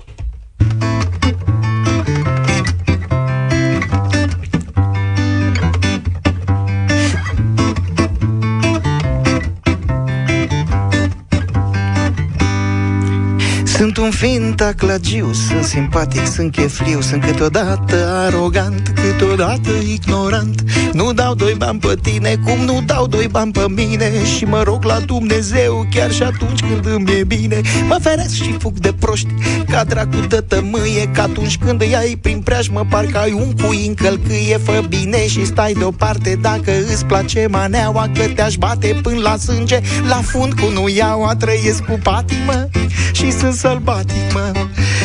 Sunt 14.19 14.31
un 14.31 14.39
fin 14.39 14.55
taclagiu, 14.55 15.33
sunt 15.33 15.65
simpatic, 15.65 16.27
sunt 16.27 16.53
chefliu 16.53 17.01
Sunt 17.01 17.25
câteodată 17.25 18.09
arogant, 18.27 18.93
câteodată 18.95 19.71
ignorant. 19.89 20.63
Nu 20.93 21.13
dau 21.13 21.35
doi 21.35 21.55
bani 21.59 21.79
pe 21.79 21.95
tine, 22.03 22.37
cum 22.45 22.65
nu 22.65 22.83
dau 22.87 23.07
doi 23.07 23.29
bani 23.31 23.53
pe 23.53 23.65
mine? 23.69 24.25
Și 24.37 24.45
mă 24.45 24.63
rog 24.63 24.85
la 24.85 24.99
Dumnezeu, 24.99 25.87
chiar 25.91 26.13
și 26.13 26.23
atunci 26.23 26.61
când 26.61 26.87
îmi 26.87 27.19
e 27.19 27.25
bine. 27.25 27.61
Mă 27.89 27.99
feresc 28.01 28.35
și 28.35 28.57
fug 28.59 28.79
de 28.79 28.93
proști, 28.93 29.35
ca 29.71 29.85
dracu 29.85 30.27
de 30.29 30.41
tămâie 30.41 31.11
Că 31.13 31.21
atunci 31.21 31.59
când 31.59 31.81
îi 31.81 31.97
ai 31.97 32.19
prin 32.21 32.41
preajmă, 32.41 32.87
parcă 32.91 33.19
ai 33.19 33.33
un 33.33 33.53
cui 33.53 33.87
în 33.87 33.95
călcâie 33.95 34.59
Fă 34.59 34.83
bine 34.89 35.27
și 35.27 35.47
stai 35.47 35.73
deoparte. 35.73 36.39
Dacă 36.41 36.73
îți 36.93 37.05
place 37.05 37.47
maneaua 37.51 38.11
Că 38.15 38.23
te-aș 38.35 38.55
bate 38.55 38.99
până 39.03 39.21
la 39.21 39.37
sânge, 39.37 39.81
la 40.09 40.21
fund 40.23 40.53
cu 40.53 40.71
nuiaua 40.73 41.35
Trăiesc 41.37 41.85
cu 41.85 41.99
patimă 42.03 42.69
și 43.17 43.31
sunt 43.31 43.55
sălbatic, 43.55 44.06
mă 44.33 44.53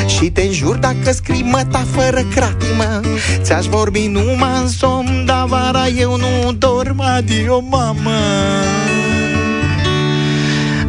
Și 0.08 0.32
te 0.32 0.42
înjur 0.42 0.76
dacă 0.76 1.12
scrii 1.12 1.44
măta 1.44 1.86
fără 1.92 2.22
cratimă. 2.36 3.00
Ți-aș 3.42 3.66
vorbi 3.66 4.08
numai 4.08 4.60
în 4.62 4.68
somn 4.68 5.26
Dar 5.26 5.46
vara 5.48 5.88
eu 5.88 6.18
nu 6.18 6.52
dorm. 6.52 7.00
Adio, 7.00 7.60
mamă! 7.60 8.20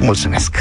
Mulțumesc 0.00 0.56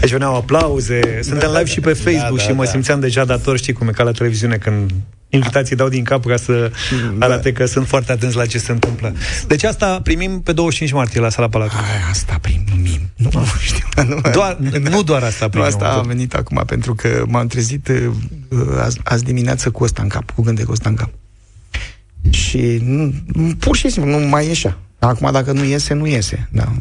Aici 0.00 0.10
veneau 0.10 0.34
aplauze, 0.36 1.20
suntem 1.22 1.48
live 1.50 1.64
și 1.64 1.80
pe 1.80 1.92
Facebook 1.92 2.36
da, 2.38 2.42
și 2.42 2.52
mă 2.52 2.64
da. 2.64 2.70
simțeam 2.70 3.00
deja 3.00 3.24
dator, 3.24 3.58
știi 3.58 3.72
cum 3.72 3.88
e 3.88 3.90
ca 3.90 4.02
la 4.02 4.10
televiziune 4.12 4.56
când 4.56 4.90
invitații 5.28 5.76
dau 5.76 5.88
din 5.88 6.04
cap 6.04 6.24
ca 6.26 6.36
să 6.36 6.70
arate 7.18 7.52
că 7.52 7.66
sunt 7.66 7.86
foarte 7.86 8.12
atenți 8.12 8.36
la 8.36 8.46
ce 8.46 8.58
se 8.58 8.72
întâmplă. 8.72 9.14
Deci 9.46 9.62
asta 9.64 10.00
primim 10.02 10.40
pe 10.40 10.52
25 10.52 10.92
martie 10.94 11.20
la 11.20 11.28
Sala 11.28 11.48
Palatului. 11.48 11.84
Asta 12.10 12.38
primim. 12.40 13.00
Nu 13.16 13.28
mă 13.32 13.44
știu. 13.66 13.86
Nu, 14.08 14.30
Doar, 14.32 14.56
nu 14.90 15.02
doar 15.02 15.22
asta 15.22 15.44
Nu, 15.44 15.50
primim. 15.50 15.66
asta 15.66 15.88
a 15.88 16.00
venit 16.00 16.34
acum 16.34 16.62
pentru 16.66 16.94
că 16.94 17.24
m-am 17.28 17.46
trezit 17.46 17.88
uh, 17.88 18.58
azi, 18.78 19.00
azi 19.04 19.24
dimineață 19.24 19.70
cu 19.70 19.84
ăsta 19.84 20.02
în 20.02 20.08
cap, 20.08 20.30
cu 20.30 20.42
gândul 20.42 20.64
cu 20.64 20.72
ăsta 20.72 20.88
în 20.88 20.94
cap. 20.94 21.10
Și 22.30 22.80
nu, 22.84 23.12
pur 23.58 23.76
și 23.76 23.88
simplu 23.90 24.18
nu 24.18 24.26
mai 24.26 24.46
ieșea. 24.46 24.78
Acum 24.98 25.32
dacă 25.32 25.52
nu 25.52 25.64
iese, 25.64 25.94
nu 25.94 26.06
iese. 26.06 26.48
Da. 26.52 26.72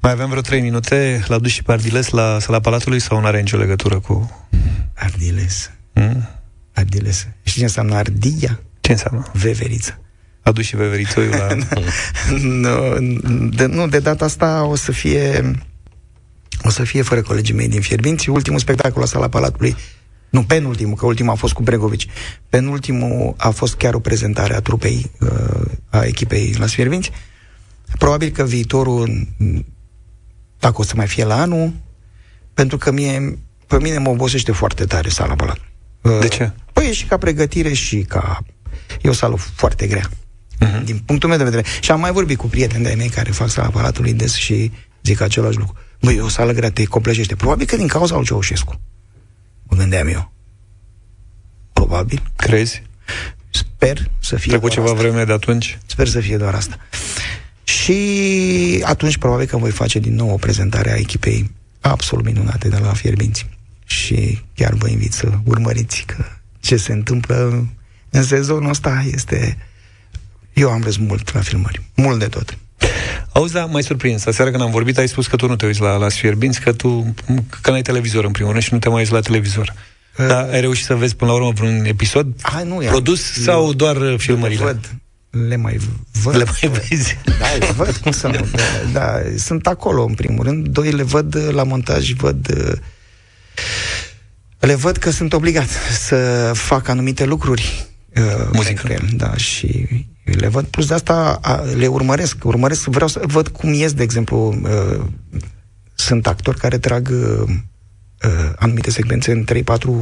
Mai 0.00 0.12
avem 0.12 0.28
vreo 0.28 0.40
3 0.40 0.60
minute 0.60 1.24
la 1.26 1.38
dus 1.38 1.50
și 1.50 1.62
pe 1.62 1.72
Ardiles 1.72 2.08
la 2.08 2.38
Sala 2.40 2.60
Palatului 2.60 3.00
sau 3.00 3.20
nu 3.20 3.26
are 3.26 3.40
nicio 3.40 3.56
legătură 3.56 3.98
cu... 3.98 4.46
Ardiles. 4.94 5.70
Mm? 5.94 6.28
Ardiles. 6.72 7.26
Știi 7.42 7.58
ce 7.58 7.66
înseamnă 7.66 7.94
ardia? 7.94 8.60
Ce 8.80 8.92
înseamnă? 8.92 9.26
Veveriță. 9.32 10.00
Adu 10.42 10.60
și 10.60 10.76
veverițoiul 10.76 11.34
la... 11.36 11.48
nu, 12.62 12.98
de, 13.48 13.66
nu, 13.66 13.88
de 13.88 13.98
data 13.98 14.24
asta 14.24 14.64
o 14.64 14.74
să 14.74 14.92
fie 14.92 15.54
o 16.62 16.70
să 16.70 16.84
fie 16.84 17.02
fără 17.02 17.22
colegii 17.22 17.54
mei 17.54 17.68
din 17.68 17.80
Fierbinți. 17.80 18.28
Ultimul 18.28 18.58
spectacol 18.58 19.00
la 19.00 19.06
Sala 19.06 19.28
Palatului 19.28 19.76
nu, 20.30 20.42
penultimul, 20.42 20.96
că 20.96 21.06
ultimul 21.06 21.32
a 21.32 21.34
fost 21.34 21.52
cu 21.52 21.62
Bregovici. 21.62 22.06
Penultimul 22.48 23.34
a 23.36 23.50
fost 23.50 23.74
chiar 23.74 23.94
o 23.94 23.98
prezentare 23.98 24.54
a 24.54 24.60
trupei, 24.60 25.10
uh, 25.20 25.70
a 25.90 26.04
echipei 26.04 26.54
la 26.58 26.66
Fierbinți. 26.66 27.10
Probabil 27.98 28.30
că 28.30 28.44
viitorul, 28.44 29.26
m, 29.36 29.64
dacă 30.58 30.74
o 30.76 30.82
să 30.82 30.92
mai 30.96 31.06
fie 31.06 31.24
la 31.24 31.40
anul, 31.40 31.72
pentru 32.54 32.76
că 32.76 32.90
mie, 32.92 33.38
pe 33.66 33.78
mine 33.78 33.98
mă 33.98 34.08
obosește 34.08 34.52
foarte 34.52 34.84
tare 34.84 35.08
Sala 35.08 35.34
Palatului. 35.34 35.68
Uh, 36.02 36.18
De 36.20 36.28
ce? 36.28 36.52
Păi 36.72 36.86
e 36.88 36.92
și 36.92 37.04
ca 37.04 37.16
pregătire 37.16 37.72
și 37.72 37.98
ca... 37.98 38.38
E 39.02 39.08
o 39.08 39.12
sală 39.12 39.36
foarte 39.36 39.86
grea. 39.86 40.08
Uh-huh. 40.08 40.84
Din 40.84 40.98
punctul 40.98 41.28
meu 41.28 41.38
de 41.38 41.44
vedere. 41.44 41.64
Și 41.80 41.90
am 41.90 42.00
mai 42.00 42.12
vorbit 42.12 42.38
cu 42.38 42.46
prieteni 42.46 42.82
de-ai 42.82 42.94
mei 42.94 43.08
care 43.08 43.30
fac 43.30 43.48
sala 43.48 43.68
Palatului 43.68 44.12
des 44.12 44.34
și 44.34 44.72
zic 45.02 45.20
același 45.20 45.56
lucru. 45.58 45.76
Băi, 46.00 46.16
e 46.16 46.20
o 46.20 46.28
sală 46.28 46.52
grea, 46.52 46.70
te 46.70 46.84
copleșește. 46.84 47.34
Probabil 47.36 47.66
că 47.66 47.76
din 47.76 47.86
cauza 47.86 48.14
lui 48.14 48.24
Ceaușescu. 48.24 48.80
Mă 49.62 49.76
gândeam 49.76 50.06
eu. 50.08 50.32
Probabil. 51.72 52.22
Crezi? 52.36 52.82
Sper 53.50 54.10
să 54.20 54.36
fie 54.36 54.50
Trecut 54.50 54.74
doar 54.74 54.86
ceva 54.86 54.96
asta. 54.96 55.08
vreme 55.08 55.24
de 55.24 55.32
atunci? 55.32 55.78
Sper 55.86 56.08
să 56.08 56.20
fie 56.20 56.36
doar 56.36 56.54
asta. 56.54 56.76
Și 57.68 58.82
atunci 58.84 59.16
probabil 59.16 59.46
că 59.46 59.56
voi 59.56 59.70
face 59.70 59.98
din 59.98 60.14
nou 60.14 60.30
o 60.30 60.36
prezentare 60.36 60.92
a 60.92 60.96
echipei 60.96 61.50
absolut 61.80 62.24
minunate 62.24 62.68
de 62.68 62.78
la 62.78 62.92
Fierbinți. 62.92 63.46
Și 63.86 64.38
chiar 64.54 64.74
vă 64.74 64.88
invit 64.88 65.12
să 65.12 65.28
urmăriți 65.44 66.04
că 66.06 66.24
ce 66.60 66.76
se 66.76 66.92
întâmplă 66.92 67.66
în 68.10 68.22
sezonul 68.22 68.70
ăsta 68.70 69.04
este... 69.12 69.56
Eu 70.52 70.70
am 70.70 70.82
râs 70.82 70.96
mult 70.96 71.34
la 71.34 71.40
filmări. 71.40 71.82
Mult 71.94 72.18
de 72.18 72.26
tot. 72.26 72.58
Auzi, 73.32 73.52
da, 73.52 73.64
mai 73.64 73.82
surprins. 73.82 74.26
Aseară 74.26 74.50
când 74.50 74.62
am 74.62 74.70
vorbit, 74.70 74.98
ai 74.98 75.08
spus 75.08 75.26
că 75.26 75.36
tu 75.36 75.46
nu 75.46 75.56
te 75.56 75.66
uiți 75.66 75.80
la, 75.80 75.96
la 75.96 76.08
Sfierbinți, 76.08 76.60
că 76.60 76.72
tu 76.72 77.14
că 77.60 77.70
n-ai 77.70 77.82
televizor 77.82 78.24
în 78.24 78.32
primul 78.32 78.50
rând 78.50 78.64
și 78.64 78.72
nu 78.72 78.78
te 78.78 78.88
mai 78.88 78.98
uiți 78.98 79.12
la 79.12 79.20
televizor. 79.20 79.74
Uh, 80.18 80.26
Dar 80.26 80.48
ai 80.48 80.60
reușit 80.60 80.84
să 80.84 80.94
vezi 80.94 81.16
până 81.16 81.30
la 81.30 81.36
urmă 81.36 81.50
vreun 81.50 81.84
episod 81.84 82.26
Hai, 82.42 82.64
nu, 82.64 82.82
ia. 82.82 82.90
produs 82.90 83.36
Eu- 83.36 83.42
sau 83.42 83.72
doar 83.72 83.96
uh, 83.96 84.14
filmările? 84.18 84.64
Văd. 84.64 84.94
Le 85.48 85.56
mai 85.56 85.78
văd. 86.22 86.36
Le 86.36 86.44
mai 86.44 86.70
vezi? 86.88 87.16
Da, 87.38 87.46
le 87.58 87.72
văd, 87.76 87.96
cum 87.96 88.12
să 88.12 88.26
nu. 88.26 88.46
Da, 88.52 88.62
da, 88.92 89.20
sunt 89.36 89.66
acolo, 89.66 90.04
în 90.04 90.14
primul 90.14 90.44
rând. 90.44 90.66
Doi, 90.68 90.90
le 90.92 91.02
văd 91.02 91.34
uh, 91.34 91.48
la 91.52 91.62
montaj, 91.62 92.12
văd... 92.12 92.48
uh, 92.56 92.72
Le 94.58 94.74
văd 94.74 94.96
că 94.96 95.10
sunt 95.10 95.32
obligat 95.32 95.68
să 95.98 96.50
fac 96.54 96.88
anumite 96.88 97.24
lucruri 97.24 97.86
uh, 98.16 98.22
Muzică. 98.52 98.82
pentru 98.86 98.92
el, 98.92 99.08
da, 99.16 99.36
și 99.36 99.86
le 100.24 100.48
văd. 100.48 100.64
Plus 100.66 100.86
de 100.86 100.94
asta 100.94 101.38
a, 101.42 101.62
le 101.76 101.86
urmăresc. 101.86 102.44
Urmăresc, 102.44 102.84
vreau 102.84 103.08
să 103.08 103.20
văd 103.26 103.48
cum 103.48 103.72
ies, 103.72 103.92
de 103.92 104.02
exemplu, 104.02 104.60
uh, 104.62 105.04
sunt 105.94 106.26
actori 106.26 106.58
care 106.58 106.78
trag 106.78 107.08
uh, 107.12 107.48
uh, 108.24 108.52
anumite 108.56 108.90
secvențe 108.90 109.32
în 109.32 109.44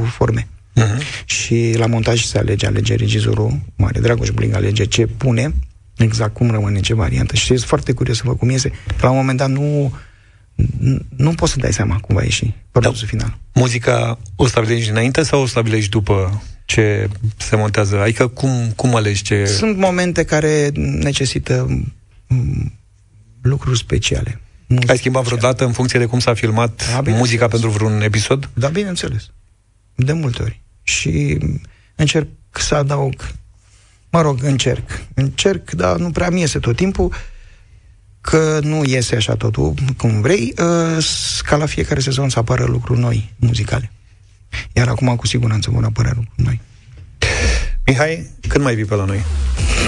3-4 0.07 0.09
forme. 0.11 0.47
Uh-huh. 0.77 1.25
Și 1.25 1.73
la 1.77 1.85
montaj 1.85 2.23
se 2.23 2.37
alege, 2.37 2.65
alege 2.65 2.95
regizorul, 2.95 3.59
Mare 3.75 3.99
Dragoș 3.99 4.29
Bling 4.29 4.53
alege 4.53 4.85
ce 4.85 5.05
pune, 5.05 5.53
exact 5.97 6.33
cum 6.33 6.51
rămâne, 6.51 6.79
ce 6.79 6.93
variantă. 6.93 7.35
Și 7.35 7.45
sunt 7.45 7.59
foarte 7.59 7.91
curios 7.91 8.17
să 8.17 8.23
văd 8.25 8.37
cum 8.37 8.49
iese. 8.49 8.71
La 9.01 9.09
un 9.09 9.15
moment 9.15 9.37
dat 9.37 9.49
nu, 9.49 9.93
nu, 10.79 10.99
nu 11.15 11.31
poți 11.31 11.51
să 11.51 11.59
dai 11.59 11.73
seama 11.73 11.97
cum 11.99 12.15
va 12.15 12.23
ieși 12.23 12.53
produsul 12.71 13.07
final. 13.07 13.37
Muzica 13.53 14.19
o 14.35 14.47
stabilești 14.47 14.87
dinainte 14.87 15.23
sau 15.23 15.41
o 15.41 15.45
stabilești 15.45 15.89
după 15.89 16.41
ce 16.65 17.09
se 17.37 17.55
montează? 17.55 18.01
Adică 18.01 18.27
cum, 18.27 18.71
cum 18.75 18.95
alegi 18.95 19.21
ce... 19.21 19.45
Sunt 19.45 19.77
momente 19.77 20.23
care 20.23 20.69
necesită 20.75 21.81
mm, 22.27 22.73
lucruri 23.41 23.77
speciale. 23.77 24.41
Muzică 24.67 24.91
Ai 24.91 24.97
schimbat 24.97 25.23
vreodată 25.23 25.65
în 25.65 25.71
funcție 25.71 25.99
de 25.99 26.05
cum 26.05 26.19
s-a 26.19 26.33
filmat 26.33 26.75
Da, 26.75 26.83
bineînțeles. 26.83 27.19
muzica 27.19 27.47
pentru 27.47 27.69
vreun 27.69 28.01
episod? 28.01 28.49
Da, 28.53 28.67
bineînțeles. 28.67 29.29
De 29.95 30.13
multe 30.13 30.41
ori. 30.41 30.61
Și 30.87 31.37
încerc 31.95 32.27
să 32.49 32.75
adaug, 32.75 33.13
mă 34.09 34.21
rog, 34.21 34.43
încerc. 34.43 35.01
Încerc, 35.13 35.71
dar 35.71 35.97
nu 35.97 36.11
prea 36.11 36.29
mi 36.29 36.39
iese 36.39 36.59
tot 36.59 36.75
timpul, 36.75 37.13
că 38.21 38.59
nu 38.63 38.83
iese 38.85 39.15
așa 39.15 39.35
totul 39.35 39.73
cum 39.97 40.21
vrei, 40.21 40.53
uh, 40.57 41.05
ca 41.43 41.55
la 41.55 41.65
fiecare 41.65 41.99
sezon 41.99 42.29
să 42.29 42.39
apară 42.39 42.65
lucruri 42.65 42.99
noi, 42.99 43.33
muzicale. 43.35 43.91
Iar 44.73 44.87
acum, 44.87 45.15
cu 45.15 45.27
siguranță, 45.27 45.71
vor 45.71 45.83
apărea 45.83 46.13
lucruri 46.15 46.43
noi. 46.43 46.61
Mihai, 47.85 48.27
când 48.47 48.63
mai 48.63 48.75
vii 48.75 48.85
pe 48.85 48.95
la 48.95 49.05
noi? 49.05 49.23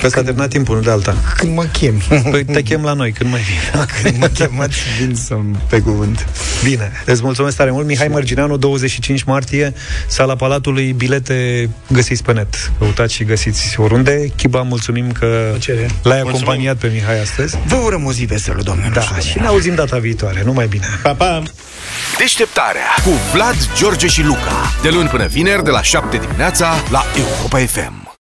Că 0.01 0.07
s-a 0.07 0.21
terminat 0.23 0.49
timpul, 0.49 0.75
nu 0.75 0.81
de 0.81 0.91
alta. 0.91 1.15
Când 1.37 1.55
mă 1.55 1.63
chem. 1.63 2.01
Păi 2.31 2.45
te 2.45 2.61
chem 2.61 2.83
la 2.83 2.93
noi, 2.93 3.11
când 3.11 3.29
mai 3.31 3.41
vii? 3.41 3.81
Când 4.03 4.17
mă 4.17 4.27
chemați, 4.27 4.77
vin 4.99 5.15
să 5.15 5.35
pe 5.69 5.79
cuvânt. 5.79 6.27
Bine, 6.63 6.91
îți 7.05 7.21
mulțumesc 7.23 7.55
tare 7.57 7.71
mult. 7.71 7.85
Mihai 7.85 8.07
Mărgineanu, 8.07 8.57
25 8.57 9.23
martie, 9.23 9.73
sala 10.07 10.35
Palatului, 10.35 10.91
bilete 10.91 11.69
găsiți 11.87 12.23
pe 12.23 12.33
net. 12.33 12.71
Căutați 12.77 13.13
și 13.13 13.23
găsiți 13.23 13.79
oriunde. 13.79 14.31
Chiba, 14.35 14.61
mulțumim 14.61 15.11
că 15.11 15.47
Plăcere. 15.49 15.89
l-ai 16.03 16.19
acompaniat 16.19 16.75
pe 16.75 16.89
Mihai 16.93 17.21
astăzi. 17.21 17.57
Vă 17.65 17.75
urăm 17.75 18.05
o 18.05 18.11
zi 18.11 18.25
veselă, 18.25 18.61
doamne. 18.61 18.89
Da, 18.93 19.01
și 19.01 19.39
ne 19.39 19.45
auzim 19.47 19.75
data 19.75 19.97
viitoare. 19.97 20.41
Numai 20.45 20.67
bine. 20.67 20.85
Pa, 21.03 21.13
pa! 21.13 21.43
Deșteptarea 22.17 22.87
cu 23.03 23.09
Vlad, 23.33 23.55
George 23.77 24.07
și 24.07 24.23
Luca. 24.23 24.71
De 24.81 24.89
luni 24.89 25.07
până 25.09 25.25
vineri, 25.25 25.63
de 25.63 25.69
la 25.69 25.81
7 25.81 26.17
dimineața, 26.17 26.73
la 26.91 27.03
Europa 27.17 27.57
FM. 27.57 28.08